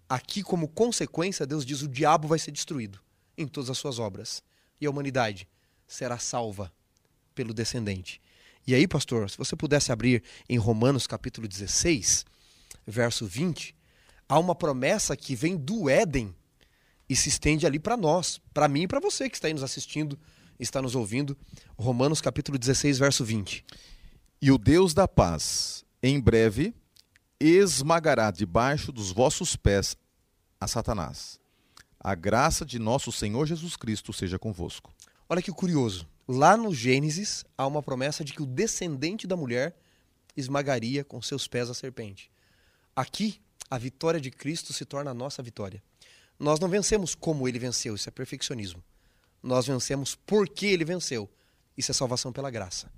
Aqui, 0.09 0.43
como 0.43 0.69
consequência, 0.69 1.47
Deus 1.47 1.67
diz: 1.67 1.83
o 1.83 1.89
diabo 1.89 2.29
vai 2.29 2.39
ser 2.39 2.53
destruído 2.53 3.01
em 3.37 3.47
todas 3.47 3.69
as 3.71 3.79
suas 3.79 3.99
obras. 3.99 4.43
E 4.81 4.87
a 4.87 4.91
humanidade 4.91 5.49
será 5.87 6.19
salva 6.19 6.73
pelo 7.35 7.53
descendente. 7.53 8.21
E 8.69 8.75
aí, 8.75 8.87
pastor, 8.87 9.31
se 9.31 9.39
você 9.39 9.57
pudesse 9.57 9.91
abrir 9.91 10.23
em 10.47 10.59
Romanos 10.59 11.07
capítulo 11.07 11.49
16, 11.49 12.27
verso 12.87 13.25
20, 13.25 13.75
há 14.29 14.39
uma 14.39 14.55
promessa 14.55 15.17
que 15.17 15.35
vem 15.35 15.57
do 15.57 15.89
Éden 15.89 16.37
e 17.09 17.17
se 17.17 17.31
estende 17.31 17.67
ali 17.67 17.79
para 17.79 17.97
nós, 17.97 18.39
para 18.53 18.69
mim 18.69 18.83
e 18.83 18.87
para 18.87 19.01
você 19.01 19.31
que 19.31 19.39
está 19.39 19.49
aí 19.49 19.55
nos 19.55 19.63
assistindo, 19.63 20.19
está 20.61 20.83
nos 20.83 20.95
ouvindo. 20.95 21.35
Romanos 21.79 22.21
capítulo 22.21 22.59
16, 22.59 22.99
verso 22.99 23.25
20. 23.25 23.65
E 24.43 24.53
o 24.53 24.59
Deus 24.59 24.93
da 24.93 25.09
paz, 25.09 25.83
em 26.03 26.21
breve, 26.21 26.75
esmagará 27.41 28.31
debaixo 28.31 28.93
dos 28.93 29.11
vossos 29.11 29.57
pés 29.57 29.97
a 30.61 30.69
Satanás. 30.69 31.41
A 31.99 32.15
graça 32.15 32.67
de 32.67 32.79
nosso 32.79 33.11
Senhor 33.13 33.47
Jesus 33.47 33.77
Cristo 33.77 34.13
seja 34.13 34.39
convosco. 34.39 34.93
Olha 35.27 35.41
que 35.41 35.51
curioso. 35.51 36.07
Lá 36.31 36.59
no 36.59 36.75
Gênesis 36.75 37.43
há 37.57 37.67
uma 37.67 37.83
promessa 37.83 38.23
de 38.23 38.35
que 38.35 38.43
o 38.43 38.47
descendente 38.47 39.27
da 39.27 39.35
mulher 39.35 39.75
esmagaria 40.37 41.03
com 41.03 41.23
seus 41.23 41.49
pés 41.49 41.71
a 41.71 41.75
serpente. 41.75 42.31
Aqui, 42.95 43.41
a 43.71 43.79
vitória 43.79 44.21
de 44.21 44.31
Cristo 44.31 44.75
se 44.75 44.85
torna 44.85 45.11
a 45.11 45.15
nossa 45.15 45.43
vitória. 45.43 45.83
Nós 46.39 46.61
não 46.61 46.69
vencemos 46.69 47.15
como 47.15 47.49
ele 47.49 47.59
venceu, 47.59 47.95
isso 47.95 48.11
é 48.11 48.13
perfeccionismo. 48.13 48.85
Nós 49.43 49.67
vencemos 49.67 50.15
porque 50.15 50.67
ele 50.67 50.85
venceu. 50.85 51.31
Isso 51.77 51.93
é 51.93 51.95
salvação 51.95 52.31
pela 52.31 52.51
graça. 52.51 52.93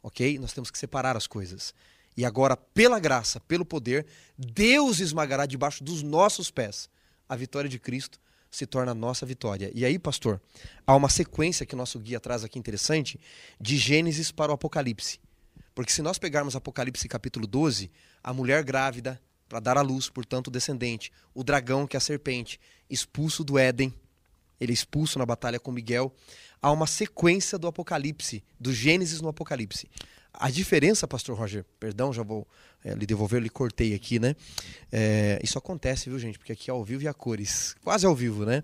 Ok? 0.00 0.38
Nós 0.38 0.52
temos 0.52 0.70
que 0.70 0.78
separar 0.78 1.16
as 1.16 1.26
coisas. 1.26 1.74
E 2.16 2.24
agora, 2.24 2.56
pela 2.56 3.00
graça, 3.00 3.40
pelo 3.40 3.64
poder, 3.64 4.06
Deus 4.38 5.00
esmagará 5.00 5.46
debaixo 5.46 5.82
dos 5.82 6.02
nossos 6.02 6.50
pés 6.50 6.88
a 7.28 7.34
vitória 7.34 7.68
de 7.68 7.78
Cristo 7.78 8.20
se 8.52 8.66
torna 8.66 8.92
a 8.92 8.94
nossa 8.94 9.24
vitória. 9.24 9.72
E 9.74 9.82
aí, 9.82 9.98
pastor, 9.98 10.38
há 10.86 10.94
uma 10.94 11.08
sequência 11.08 11.64
que 11.64 11.74
o 11.74 11.78
nosso 11.78 11.98
guia 11.98 12.20
traz 12.20 12.44
aqui 12.44 12.58
interessante 12.58 13.18
de 13.58 13.78
Gênesis 13.78 14.30
para 14.30 14.52
o 14.52 14.54
Apocalipse. 14.54 15.18
Porque 15.74 15.90
se 15.90 16.02
nós 16.02 16.18
pegarmos 16.18 16.54
Apocalipse 16.54 17.08
capítulo 17.08 17.46
12, 17.46 17.90
a 18.22 18.32
mulher 18.34 18.62
grávida 18.62 19.18
para 19.48 19.58
dar 19.58 19.78
à 19.78 19.80
luz, 19.80 20.10
portanto, 20.10 20.48
o 20.48 20.50
descendente, 20.50 21.10
o 21.34 21.42
dragão, 21.42 21.86
que 21.86 21.96
é 21.96 21.98
a 21.98 22.00
serpente, 22.00 22.60
expulso 22.90 23.42
do 23.42 23.58
Éden, 23.58 23.92
ele 24.60 24.72
é 24.72 24.74
expulso 24.74 25.18
na 25.18 25.24
batalha 25.24 25.58
com 25.58 25.72
Miguel. 25.72 26.14
Há 26.60 26.70
uma 26.70 26.86
sequência 26.86 27.58
do 27.58 27.66
Apocalipse, 27.66 28.44
do 28.60 28.72
Gênesis 28.72 29.22
no 29.22 29.28
Apocalipse. 29.28 29.88
A 30.32 30.50
diferença, 30.50 31.08
pastor 31.08 31.38
Roger, 31.38 31.64
perdão, 31.80 32.12
já 32.12 32.22
vou 32.22 32.46
é, 32.84 32.94
lhe 32.94 33.06
devolver, 33.06 33.38
eu 33.38 33.42
lhe 33.42 33.50
cortei 33.50 33.94
aqui, 33.94 34.18
né? 34.18 34.34
É, 34.90 35.38
isso 35.42 35.56
acontece, 35.58 36.08
viu, 36.08 36.18
gente? 36.18 36.38
Porque 36.38 36.52
aqui 36.52 36.70
é 36.70 36.72
ao 36.72 36.84
vivo 36.84 37.02
e 37.02 37.08
a 37.08 37.14
cores. 37.14 37.76
Quase 37.82 38.06
ao 38.06 38.14
vivo, 38.14 38.44
né? 38.44 38.62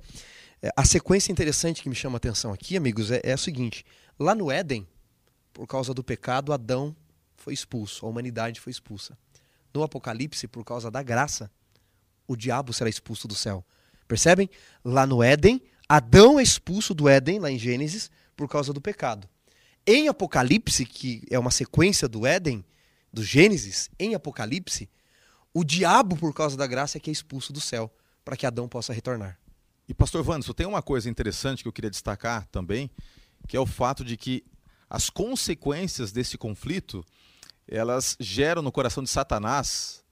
É, 0.61 0.71
a 0.77 0.85
sequência 0.85 1.31
interessante 1.31 1.83
que 1.83 1.89
me 1.89 1.95
chama 1.95 2.17
a 2.17 2.19
atenção 2.19 2.53
aqui, 2.53 2.77
amigos, 2.77 3.11
é, 3.11 3.21
é 3.23 3.33
a 3.33 3.37
seguinte: 3.37 3.85
lá 4.19 4.35
no 4.35 4.51
Éden, 4.51 4.87
por 5.53 5.67
causa 5.67 5.95
do 5.95 6.03
pecado, 6.03 6.53
Adão 6.53 6.95
foi 7.37 7.55
expulso, 7.55 8.05
a 8.05 8.09
humanidade 8.09 8.61
foi 8.61 8.71
expulsa. 8.71 9.17
No 9.73 9.83
Apocalipse, 9.83 10.49
por 10.49 10.65
causa 10.65 10.91
da 10.91 11.03
graça, 11.03 11.51
o 12.27 12.35
diabo 12.35 12.73
será 12.73 12.91
expulso 12.91 13.29
do 13.29 13.35
céu. 13.35 13.65
Percebem? 14.09 14.51
Lá 14.85 15.07
no 15.07 15.23
Éden, 15.23 15.63
Adão 15.89 16.41
é 16.41 16.43
expulso 16.43 16.95
do 16.95 17.09
Éden, 17.09 17.39
lá 17.39 17.51
em 17.51 17.59
Gênesis, 17.59 18.11
por 18.37 18.49
causa 18.49 18.73
do 18.73 18.81
pecado. 18.81 19.29
Em 19.87 20.09
Apocalipse, 20.09 20.85
que 20.85 21.23
é 21.31 21.39
uma 21.39 21.51
sequência 21.51 22.09
do 22.09 22.27
Éden, 22.27 22.65
do 23.13 23.23
Gênesis, 23.23 23.91
em 23.99 24.15
Apocalipse, 24.15 24.89
o 25.53 25.65
diabo, 25.65 26.17
por 26.17 26.33
causa 26.35 26.57
da 26.57 26.67
graça, 26.67 26.99
é 26.99 27.01
que 27.01 27.11
é 27.11 27.13
expulso 27.13 27.53
do 27.53 27.61
céu, 27.61 27.93
para 28.25 28.37
que 28.37 28.47
Adão 28.47 28.69
possa 28.69 28.93
retornar. 28.93 29.39
E 29.89 29.95
pastor 29.95 30.23
Vanderson, 30.23 30.53
tem 30.53 30.67
uma 30.67 30.83
coisa 30.83 31.09
interessante 31.09 31.63
que 31.63 31.69
eu 31.69 31.73
queria 31.73 31.91
destacar 31.91 32.47
também, 32.49 32.91
que 33.47 33.57
é 33.57 33.61
o 33.61 33.67
fato 33.67 34.05
de 34.05 34.17
que 34.17 34.45
as 34.89 35.09
consequências 35.09 36.13
desse 36.13 36.37
conflito, 36.37 37.05
elas 37.67 38.17
geram 38.21 38.63
no 38.63 38.73
coração 38.73 39.03
de 39.03 39.09
Satanás 39.09 40.05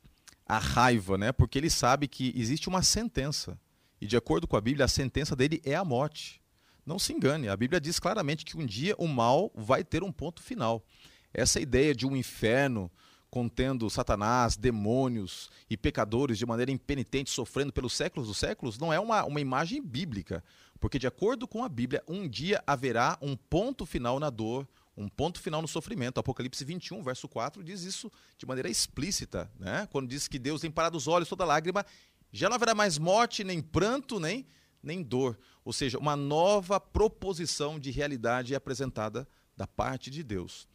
a 0.47 0.59
raiva, 0.59 1.19
né? 1.19 1.33
Porque 1.33 1.59
ele 1.59 1.71
sabe 1.71 2.09
que 2.09 2.33
existe 2.37 2.69
uma 2.69 2.83
sentença. 2.83 3.59
E 4.01 4.07
de 4.07 4.17
acordo 4.17 4.47
com 4.47 4.57
a 4.57 4.61
Bíblia, 4.61 4.85
a 4.85 4.89
sentença 4.89 5.35
dele 5.35 5.61
é 5.65 5.75
a 5.75 5.85
morte. 5.85 6.41
Não 6.85 6.99
se 6.99 7.13
engane, 7.13 7.49
a 7.49 7.57
Bíblia 7.57 7.81
diz 7.81 7.99
claramente 7.99 8.45
que 8.45 8.57
um 8.57 8.65
dia 8.65 8.95
o 8.97 9.09
mal 9.09 9.51
vai 9.55 9.83
ter 9.83 10.05
um 10.05 10.13
ponto 10.13 10.43
final. 10.43 10.85
Essa 11.33 11.61
ideia 11.61 11.95
de 11.95 12.07
um 12.07 12.17
inferno 12.17 12.91
contendo 13.31 13.91
Satanás, 13.91 14.57
demônios 14.57 15.51
e 15.69 15.77
pecadores 15.77 16.39
de 16.39 16.47
maneira 16.47 16.71
impenitente, 16.71 17.31
sofrendo 17.31 17.73
pelos 17.73 17.93
séculos 17.93 18.29
dos 18.29 18.39
séculos, 18.39 18.79
não 18.79 18.93
é 18.93 18.99
uma, 18.99 19.25
uma 19.25 19.41
imagem 19.41 19.83
bíblica. 19.83 20.43
Porque, 20.81 20.99
de 20.99 21.07
acordo 21.07 21.47
com 21.47 21.65
a 21.65 21.69
Bíblia, 21.69 22.03
um 22.09 22.29
dia 22.29 22.63
haverá 22.67 23.19
um 23.21 23.37
ponto 23.37 23.85
final 23.85 24.19
na 24.19 24.31
dor, 24.31 24.67
um 24.97 25.09
ponto 25.09 25.41
final 25.41 25.61
no 25.61 25.69
sofrimento. 25.69 26.19
Apocalipse 26.19 26.65
21, 26.65 27.03
verso 27.03 27.29
4, 27.29 27.63
diz 27.63 27.83
isso 27.83 28.11
de 28.39 28.47
maneira 28.47 28.71
explícita, 28.71 29.51
né? 29.59 29.87
quando 29.91 30.09
diz 30.09 30.27
que 30.27 30.39
Deus 30.39 30.61
tem 30.61 30.71
parado 30.71 30.97
os 30.97 31.07
olhos 31.07 31.29
toda 31.29 31.45
lágrima, 31.45 31.85
já 32.33 32.49
não 32.49 32.57
haverá 32.57 32.75
mais 32.75 32.99
morte, 32.99 33.45
nem 33.45 33.61
pranto, 33.61 34.19
nem, 34.19 34.47
nem 34.83 35.03
dor. 35.03 35.39
Ou 35.65 35.73
seja, 35.73 35.99
uma 35.99 36.17
nova 36.17 36.81
proposição 36.81 37.79
de 37.79 37.91
realidade 37.91 38.55
é 38.55 38.57
apresentada 38.57 39.29
da 39.57 39.67
parte 39.67 40.11
de 40.11 40.23
Deus. 40.23 40.69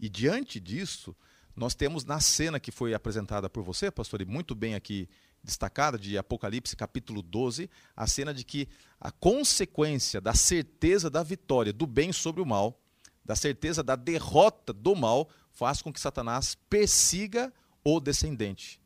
E 0.00 0.08
diante 0.08 0.58
disso, 0.58 1.14
nós 1.54 1.74
temos 1.74 2.04
na 2.04 2.20
cena 2.20 2.58
que 2.58 2.72
foi 2.72 2.94
apresentada 2.94 3.50
por 3.50 3.62
você, 3.62 3.90
pastor, 3.90 4.22
e 4.22 4.24
muito 4.24 4.54
bem 4.54 4.74
aqui 4.74 5.08
destacada, 5.42 5.98
de 5.98 6.18
Apocalipse 6.18 6.74
capítulo 6.74 7.22
12, 7.22 7.70
a 7.94 8.06
cena 8.06 8.32
de 8.32 8.44
que 8.44 8.68
a 9.00 9.10
consequência 9.10 10.20
da 10.20 10.34
certeza 10.34 11.08
da 11.08 11.22
vitória 11.22 11.72
do 11.72 11.86
bem 11.86 12.12
sobre 12.12 12.42
o 12.42 12.46
mal 12.46 12.80
da 13.24 13.36
certeza 13.36 13.80
da 13.82 13.94
derrota 13.94 14.72
do 14.72 14.96
mal, 14.96 15.28
faz 15.52 15.80
com 15.80 15.92
que 15.92 16.00
Satanás 16.00 16.56
persiga 16.68 17.52
o 17.84 18.00
descendente. 18.00 18.80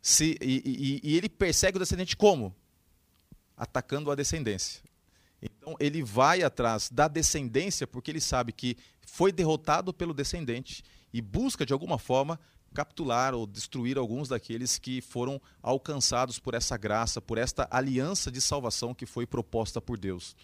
Se, 0.00 0.38
e, 0.40 0.62
e, 0.64 1.00
e 1.02 1.16
ele 1.16 1.28
persegue 1.28 1.76
o 1.76 1.80
descendente 1.80 2.16
como? 2.16 2.54
Atacando 3.56 4.10
a 4.10 4.14
descendência. 4.14 4.82
Então 5.42 5.74
ele 5.80 6.02
vai 6.02 6.44
atrás 6.44 6.88
da 6.90 7.08
descendência 7.08 7.84
porque 7.84 8.10
ele 8.12 8.20
sabe 8.20 8.52
que 8.52 8.76
foi 9.12 9.30
derrotado 9.30 9.92
pelo 9.92 10.14
descendente 10.14 10.82
e 11.12 11.20
busca 11.20 11.66
de 11.66 11.72
alguma 11.74 11.98
forma 11.98 12.40
capturar 12.72 13.34
ou 13.34 13.46
destruir 13.46 13.98
alguns 13.98 14.30
daqueles 14.30 14.78
que 14.78 15.02
foram 15.02 15.38
alcançados 15.62 16.38
por 16.38 16.54
essa 16.54 16.78
graça, 16.78 17.20
por 17.20 17.36
esta 17.36 17.68
aliança 17.70 18.32
de 18.32 18.40
salvação 18.40 18.94
que 18.94 19.04
foi 19.04 19.26
proposta 19.26 19.82
por 19.82 19.98
Deus. 19.98 20.34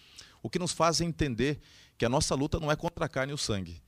O 0.43 0.51
que 0.51 0.59
nos 0.59 0.71
faz 0.71 1.01
entender 1.01 1.59
que 1.97 2.05
a 2.05 2.09
nossa 2.09 2.35
luta 2.35 2.59
não 2.59 2.71
é 2.71 2.75
contra 2.75 3.05
a 3.05 3.09
carne 3.09 3.31
e 3.31 3.33
o 3.33 3.39
sangue. 3.39 3.81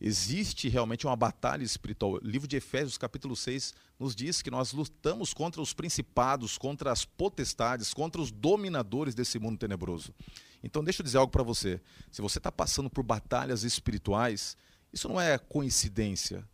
Existe 0.00 0.68
realmente 0.68 1.06
uma 1.06 1.16
batalha 1.16 1.64
espiritual. 1.64 2.12
O 2.12 2.18
livro 2.18 2.46
de 2.46 2.56
Efésios, 2.56 2.96
capítulo 2.96 3.34
6, 3.34 3.74
nos 3.98 4.14
diz 4.14 4.40
que 4.40 4.50
nós 4.50 4.72
lutamos 4.72 5.34
contra 5.34 5.60
os 5.60 5.72
principados, 5.72 6.56
contra 6.56 6.92
as 6.92 7.04
potestades, 7.04 7.92
contra 7.92 8.20
os 8.20 8.30
dominadores 8.30 9.14
desse 9.14 9.38
mundo 9.38 9.58
tenebroso. 9.58 10.14
Então, 10.62 10.84
deixa 10.84 11.02
eu 11.02 11.04
dizer 11.04 11.18
algo 11.18 11.32
para 11.32 11.42
você. 11.42 11.80
Se 12.12 12.22
você 12.22 12.38
está 12.38 12.52
passando 12.52 12.88
por 12.88 13.02
batalhas 13.02 13.64
espirituais, 13.64 14.56
isso 14.92 15.08
não 15.08 15.20
é 15.20 15.36
coincidência. 15.36 16.46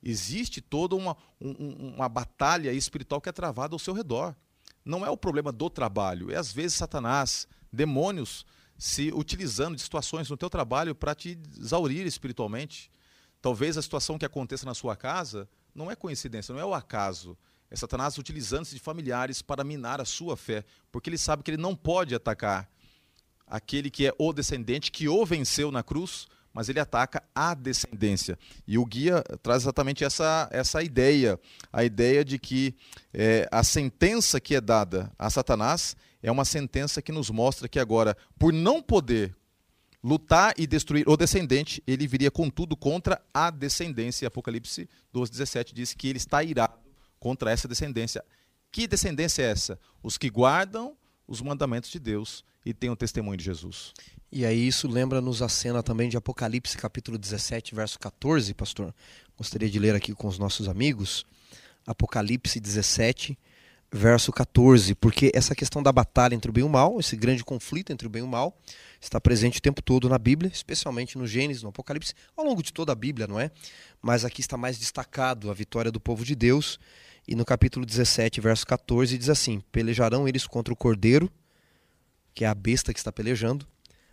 Existe 0.00 0.60
toda 0.60 0.94
uma, 0.94 1.16
um, 1.40 1.94
uma 1.96 2.08
batalha 2.08 2.72
espiritual 2.72 3.20
que 3.20 3.28
é 3.28 3.32
travada 3.32 3.74
ao 3.74 3.78
seu 3.78 3.92
redor. 3.92 4.34
Não 4.84 5.04
é 5.04 5.10
o 5.10 5.16
problema 5.16 5.50
do 5.50 5.68
trabalho, 5.68 6.30
é 6.30 6.36
às 6.36 6.52
vezes 6.52 6.76
Satanás, 6.78 7.46
demônios 7.72 8.46
se 8.78 9.10
utilizando 9.12 9.74
de 9.74 9.82
situações 9.82 10.30
no 10.30 10.36
teu 10.36 10.48
trabalho 10.48 10.94
para 10.94 11.14
te 11.14 11.36
exaurir 11.58 12.06
espiritualmente. 12.06 12.90
Talvez 13.42 13.76
a 13.76 13.82
situação 13.82 14.16
que 14.16 14.24
aconteça 14.24 14.64
na 14.64 14.74
sua 14.74 14.94
casa 14.94 15.48
não 15.74 15.90
é 15.90 15.96
coincidência, 15.96 16.54
não 16.54 16.60
é 16.60 16.64
o 16.64 16.74
acaso. 16.74 17.36
É 17.70 17.76
Satanás 17.76 18.16
utilizando-se 18.16 18.74
de 18.74 18.80
familiares 18.80 19.42
para 19.42 19.64
minar 19.64 20.00
a 20.00 20.04
sua 20.04 20.36
fé, 20.36 20.64
porque 20.90 21.10
ele 21.10 21.18
sabe 21.18 21.42
que 21.42 21.50
ele 21.50 21.60
não 21.60 21.74
pode 21.74 22.14
atacar 22.14 22.70
aquele 23.46 23.90
que 23.90 24.06
é 24.06 24.12
o 24.18 24.32
descendente 24.32 24.92
que 24.92 25.08
o 25.08 25.26
venceu 25.26 25.70
na 25.70 25.82
cruz, 25.82 26.28
mas 26.52 26.68
ele 26.68 26.80
ataca 26.80 27.22
a 27.34 27.54
descendência. 27.54 28.38
E 28.66 28.78
o 28.78 28.84
guia 28.84 29.22
traz 29.42 29.62
exatamente 29.62 30.04
essa, 30.04 30.48
essa 30.50 30.82
ideia, 30.82 31.38
a 31.72 31.84
ideia 31.84 32.24
de 32.24 32.38
que 32.38 32.74
é, 33.12 33.48
a 33.50 33.62
sentença 33.62 34.40
que 34.40 34.54
é 34.54 34.60
dada 34.60 35.12
a 35.18 35.28
Satanás 35.30 35.96
é 36.22 36.30
uma 36.30 36.44
sentença 36.44 37.00
que 37.00 37.12
nos 37.12 37.30
mostra 37.30 37.68
que 37.68 37.78
agora, 37.78 38.16
por 38.38 38.52
não 38.52 38.82
poder 38.82 39.34
lutar 40.02 40.54
e 40.56 40.66
destruir 40.66 41.08
o 41.08 41.16
descendente, 41.16 41.82
ele 41.86 42.06
viria 42.06 42.30
contudo 42.30 42.76
contra 42.76 43.20
a 43.32 43.50
descendência. 43.50 44.28
Apocalipse 44.28 44.88
12, 45.12 45.32
17 45.32 45.74
diz 45.74 45.94
que 45.94 46.08
ele 46.08 46.18
está 46.18 46.42
irado 46.42 46.78
contra 47.18 47.50
essa 47.50 47.66
descendência. 47.66 48.24
Que 48.70 48.86
descendência 48.86 49.42
é 49.42 49.50
essa? 49.50 49.78
Os 50.02 50.18
que 50.18 50.30
guardam 50.30 50.96
os 51.26 51.40
mandamentos 51.40 51.90
de 51.90 51.98
Deus 51.98 52.44
e 52.64 52.72
têm 52.72 52.90
o 52.90 52.96
testemunho 52.96 53.36
de 53.36 53.44
Jesus. 53.44 53.92
E 54.30 54.44
aí 54.44 54.66
isso 54.66 54.86
lembra-nos 54.86 55.40
a 55.40 55.48
cena 55.48 55.82
também 55.82 56.08
de 56.08 56.16
Apocalipse 56.16 56.76
capítulo 56.76 57.16
17, 57.16 57.74
verso 57.74 57.98
14, 57.98 58.52
pastor. 58.54 58.94
Gostaria 59.36 59.70
de 59.70 59.78
ler 59.78 59.94
aqui 59.94 60.14
com 60.14 60.28
os 60.28 60.38
nossos 60.38 60.68
amigos. 60.68 61.24
Apocalipse 61.86 62.60
17, 62.60 63.38
verso 63.90 64.32
14, 64.32 64.94
porque 64.94 65.30
essa 65.34 65.54
questão 65.54 65.82
da 65.82 65.90
batalha 65.90 66.34
entre 66.34 66.50
o 66.50 66.52
bem 66.52 66.62
e 66.62 66.66
o 66.66 66.68
mal, 66.68 67.00
esse 67.00 67.16
grande 67.16 67.42
conflito 67.42 67.92
entre 67.92 68.06
o 68.06 68.10
bem 68.10 68.20
e 68.20 68.24
o 68.24 68.28
mal, 68.28 68.56
está 69.00 69.20
presente 69.20 69.58
o 69.58 69.62
tempo 69.62 69.80
todo 69.80 70.08
na 70.08 70.18
Bíblia, 70.18 70.50
especialmente 70.52 71.16
no 71.16 71.26
Gênesis, 71.26 71.62
no 71.62 71.70
Apocalipse, 71.70 72.14
ao 72.36 72.44
longo 72.44 72.62
de 72.62 72.72
toda 72.72 72.92
a 72.92 72.94
Bíblia, 72.94 73.26
não 73.26 73.40
é? 73.40 73.50
Mas 74.02 74.24
aqui 74.24 74.40
está 74.40 74.56
mais 74.56 74.78
destacado 74.78 75.50
a 75.50 75.54
vitória 75.54 75.90
do 75.90 76.00
povo 76.00 76.24
de 76.24 76.34
Deus, 76.34 76.78
e 77.26 77.34
no 77.34 77.44
capítulo 77.44 77.84
17, 77.84 78.40
verso 78.40 78.66
14, 78.66 79.16
diz 79.16 79.28
assim: 79.28 79.60
Pelejarão 79.72 80.26
eles 80.26 80.46
contra 80.46 80.72
o 80.72 80.76
cordeiro, 80.76 81.30
que 82.34 82.44
é 82.44 82.48
a 82.48 82.54
besta 82.54 82.92
que 82.92 82.98
está 82.98 83.12
pelejando, 83.12 83.66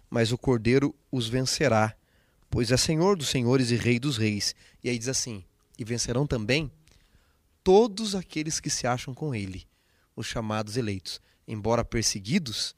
mas 0.09 0.31
o 0.31 0.37
cordeiro 0.37 0.93
os 1.11 1.27
vencerá, 1.27 1.95
pois 2.49 2.71
é 2.71 2.77
Senhor 2.77 3.17
dos 3.17 3.29
senhores 3.29 3.71
e 3.71 3.75
Rei 3.75 3.99
dos 3.99 4.17
reis. 4.17 4.55
E 4.83 4.89
aí 4.89 4.97
diz 4.97 5.07
assim: 5.07 5.43
E 5.77 5.83
vencerão 5.83 6.27
também 6.27 6.71
todos 7.65 8.13
aqueles 8.13 8.59
que 8.59 8.69
se 8.69 8.85
acham 8.85 9.11
com 9.11 9.33
ele, 9.33 9.67
os 10.15 10.27
chamados 10.27 10.77
eleitos. 10.77 11.19
Embora 11.47 11.83
perseguidos, 11.83 12.75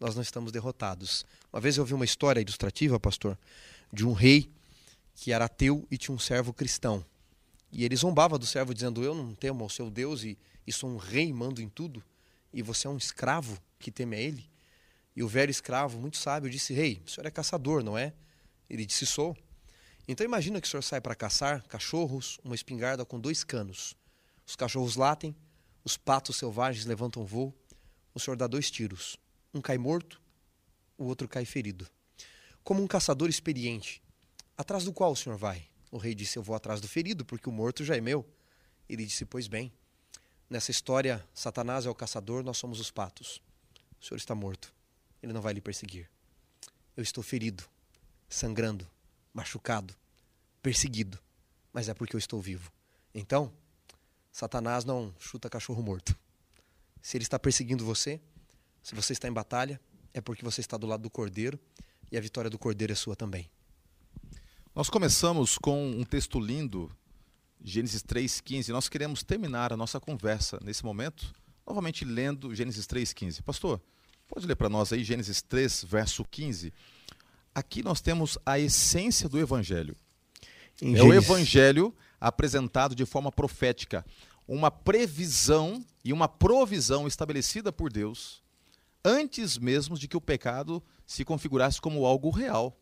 nós 0.00 0.14
não 0.14 0.22
estamos 0.22 0.50
derrotados. 0.50 1.26
Uma 1.52 1.60
vez 1.60 1.76
eu 1.76 1.82
ouvi 1.82 1.92
uma 1.92 2.06
história 2.06 2.40
ilustrativa, 2.40 2.98
pastor, 2.98 3.38
de 3.92 4.06
um 4.06 4.14
rei 4.14 4.50
que 5.14 5.30
era 5.30 5.44
ateu 5.44 5.86
e 5.90 5.98
tinha 5.98 6.14
um 6.14 6.18
servo 6.18 6.54
cristão. 6.54 7.04
E 7.70 7.84
ele 7.84 7.94
zombava 7.94 8.38
do 8.38 8.46
servo 8.46 8.72
dizendo: 8.72 9.04
Eu 9.04 9.14
não 9.14 9.34
temo 9.34 9.62
ao 9.62 9.68
seu 9.68 9.90
Deus 9.90 10.24
e, 10.24 10.38
e 10.66 10.72
sou 10.72 10.88
um 10.88 10.96
rei, 10.96 11.30
mando 11.30 11.60
em 11.60 11.68
tudo, 11.68 12.02
e 12.50 12.62
você 12.62 12.86
é 12.86 12.90
um 12.90 12.96
escravo 12.96 13.58
que 13.78 13.90
teme 13.90 14.16
a 14.16 14.20
ele. 14.20 14.48
E 15.14 15.22
o 15.22 15.28
velho 15.28 15.50
escravo, 15.50 16.00
muito 16.00 16.16
sábio, 16.16 16.48
disse: 16.48 16.72
Rei, 16.72 17.02
o 17.06 17.10
senhor 17.10 17.26
é 17.26 17.30
caçador, 17.30 17.84
não 17.84 17.98
é? 17.98 18.14
Ele 18.70 18.86
disse: 18.86 19.04
Sou. 19.04 19.36
Então 20.08 20.24
imagina 20.24 20.62
que 20.62 20.66
o 20.66 20.70
senhor 20.70 20.82
sai 20.82 21.02
para 21.02 21.14
caçar 21.14 21.62
cachorros, 21.64 22.40
uma 22.42 22.54
espingarda 22.54 23.04
com 23.04 23.20
dois 23.20 23.44
canos. 23.44 23.94
Os 24.46 24.56
cachorros 24.56 24.96
latem, 24.96 25.34
os 25.84 25.96
patos 25.96 26.36
selvagens 26.36 26.86
levantam 26.86 27.24
voo. 27.24 27.54
O 28.14 28.20
senhor 28.20 28.36
dá 28.36 28.46
dois 28.46 28.70
tiros. 28.70 29.16
Um 29.52 29.60
cai 29.60 29.78
morto, 29.78 30.20
o 30.96 31.04
outro 31.04 31.28
cai 31.28 31.44
ferido. 31.44 31.86
Como 32.62 32.82
um 32.82 32.86
caçador 32.86 33.28
experiente, 33.28 34.02
atrás 34.56 34.84
do 34.84 34.92
qual 34.92 35.12
o 35.12 35.16
senhor 35.16 35.36
vai? 35.36 35.66
O 35.90 35.98
rei 35.98 36.14
disse: 36.14 36.38
Eu 36.38 36.42
vou 36.42 36.56
atrás 36.56 36.80
do 36.80 36.88
ferido, 36.88 37.24
porque 37.24 37.48
o 37.48 37.52
morto 37.52 37.84
já 37.84 37.96
é 37.96 38.00
meu. 38.00 38.26
Ele 38.88 39.04
disse: 39.04 39.24
Pois 39.24 39.46
bem, 39.46 39.72
nessa 40.48 40.70
história, 40.70 41.24
Satanás 41.34 41.86
é 41.86 41.90
o 41.90 41.94
caçador, 41.94 42.42
nós 42.42 42.56
somos 42.56 42.80
os 42.80 42.90
patos. 42.90 43.40
O 44.00 44.04
senhor 44.04 44.18
está 44.18 44.34
morto. 44.34 44.72
Ele 45.22 45.32
não 45.32 45.40
vai 45.40 45.54
lhe 45.54 45.60
perseguir. 45.60 46.10
Eu 46.96 47.02
estou 47.02 47.22
ferido, 47.22 47.64
sangrando, 48.28 48.88
machucado, 49.32 49.94
perseguido, 50.62 51.18
mas 51.72 51.88
é 51.88 51.94
porque 51.94 52.14
eu 52.14 52.18
estou 52.18 52.40
vivo. 52.40 52.72
Então, 53.14 53.52
Satanás 54.34 54.84
não 54.84 55.14
chuta 55.16 55.48
cachorro 55.48 55.80
morto. 55.80 56.18
Se 57.00 57.16
ele 57.16 57.22
está 57.22 57.38
perseguindo 57.38 57.84
você, 57.84 58.20
se 58.82 58.92
você 58.92 59.12
está 59.12 59.28
em 59.28 59.32
batalha, 59.32 59.80
é 60.12 60.20
porque 60.20 60.44
você 60.44 60.60
está 60.60 60.76
do 60.76 60.88
lado 60.88 61.02
do 61.04 61.08
cordeiro 61.08 61.56
e 62.10 62.18
a 62.18 62.20
vitória 62.20 62.50
do 62.50 62.58
cordeiro 62.58 62.92
é 62.92 62.96
sua 62.96 63.14
também. 63.14 63.48
Nós 64.74 64.90
começamos 64.90 65.56
com 65.56 65.88
um 65.88 66.02
texto 66.02 66.40
lindo, 66.40 66.90
Gênesis 67.62 68.02
3,15. 68.02 68.70
Nós 68.70 68.88
queremos 68.88 69.22
terminar 69.22 69.72
a 69.72 69.76
nossa 69.76 70.00
conversa 70.00 70.58
nesse 70.64 70.84
momento, 70.84 71.32
novamente 71.64 72.04
lendo 72.04 72.52
Gênesis 72.52 72.88
3,15. 72.88 73.40
Pastor, 73.40 73.80
pode 74.26 74.48
ler 74.48 74.56
para 74.56 74.68
nós 74.68 74.92
aí 74.92 75.04
Gênesis 75.04 75.42
3, 75.42 75.84
verso 75.84 76.24
15. 76.24 76.74
Aqui 77.54 77.84
nós 77.84 78.00
temos 78.00 78.36
a 78.44 78.58
essência 78.58 79.28
do 79.28 79.38
Evangelho. 79.38 79.94
Em 80.82 80.94
é 80.94 80.96
Gênesis. 80.96 81.04
o 81.04 81.14
Evangelho 81.14 81.96
apresentado 82.26 82.94
de 82.94 83.04
forma 83.04 83.30
profética, 83.30 84.04
uma 84.46 84.70
previsão 84.70 85.84
e 86.04 86.12
uma 86.12 86.28
provisão 86.28 87.06
estabelecida 87.06 87.72
por 87.72 87.92
Deus 87.92 88.44
antes 89.04 89.58
mesmo 89.58 89.98
de 89.98 90.08
que 90.08 90.16
o 90.16 90.20
pecado 90.20 90.82
se 91.06 91.24
configurasse 91.24 91.80
como 91.80 92.06
algo 92.06 92.30
real. 92.30 92.80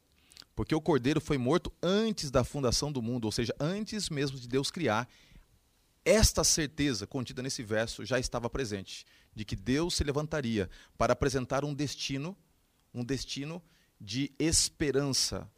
Porque 0.54 0.74
o 0.74 0.80
cordeiro 0.80 1.20
foi 1.20 1.36
morto 1.36 1.72
antes 1.82 2.30
da 2.30 2.44
fundação 2.44 2.92
do 2.92 3.02
mundo, 3.02 3.24
ou 3.24 3.32
seja, 3.32 3.54
antes 3.58 4.08
mesmo 4.08 4.38
de 4.38 4.46
Deus 4.46 4.70
criar. 4.70 5.08
Esta 6.04 6.44
certeza 6.44 7.06
contida 7.06 7.42
nesse 7.42 7.62
verso 7.62 8.04
já 8.04 8.18
estava 8.18 8.48
presente, 8.50 9.04
de 9.34 9.44
que 9.44 9.56
Deus 9.56 9.94
se 9.94 10.04
levantaria 10.04 10.68
para 10.96 11.14
apresentar 11.14 11.64
um 11.64 11.74
destino, 11.74 12.36
um 12.92 13.04
destino 13.04 13.62
de 14.00 14.32
esperança, 14.38 15.50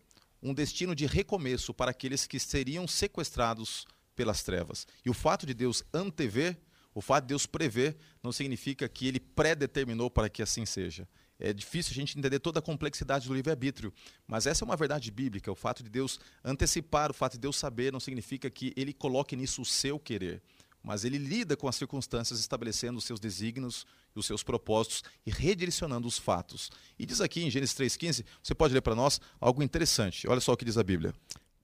um 0.45 0.53
destino 0.53 0.95
de 0.95 1.07
recomeço 1.07 1.73
para 1.73 1.91
aqueles 1.91 2.27
que 2.27 2.39
seriam 2.39 2.87
sequestrados 2.87 3.87
pelas 4.15 4.43
trevas. 4.43 4.87
E 5.03 5.09
o 5.09 5.15
fato 5.15 5.47
de 5.47 5.55
Deus 5.55 5.83
antever, 5.93 6.57
o 6.95 7.01
fato 7.01 7.25
de 7.25 7.29
Deus 7.29 7.47
prever, 7.47 7.97
não 8.23 8.31
significa 8.31 8.87
que 8.87 9.09
ele 9.09 9.19
predeterminou 9.19 10.11
para 10.11 10.29
que 10.29 10.43
assim 10.43 10.67
seja. 10.67 11.09
É 11.41 11.53
difícil 11.53 11.91
a 11.93 11.95
gente 11.95 12.17
entender 12.17 12.39
toda 12.39 12.61
a 12.61 12.63
complexidade 12.63 13.27
do 13.27 13.35
livre-arbítrio, 13.35 13.93
mas 14.27 14.47
essa 14.47 14.65
é 14.65 14.67
uma 14.67 14.77
verdade 14.77 15.11
bíblica. 15.11 15.51
O 15.51 15.57
fato 15.57 15.83
de 15.83 15.89
Deus 15.89 16.21
antecipar, 16.45 17.11
o 17.11 17.15
fato 17.15 17.33
de 17.33 17.41
Deus 17.41 17.57
saber, 17.57 17.91
não 17.93 17.99
significa 17.99 18.49
que 18.49 18.73
ele 18.77 18.93
coloque 18.93 19.35
nisso 19.35 19.63
o 19.63 19.65
seu 19.65 19.99
querer, 19.99 20.43
mas 20.85 21.05
ele 21.05 21.19
lida 21.19 21.57
com 21.57 21.67
as 21.67 21.77
circunstâncias, 21.77 22.39
estabelecendo 22.39 22.99
os 22.99 23.05
seus 23.05 23.19
desígnios 23.19 23.87
e 24.15 24.19
os 24.19 24.27
seus 24.27 24.43
propósitos 24.43 25.03
e 25.27 25.31
redirecionando 25.31 26.07
os 26.07 26.19
fatos. 26.19 26.71
E 26.99 27.07
diz 27.07 27.21
aqui 27.21 27.43
em 27.43 27.51
Gênesis 27.51 27.75
3,15, 27.75 28.25
você 28.43 28.55
pode 28.55 28.75
ler 28.75 28.83
para 28.83 28.95
nós 28.95 29.21
algo 29.41 29.63
interessante. 29.63 30.29
Olha 30.29 30.41
só 30.41 30.53
o 30.53 30.57
que 30.57 30.65
diz 30.65 30.77
a 30.77 30.83
Bíblia. 30.85 31.15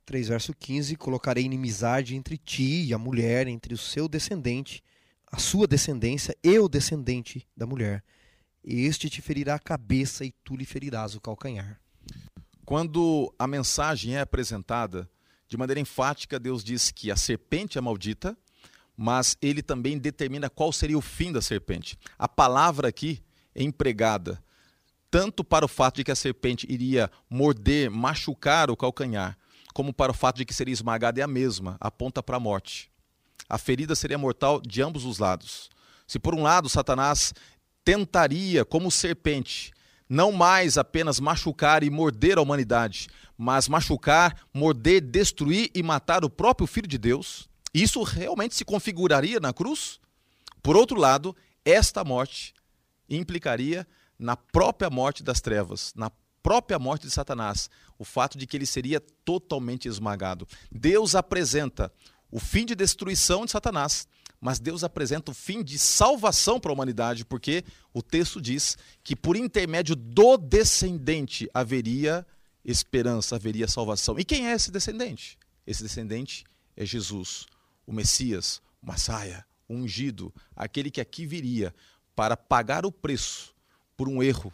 3 0.06 0.28
verso 0.28 0.54
15: 0.54 0.96
Colocarei 0.96 1.44
inimizade 1.44 2.16
entre 2.16 2.36
ti 2.38 2.86
e 2.86 2.94
a 2.94 2.98
mulher, 2.98 3.46
entre 3.46 3.74
o 3.74 3.78
seu 3.78 4.08
descendente, 4.08 4.82
a 5.30 5.38
sua 5.38 5.66
descendência 5.66 6.34
e 6.42 6.58
o 6.58 6.68
descendente 6.68 7.46
da 7.56 7.66
mulher 7.66 8.02
este 8.62 9.08
te 9.08 9.22
ferirá 9.22 9.54
a 9.54 9.58
cabeça 9.58 10.24
e 10.24 10.32
tu 10.44 10.56
lhe 10.56 10.64
ferirás 10.64 11.14
o 11.14 11.20
calcanhar. 11.20 11.80
Quando 12.64 13.34
a 13.38 13.46
mensagem 13.46 14.16
é 14.16 14.20
apresentada, 14.20 15.10
de 15.48 15.56
maneira 15.56 15.80
enfática, 15.80 16.38
Deus 16.38 16.62
diz 16.62 16.90
que 16.90 17.10
a 17.10 17.16
serpente 17.16 17.78
é 17.78 17.80
maldita, 17.80 18.36
mas 19.02 19.34
ele 19.40 19.62
também 19.62 19.96
determina 19.96 20.50
qual 20.50 20.70
seria 20.70 20.98
o 20.98 21.00
fim 21.00 21.32
da 21.32 21.40
serpente. 21.40 21.98
A 22.18 22.28
palavra 22.28 22.88
aqui 22.88 23.22
é 23.54 23.62
empregada 23.62 24.38
tanto 25.10 25.42
para 25.42 25.64
o 25.64 25.68
fato 25.68 25.96
de 25.96 26.04
que 26.04 26.10
a 26.10 26.14
serpente 26.14 26.66
iria 26.70 27.10
morder, 27.28 27.90
machucar 27.90 28.70
o 28.70 28.76
calcanhar, 28.76 29.38
como 29.72 29.90
para 29.90 30.12
o 30.12 30.14
fato 30.14 30.36
de 30.36 30.44
que 30.44 30.52
seria 30.52 30.74
esmagada 30.74 31.18
é 31.18 31.22
a 31.22 31.26
mesma, 31.26 31.78
aponta 31.80 32.22
para 32.22 32.36
a 32.36 32.40
morte. 32.40 32.90
A 33.48 33.56
ferida 33.56 33.94
seria 33.94 34.18
mortal 34.18 34.60
de 34.60 34.82
ambos 34.82 35.06
os 35.06 35.18
lados. 35.18 35.70
Se 36.06 36.18
por 36.18 36.34
um 36.34 36.42
lado 36.42 36.68
Satanás 36.68 37.32
tentaria, 37.82 38.66
como 38.66 38.90
serpente, 38.90 39.72
não 40.06 40.30
mais 40.30 40.76
apenas 40.76 41.18
machucar 41.18 41.82
e 41.82 41.88
morder 41.88 42.36
a 42.36 42.42
humanidade, 42.42 43.08
mas 43.36 43.66
machucar, 43.66 44.36
morder, 44.52 45.00
destruir 45.00 45.70
e 45.74 45.82
matar 45.82 46.22
o 46.22 46.28
próprio 46.28 46.66
Filho 46.66 46.86
de 46.86 46.98
Deus, 46.98 47.49
isso 47.72 48.02
realmente 48.02 48.54
se 48.54 48.64
configuraria 48.64 49.38
na 49.40 49.52
cruz? 49.52 50.00
Por 50.62 50.76
outro 50.76 50.98
lado, 50.98 51.34
esta 51.64 52.04
morte 52.04 52.54
implicaria 53.08 53.86
na 54.18 54.36
própria 54.36 54.90
morte 54.90 55.22
das 55.22 55.40
trevas, 55.40 55.92
na 55.94 56.10
própria 56.42 56.78
morte 56.78 57.06
de 57.06 57.12
Satanás, 57.12 57.70
o 57.98 58.04
fato 58.04 58.36
de 58.36 58.46
que 58.46 58.56
ele 58.56 58.66
seria 58.66 59.00
totalmente 59.24 59.88
esmagado. 59.88 60.46
Deus 60.70 61.14
apresenta 61.14 61.92
o 62.30 62.38
fim 62.38 62.64
de 62.64 62.74
destruição 62.74 63.44
de 63.44 63.50
Satanás, 63.50 64.06
mas 64.40 64.58
Deus 64.58 64.82
apresenta 64.82 65.30
o 65.30 65.34
fim 65.34 65.62
de 65.62 65.78
salvação 65.78 66.58
para 66.58 66.70
a 66.70 66.74
humanidade, 66.74 67.24
porque 67.24 67.64
o 67.92 68.02
texto 68.02 68.40
diz 68.40 68.78
que 69.02 69.14
por 69.14 69.36
intermédio 69.36 69.94
do 69.94 70.36
descendente 70.38 71.48
haveria 71.52 72.26
esperança, 72.64 73.36
haveria 73.36 73.68
salvação. 73.68 74.18
E 74.18 74.24
quem 74.24 74.48
é 74.48 74.52
esse 74.52 74.70
descendente? 74.70 75.38
Esse 75.66 75.82
descendente 75.82 76.44
é 76.76 76.86
Jesus, 76.86 77.46
o 77.90 77.92
Messias, 77.92 78.62
o 78.80 78.86
Massaia, 78.86 79.44
o 79.68 79.74
ungido, 79.74 80.32
aquele 80.54 80.92
que 80.92 81.00
aqui 81.00 81.26
viria 81.26 81.74
para 82.14 82.36
pagar 82.36 82.86
o 82.86 82.92
preço 82.92 83.52
por 83.96 84.08
um 84.08 84.22
erro 84.22 84.52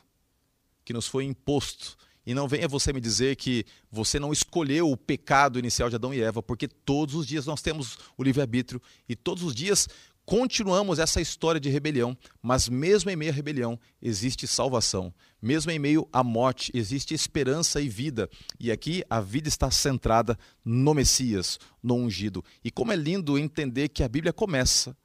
que 0.83 0.95
nos 0.95 1.07
foi 1.07 1.25
imposto. 1.25 1.99
E 2.25 2.33
não 2.33 2.49
venha 2.49 2.67
você 2.67 2.95
me 2.95 3.01
dizer 3.01 3.37
que 3.37 3.67
você 3.93 4.19
não 4.19 4.33
escolheu 4.33 4.91
o 4.91 4.97
pecado 4.97 5.59
inicial 5.59 5.91
de 5.91 5.97
Adão 5.97 6.15
e 6.15 6.23
Eva, 6.23 6.43
porque 6.43 6.67
todos 6.67 7.15
os 7.15 7.27
dias 7.27 7.45
nós 7.45 7.61
temos 7.61 7.99
o 8.17 8.25
livre-arbítrio 8.25 8.81
e 9.07 9.15
todos 9.15 9.43
os 9.43 9.55
dias 9.55 9.87
continuamos 10.27 10.99
essa 10.99 11.21
história 11.21 11.61
de 11.61 11.71
rebelião, 11.71 12.19
mas 12.43 12.69
mesmo 12.69 13.09
em 13.09 13.17
meio 13.17 13.31
à 13.31 13.35
rebelião 13.35 13.79
existe 14.03 14.47
salvação. 14.47 15.15
Mesmo 15.41 15.71
em 15.71 15.79
meio 15.79 16.09
à 16.13 16.25
morte 16.25 16.73
existe 16.75 17.15
esperança 17.15 17.81
e 17.81 17.89
vida. 17.89 18.29
E 18.59 18.73
aqui 18.73 19.05
a 19.09 19.21
vida 19.21 19.49
está 19.49 19.71
centrada 19.71 20.37
no 20.65 20.93
Messias, 20.93 21.61
no 21.81 21.95
ungido. 21.95 22.45
E 22.65 22.71
como 22.71 22.93
é 22.93 22.97
lindo 22.97 23.39
entender 23.39 23.89
que 23.89 24.03
a 24.03 24.09
Bíblia 24.09 24.33
começa 24.33 24.97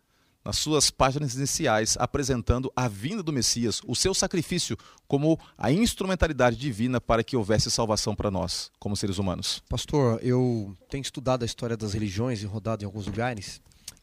nas 0.43 0.57
suas 0.57 0.89
páginas 0.89 1.35
iniciais, 1.35 1.95
apresentando 1.99 2.71
a 2.75 2.87
vinda 2.87 3.21
do 3.21 3.31
Messias, 3.31 3.79
o 3.85 3.95
seu 3.95 4.11
sacrifício, 4.13 4.75
como 5.07 5.39
a 5.55 5.71
instrumentalidade 5.71 6.55
divina 6.55 6.99
para 6.99 7.23
que 7.23 7.37
houvesse 7.37 7.69
salvação 7.69 8.15
para 8.15 8.31
nós, 8.31 8.71
como 8.79 8.97
seres 8.97 9.19
humanos. 9.19 9.61
Pastor, 9.69 10.19
eu 10.23 10.75
tenho 10.89 11.03
estudado 11.03 11.43
a 11.43 11.45
história 11.45 11.77
das 11.77 11.93
religiões 11.93 12.41
e 12.41 12.47
rodado 12.47 12.83
em 12.83 12.87
alguns 12.87 13.05
lugares. 13.05 13.61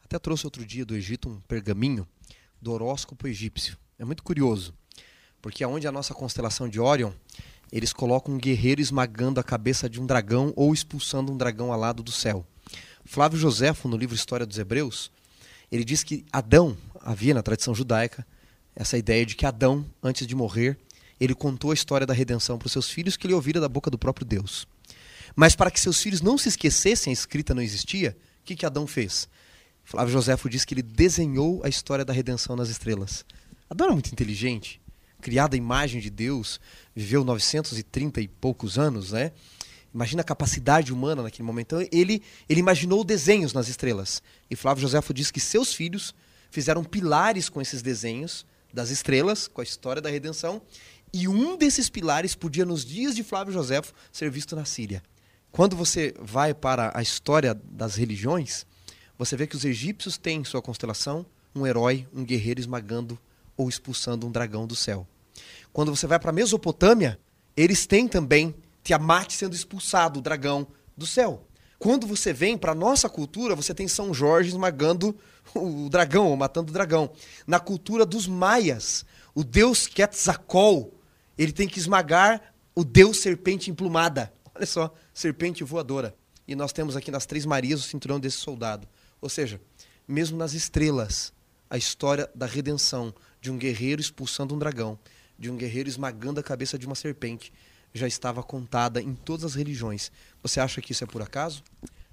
Até 0.08 0.18
trouxe 0.18 0.46
outro 0.46 0.64
dia 0.64 0.86
do 0.86 0.96
Egito 0.96 1.28
um 1.28 1.38
pergaminho 1.40 2.08
do 2.62 2.72
horóscopo 2.72 3.28
egípcio. 3.28 3.76
É 3.98 4.06
muito 4.06 4.22
curioso, 4.22 4.72
porque 5.42 5.62
aonde 5.62 5.86
a 5.86 5.92
nossa 5.92 6.14
constelação 6.14 6.66
de 6.66 6.80
Órion, 6.80 7.12
eles 7.70 7.92
colocam 7.92 8.34
um 8.34 8.38
guerreiro 8.38 8.80
esmagando 8.80 9.38
a 9.38 9.44
cabeça 9.44 9.86
de 9.86 10.00
um 10.00 10.06
dragão 10.06 10.50
ou 10.56 10.72
expulsando 10.72 11.30
um 11.30 11.36
dragão 11.36 11.74
alado 11.74 12.02
do 12.02 12.10
céu. 12.10 12.42
Flávio 13.04 13.38
Joséfo, 13.38 13.86
no 13.86 13.98
livro 13.98 14.16
História 14.16 14.46
dos 14.46 14.56
Hebreus, 14.56 15.10
ele 15.70 15.84
diz 15.84 16.02
que 16.02 16.24
Adão, 16.32 16.74
havia 17.02 17.34
na 17.34 17.42
tradição 17.42 17.74
judaica, 17.74 18.26
essa 18.74 18.96
ideia 18.96 19.26
de 19.26 19.36
que 19.36 19.44
Adão, 19.44 19.84
antes 20.02 20.26
de 20.26 20.34
morrer, 20.34 20.78
ele 21.20 21.34
contou 21.34 21.70
a 21.70 21.74
história 21.74 22.06
da 22.06 22.14
redenção 22.14 22.56
para 22.56 22.64
os 22.64 22.72
seus 22.72 22.88
filhos 22.88 23.14
que 23.14 23.26
ele 23.26 23.34
ouvira 23.34 23.60
da 23.60 23.68
boca 23.68 23.90
do 23.90 23.98
próprio 23.98 24.24
Deus. 24.24 24.66
Mas 25.36 25.54
para 25.54 25.70
que 25.70 25.78
seus 25.78 26.00
filhos 26.00 26.22
não 26.22 26.38
se 26.38 26.48
esquecessem, 26.48 27.10
a 27.10 27.12
escrita 27.12 27.54
não 27.54 27.60
existia, 27.60 28.16
o 28.40 28.44
que, 28.46 28.56
que 28.56 28.64
Adão 28.64 28.86
fez? 28.86 29.28
Flávio 29.88 30.12
Joséfo 30.12 30.50
diz 30.50 30.66
que 30.66 30.74
ele 30.74 30.82
desenhou 30.82 31.62
a 31.64 31.68
história 31.70 32.04
da 32.04 32.12
redenção 32.12 32.54
nas 32.54 32.68
estrelas. 32.68 33.24
Adão 33.70 33.86
era 33.86 33.94
muito 33.94 34.12
inteligente, 34.12 34.82
criado 35.18 35.54
à 35.54 35.56
imagem 35.56 35.98
de 35.98 36.10
Deus, 36.10 36.60
viveu 36.94 37.24
930 37.24 38.20
e 38.20 38.28
poucos 38.28 38.78
anos, 38.78 39.12
né? 39.12 39.32
Imagina 39.94 40.20
a 40.20 40.24
capacidade 40.24 40.92
humana 40.92 41.22
naquele 41.22 41.44
momento. 41.44 41.74
Então, 41.74 41.88
ele, 41.90 42.22
ele 42.50 42.60
imaginou 42.60 43.02
desenhos 43.02 43.54
nas 43.54 43.66
estrelas. 43.66 44.22
E 44.50 44.54
Flávio 44.54 44.82
Joséfo 44.82 45.14
diz 45.14 45.30
que 45.30 45.40
seus 45.40 45.72
filhos 45.72 46.14
fizeram 46.50 46.84
pilares 46.84 47.48
com 47.48 47.58
esses 47.58 47.80
desenhos 47.80 48.44
das 48.70 48.90
estrelas, 48.90 49.48
com 49.48 49.62
a 49.62 49.64
história 49.64 50.02
da 50.02 50.10
redenção. 50.10 50.60
E 51.14 51.26
um 51.26 51.56
desses 51.56 51.88
pilares 51.88 52.34
podia, 52.34 52.66
nos 52.66 52.84
dias 52.84 53.16
de 53.16 53.22
Flávio 53.22 53.54
Joséfo, 53.54 53.94
ser 54.12 54.30
visto 54.30 54.54
na 54.54 54.66
Síria. 54.66 55.02
Quando 55.50 55.74
você 55.74 56.14
vai 56.20 56.52
para 56.52 56.92
a 56.94 57.00
história 57.00 57.54
das 57.54 57.94
religiões, 57.94 58.66
você 59.18 59.36
vê 59.36 59.46
que 59.46 59.56
os 59.56 59.64
egípcios 59.64 60.16
têm 60.16 60.40
em 60.40 60.44
sua 60.44 60.62
constelação 60.62 61.26
um 61.54 61.66
herói, 61.66 62.06
um 62.14 62.24
guerreiro 62.24 62.60
esmagando 62.60 63.18
ou 63.56 63.68
expulsando 63.68 64.26
um 64.26 64.30
dragão 64.30 64.66
do 64.66 64.76
céu. 64.76 65.06
Quando 65.72 65.94
você 65.94 66.06
vai 66.06 66.18
para 66.18 66.30
a 66.30 66.32
Mesopotâmia, 66.32 67.18
eles 67.56 67.86
têm 67.86 68.06
também 68.06 68.54
Tiamat 68.84 69.32
sendo 69.32 69.54
expulsado, 69.54 70.20
o 70.20 70.22
dragão, 70.22 70.66
do 70.96 71.06
céu. 71.06 71.44
Quando 71.78 72.06
você 72.06 72.32
vem 72.32 72.56
para 72.56 72.74
nossa 72.74 73.08
cultura, 73.08 73.54
você 73.54 73.74
tem 73.74 73.86
São 73.86 74.14
Jorge 74.14 74.50
esmagando 74.50 75.16
o 75.54 75.88
dragão, 75.88 76.28
ou 76.28 76.36
matando 76.36 76.70
o 76.70 76.72
dragão. 76.72 77.10
Na 77.46 77.60
cultura 77.60 78.06
dos 78.06 78.26
maias, 78.26 79.04
o 79.34 79.44
deus 79.44 79.86
Quetzalcoatl, 79.86 80.90
ele 81.36 81.52
tem 81.52 81.68
que 81.68 81.78
esmagar 81.78 82.54
o 82.74 82.84
deus 82.84 83.18
serpente 83.18 83.70
emplumada. 83.70 84.32
Olha 84.54 84.66
só, 84.66 84.92
serpente 85.14 85.62
voadora. 85.62 86.16
E 86.46 86.56
nós 86.56 86.72
temos 86.72 86.96
aqui 86.96 87.10
nas 87.10 87.26
Três 87.26 87.44
Marias 87.44 87.80
o 87.80 87.88
cinturão 87.88 88.18
desse 88.18 88.38
soldado. 88.38 88.88
Ou 89.20 89.28
seja, 89.28 89.60
mesmo 90.06 90.36
nas 90.36 90.52
estrelas, 90.52 91.32
a 91.68 91.76
história 91.76 92.30
da 92.34 92.46
redenção 92.46 93.14
de 93.40 93.50
um 93.50 93.58
guerreiro 93.58 94.00
expulsando 94.00 94.54
um 94.54 94.58
dragão, 94.58 94.98
de 95.38 95.50
um 95.50 95.56
guerreiro 95.56 95.88
esmagando 95.88 96.40
a 96.40 96.42
cabeça 96.42 96.78
de 96.78 96.86
uma 96.86 96.94
serpente, 96.94 97.52
já 97.92 98.06
estava 98.06 98.42
contada 98.42 99.00
em 99.00 99.14
todas 99.14 99.44
as 99.44 99.54
religiões. 99.54 100.10
Você 100.42 100.60
acha 100.60 100.80
que 100.80 100.92
isso 100.92 101.04
é 101.04 101.06
por 101.06 101.22
acaso? 101.22 101.62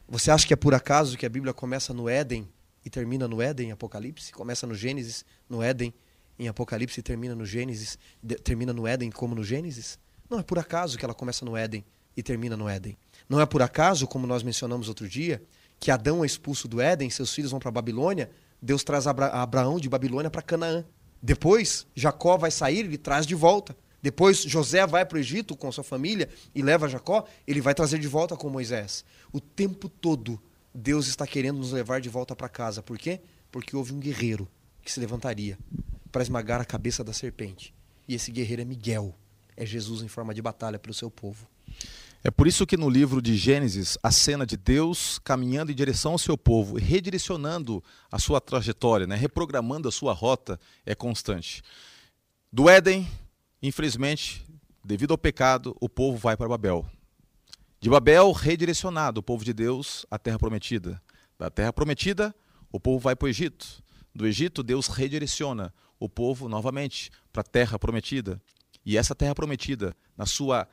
Você 0.08 0.30
acha 0.30 0.46
que 0.46 0.54
é 0.54 0.58
por 0.58 0.74
acaso 0.74 1.18
que 1.18 1.26
a 1.26 1.30
Bíblia 1.30 1.54
começa 1.54 1.94
no 1.94 2.08
Éden 2.08 2.48
e 2.84 2.90
termina 2.90 3.28
no 3.28 3.42
Éden 3.42 3.70
em 3.70 3.72
Apocalipse? 3.72 4.32
Começa 4.32 4.68
no 4.68 4.76
Gênesis, 4.76 5.26
no 5.50 5.64
Éden, 5.64 5.94
em 6.38 6.48
Apocalipse 6.48 7.00
e 7.00 7.04
termina 7.04 7.34
no 7.34 7.46
Gênesis, 7.46 7.98
de, 8.22 8.36
termina 8.36 8.74
no 8.74 8.86
Éden 8.86 9.10
como 9.10 9.34
no 9.34 9.44
Gênesis? 9.44 9.98
Não 10.30 10.40
é 10.40 10.44
por 10.44 10.60
acaso 10.60 10.98
que 10.98 11.06
ela 11.06 11.14
começa 11.14 11.44
no 11.46 11.56
Éden 11.56 11.84
e 12.16 12.22
termina 12.22 12.56
no 12.56 12.70
Éden. 12.70 12.98
Não 13.28 13.42
é 13.42 13.46
por 13.46 13.62
acaso, 13.62 14.08
como 14.08 14.28
nós 14.28 14.44
mencionamos 14.44 14.88
outro 14.88 15.08
dia, 15.08 15.42
que 15.80 15.92
Adão 15.92 16.24
é 16.24 16.26
expulso 16.26 16.68
do 16.68 16.82
Éden, 16.82 17.10
seus 17.10 17.34
filhos 17.34 17.52
vão 17.52 17.60
para 17.60 17.72
Babilônia, 17.72 18.30
Deus 18.62 18.84
traz 18.84 19.08
Abra 19.08 19.28
Abraão 19.28 19.80
de 19.80 19.90
Babilônia 19.90 20.30
para 20.30 20.42
Canaã. 20.42 20.84
Depois, 21.22 21.86
Jacó 21.96 22.38
vai 22.38 22.52
sair, 22.52 22.80
ele 22.80 22.98
traz 22.98 23.26
de 23.26 23.36
volta. 23.36 23.76
Depois 24.02 24.44
José 24.44 24.86
vai 24.86 25.04
para 25.06 25.16
o 25.16 25.20
Egito 25.20 25.56
com 25.56 25.72
sua 25.72 25.84
família 25.84 26.30
e 26.54 26.62
leva 26.62 26.88
Jacó, 26.88 27.26
ele 27.48 27.60
vai 27.60 27.74
trazer 27.74 27.98
de 27.98 28.08
volta 28.08 28.36
com 28.36 28.50
Moisés. 28.50 29.04
O 29.32 29.40
tempo 29.40 29.90
todo 29.90 30.40
Deus 30.74 31.08
está 31.08 31.26
querendo 31.26 31.58
nos 31.58 31.72
levar 31.72 32.02
de 32.02 32.10
volta 32.10 32.36
para 32.36 32.50
casa. 32.50 32.84
Por 32.84 32.98
quê? 32.98 33.22
Porque 33.52 33.76
houve 33.76 33.94
um 33.94 34.00
guerreiro 34.00 34.48
que 34.84 34.92
se 34.92 35.00
levantaria 35.00 35.58
para 36.12 36.22
esmagar 36.22 36.62
a 36.62 36.66
cabeça 36.66 37.04
da 37.04 37.14
serpente. 37.14 37.74
E 38.08 38.14
esse 38.14 38.30
guerreiro 38.30 38.62
é 38.62 38.66
Miguel. 38.66 39.16
É 39.58 39.66
Jesus 39.66 40.04
em 40.04 40.08
forma 40.08 40.34
de 40.34 40.42
batalha 40.42 40.78
pelo 40.78 40.94
seu 40.94 41.10
povo. 41.10 41.48
É 42.28 42.32
por 42.32 42.48
isso 42.48 42.66
que 42.66 42.76
no 42.76 42.90
livro 42.90 43.22
de 43.22 43.38
Gênesis, 43.38 44.00
a 44.02 44.10
cena 44.10 44.48
de 44.48 44.58
Deus 44.58 45.20
caminhando 45.20 45.72
em 45.72 45.76
direção 45.76 46.14
ao 46.14 46.18
seu 46.18 46.36
povo, 46.36 46.76
redirecionando 46.76 47.84
a 48.12 48.18
sua 48.18 48.42
trajetória, 48.42 49.06
né, 49.06 49.16
reprogramando 49.16 49.88
a 49.88 49.92
sua 49.92 50.12
rota, 50.12 50.60
é 50.88 50.96
constante. 50.96 51.62
Do 52.52 52.68
Éden, 52.68 53.08
infelizmente, 53.62 54.44
devido 54.84 55.12
ao 55.12 55.20
pecado, 55.20 55.78
o 55.80 55.88
povo 55.88 56.18
vai 56.18 56.36
para 56.36 56.50
Babel. 56.50 56.84
De 57.80 57.92
Babel, 57.92 58.32
redirecionado 58.32 59.20
o 59.20 59.24
povo 59.24 59.46
de 59.46 59.54
Deus 59.54 60.04
à 60.10 60.18
terra 60.18 60.40
prometida. 60.40 61.00
Da 61.38 61.52
terra 61.52 61.72
prometida, 61.72 62.34
o 62.72 62.80
povo 62.80 62.98
vai 62.98 63.16
para 63.16 63.28
o 63.28 63.30
Egito. 63.30 63.84
Do 64.16 64.26
Egito, 64.26 64.64
Deus 64.64 64.88
redireciona 64.88 65.72
o 66.00 66.10
povo 66.10 66.50
novamente 66.50 67.12
para 67.32 67.42
a 67.42 67.46
terra 67.46 67.78
prometida. 67.78 68.42
E 68.84 68.98
essa 68.98 69.14
terra 69.14 69.36
prometida, 69.36 69.96
na 70.18 70.26
sua 70.26 70.68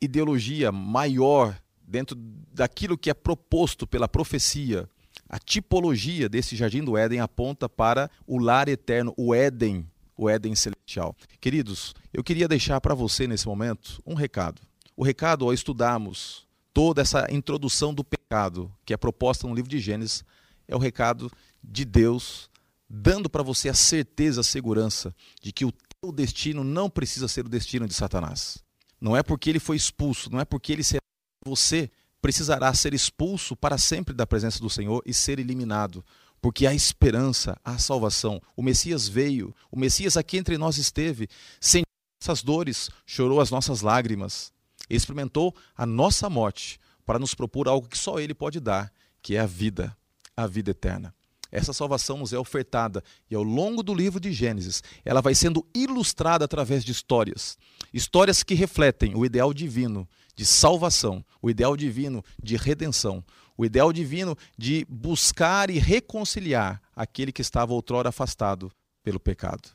ideologia 0.00 0.72
maior 0.72 1.60
dentro 1.82 2.16
daquilo 2.52 2.96
que 2.96 3.10
é 3.10 3.14
proposto 3.14 3.86
pela 3.86 4.08
profecia. 4.08 4.88
A 5.28 5.38
tipologia 5.38 6.28
desse 6.28 6.56
jardim 6.56 6.82
do 6.82 6.96
Éden 6.96 7.20
aponta 7.20 7.68
para 7.68 8.10
o 8.26 8.38
lar 8.38 8.68
eterno, 8.68 9.14
o 9.16 9.34
Éden, 9.34 9.86
o 10.16 10.28
Éden 10.28 10.54
celestial. 10.54 11.16
Queridos, 11.40 11.94
eu 12.12 12.22
queria 12.22 12.48
deixar 12.48 12.80
para 12.80 12.94
você 12.94 13.26
nesse 13.26 13.46
momento 13.46 14.02
um 14.04 14.14
recado. 14.14 14.60
O 14.96 15.04
recado, 15.04 15.44
ao 15.44 15.52
estudarmos 15.54 16.46
toda 16.72 17.02
essa 17.02 17.26
introdução 17.30 17.94
do 17.94 18.04
pecado 18.04 18.72
que 18.84 18.92
é 18.92 18.96
proposta 18.96 19.46
no 19.46 19.54
livro 19.54 19.70
de 19.70 19.78
Gênesis, 19.78 20.24
é 20.66 20.76
o 20.76 20.78
recado 20.78 21.30
de 21.62 21.84
Deus 21.84 22.50
dando 22.88 23.30
para 23.30 23.42
você 23.42 23.68
a 23.68 23.74
certeza, 23.74 24.40
a 24.40 24.44
segurança 24.44 25.14
de 25.40 25.52
que 25.52 25.64
o 25.64 25.72
teu 25.72 26.10
destino 26.12 26.64
não 26.64 26.90
precisa 26.90 27.28
ser 27.28 27.46
o 27.46 27.48
destino 27.48 27.86
de 27.86 27.94
Satanás. 27.94 28.64
Não 29.00 29.16
é 29.16 29.22
porque 29.22 29.48
ele 29.48 29.58
foi 29.58 29.76
expulso, 29.76 30.30
não 30.30 30.40
é 30.40 30.44
porque 30.44 30.72
ele 30.72 30.84
será. 30.84 31.00
Você 31.44 31.90
precisará 32.20 32.72
ser 32.74 32.92
expulso 32.92 33.56
para 33.56 33.78
sempre 33.78 34.14
da 34.14 34.26
presença 34.26 34.60
do 34.60 34.68
Senhor 34.68 35.02
e 35.06 35.14
ser 35.14 35.38
eliminado. 35.38 36.04
Porque 36.40 36.66
há 36.66 36.74
esperança, 36.74 37.58
há 37.64 37.78
salvação. 37.78 38.40
O 38.56 38.62
Messias 38.62 39.08
veio, 39.08 39.54
o 39.70 39.78
Messias 39.78 40.16
aqui 40.16 40.36
entre 40.36 40.56
nós 40.58 40.76
esteve, 40.78 41.28
sentiu 41.60 41.86
essas 42.20 42.42
dores, 42.42 42.90
chorou 43.06 43.40
as 43.40 43.50
nossas 43.50 43.80
lágrimas, 43.80 44.52
experimentou 44.88 45.54
a 45.76 45.86
nossa 45.86 46.28
morte 46.28 46.78
para 47.04 47.18
nos 47.18 47.34
propor 47.34 47.68
algo 47.68 47.88
que 47.88 47.98
só 47.98 48.18
Ele 48.18 48.34
pode 48.34 48.60
dar, 48.60 48.92
que 49.22 49.36
é 49.36 49.40
a 49.40 49.46
vida, 49.46 49.96
a 50.36 50.46
vida 50.46 50.70
eterna. 50.70 51.14
Essa 51.52 51.72
salvação 51.72 52.18
nos 52.18 52.32
é 52.32 52.38
ofertada 52.38 53.02
e 53.30 53.34
ao 53.34 53.42
longo 53.42 53.82
do 53.82 53.94
livro 53.94 54.20
de 54.20 54.32
Gênesis, 54.32 54.82
ela 55.04 55.20
vai 55.20 55.34
sendo 55.34 55.66
ilustrada 55.74 56.44
através 56.44 56.84
de 56.84 56.92
histórias. 56.92 57.58
Histórias 57.92 58.42
que 58.42 58.54
refletem 58.54 59.14
o 59.16 59.24
ideal 59.24 59.52
divino 59.52 60.08
de 60.36 60.46
salvação, 60.46 61.24
o 61.42 61.50
ideal 61.50 61.76
divino 61.76 62.24
de 62.42 62.56
redenção, 62.56 63.24
o 63.56 63.64
ideal 63.64 63.92
divino 63.92 64.36
de 64.56 64.86
buscar 64.88 65.70
e 65.70 65.78
reconciliar 65.78 66.80
aquele 66.94 67.32
que 67.32 67.42
estava 67.42 67.74
outrora 67.74 68.08
afastado 68.08 68.70
pelo 69.02 69.20
pecado. 69.20 69.68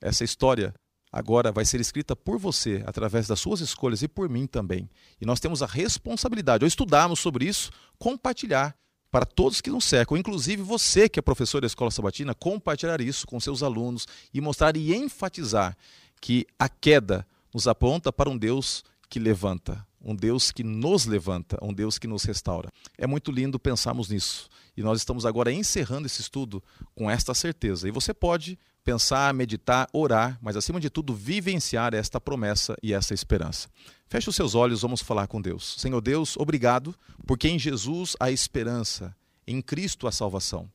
Essa 0.00 0.22
história 0.24 0.74
agora 1.10 1.50
vai 1.50 1.64
ser 1.64 1.80
escrita 1.80 2.14
por 2.14 2.38
você, 2.38 2.82
através 2.86 3.26
das 3.26 3.40
suas 3.40 3.60
escolhas 3.60 4.02
e 4.02 4.08
por 4.08 4.28
mim 4.28 4.46
também. 4.46 4.90
E 5.20 5.24
nós 5.24 5.40
temos 5.40 5.62
a 5.62 5.66
responsabilidade, 5.66 6.64
ao 6.64 6.68
estudarmos 6.68 7.20
sobre 7.20 7.46
isso, 7.46 7.70
compartilhar 7.98 8.76
para 9.14 9.24
todos 9.24 9.60
que 9.60 9.70
nos 9.70 9.84
cercam, 9.84 10.16
inclusive 10.16 10.60
você 10.60 11.08
que 11.08 11.20
é 11.20 11.22
professor 11.22 11.60
da 11.60 11.68
escola 11.68 11.88
sabatina, 11.88 12.34
compartilhar 12.34 13.00
isso 13.00 13.28
com 13.28 13.38
seus 13.38 13.62
alunos 13.62 14.08
e 14.34 14.40
mostrar 14.40 14.76
e 14.76 14.92
enfatizar 14.92 15.76
que 16.20 16.44
a 16.58 16.68
queda 16.68 17.24
nos 17.54 17.68
aponta 17.68 18.12
para 18.12 18.28
um 18.28 18.36
Deus 18.36 18.82
que 19.08 19.20
levanta, 19.20 19.86
um 20.02 20.16
Deus 20.16 20.50
que 20.50 20.64
nos 20.64 21.06
levanta, 21.06 21.56
um 21.62 21.72
Deus 21.72 21.96
que 21.96 22.08
nos 22.08 22.24
restaura. 22.24 22.72
É 22.98 23.06
muito 23.06 23.30
lindo 23.30 23.56
pensarmos 23.56 24.08
nisso. 24.08 24.48
E 24.76 24.82
nós 24.82 24.98
estamos 24.98 25.24
agora 25.24 25.52
encerrando 25.52 26.06
esse 26.06 26.20
estudo 26.20 26.60
com 26.92 27.08
esta 27.08 27.32
certeza. 27.34 27.86
E 27.86 27.92
você 27.92 28.12
pode 28.12 28.58
pensar, 28.84 29.32
meditar, 29.32 29.88
orar, 29.92 30.38
mas 30.42 30.56
acima 30.56 30.78
de 30.78 30.90
tudo, 30.90 31.14
vivenciar 31.14 31.94
esta 31.94 32.20
promessa 32.20 32.76
e 32.82 32.92
essa 32.92 33.14
esperança. 33.14 33.68
Feche 34.06 34.28
os 34.28 34.36
seus 34.36 34.54
olhos, 34.54 34.82
vamos 34.82 35.00
falar 35.00 35.26
com 35.26 35.40
Deus. 35.40 35.76
Senhor 35.78 36.00
Deus, 36.00 36.36
obrigado, 36.36 36.94
porque 37.26 37.48
em 37.48 37.58
Jesus 37.58 38.14
há 38.20 38.30
esperança, 38.30 39.16
em 39.46 39.62
Cristo 39.62 40.06
há 40.06 40.12
salvação. 40.12 40.70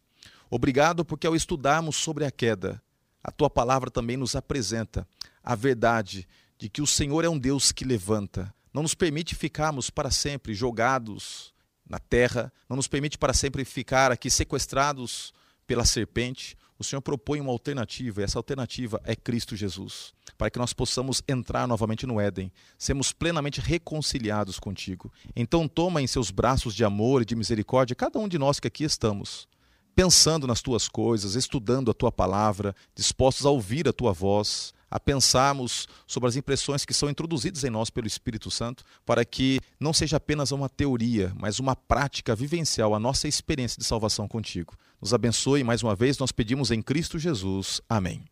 Obrigado, 0.49 1.05
porque 1.05 1.28
ao 1.28 1.36
estudarmos 1.36 1.95
sobre 1.95 2.26
a 2.26 2.32
queda, 2.32 2.82
a 3.24 3.32
tua 3.32 3.49
palavra 3.49 3.91
também 3.91 4.18
nos 4.18 4.36
apresenta 4.36 5.07
a 5.43 5.53
verdade 5.53 6.28
de 6.57 6.68
que 6.68 6.82
o 6.82 6.88
Senhor 6.88 7.24
é 7.24 7.30
um 7.30 7.38
Deus 7.38 7.72
que 7.72 7.86
levanta, 7.86 8.53
não 8.74 8.82
nos 8.82 8.95
permite 8.95 9.36
ficarmos 9.36 9.89
para 9.89 10.10
sempre 10.10 10.53
jogados 10.53 11.53
na 11.88 11.99
terra, 11.99 12.51
não 12.68 12.76
nos 12.76 12.88
permite 12.88 13.18
para 13.18 13.34
sempre 13.34 13.64
ficar 13.64 14.12
aqui 14.12 14.30
sequestrados 14.30 15.34
pela 15.66 15.86
serpente. 15.86 16.57
O 16.80 16.84
Senhor 16.84 17.01
propõe 17.01 17.41
uma 17.41 17.51
alternativa, 17.51 18.21
e 18.21 18.23
essa 18.23 18.39
alternativa 18.39 19.01
é 19.03 19.13
Cristo 19.13 19.53
Jesus, 19.53 20.13
para 20.38 20.49
que 20.49 20.57
nós 20.57 20.71
possamos 20.71 21.21
entrar 21.27 21.67
novamente 21.67 22.07
no 22.07 22.21
Éden, 22.21 22.49
sermos 22.77 23.11
plenamente 23.11 23.59
reconciliados 23.59 24.57
contigo. 24.59 25.11
Então, 25.36 25.67
toma 25.67 26.01
em 26.01 26.07
seus 26.07 26.32
braços 26.32 26.73
de 26.73 26.86
amor 26.86 27.21
e 27.21 27.25
de 27.25 27.36
misericórdia 27.36 27.97
cada 27.97 28.17
um 28.17 28.30
de 28.30 28.38
nós 28.38 28.61
que 28.61 28.67
aqui 28.67 28.86
estamos, 28.86 29.45
pensando 29.93 30.47
nas 30.47 30.61
tuas 30.61 30.88
coisas, 30.88 31.36
estudando 31.36 31.91
a 31.91 31.93
tua 31.93 32.13
palavra, 32.13 32.73
dispostos 32.95 33.45
a 33.45 33.49
ouvir 33.49 33.86
a 33.86 33.91
tua 33.91 34.13
voz, 34.13 34.73
a 34.89 34.99
pensarmos 34.99 35.87
sobre 36.07 36.29
as 36.29 36.35
impressões 36.35 36.85
que 36.85 36.93
são 36.93 37.09
introduzidas 37.09 37.63
em 37.63 37.69
nós 37.69 37.89
pelo 37.89 38.07
Espírito 38.07 38.49
Santo, 38.49 38.83
para 39.05 39.23
que 39.23 39.59
não 39.79 39.93
seja 39.93 40.17
apenas 40.17 40.51
uma 40.51 40.69
teoria, 40.69 41.33
mas 41.37 41.59
uma 41.59 41.75
prática 41.75 42.35
vivencial, 42.35 42.95
a 42.95 42.99
nossa 42.99 43.27
experiência 43.27 43.79
de 43.79 43.85
salvação 43.85 44.27
contigo. 44.27 44.75
Nos 45.01 45.13
abençoe 45.13 45.63
mais 45.63 45.83
uma 45.83 45.95
vez, 45.95 46.17
nós 46.17 46.31
pedimos 46.31 46.71
em 46.71 46.81
Cristo 46.81 47.19
Jesus. 47.19 47.81
Amém. 47.87 48.23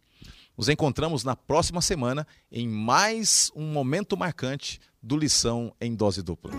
Nos 0.57 0.69
encontramos 0.69 1.23
na 1.23 1.35
próxima 1.35 1.81
semana 1.81 2.25
em 2.51 2.67
mais 2.67 3.51
um 3.55 3.71
momento 3.71 4.17
marcante 4.17 4.79
do 5.01 5.15
Lição 5.15 5.71
em 5.79 5.95
Dose 5.95 6.23
Dupla. 6.23 6.51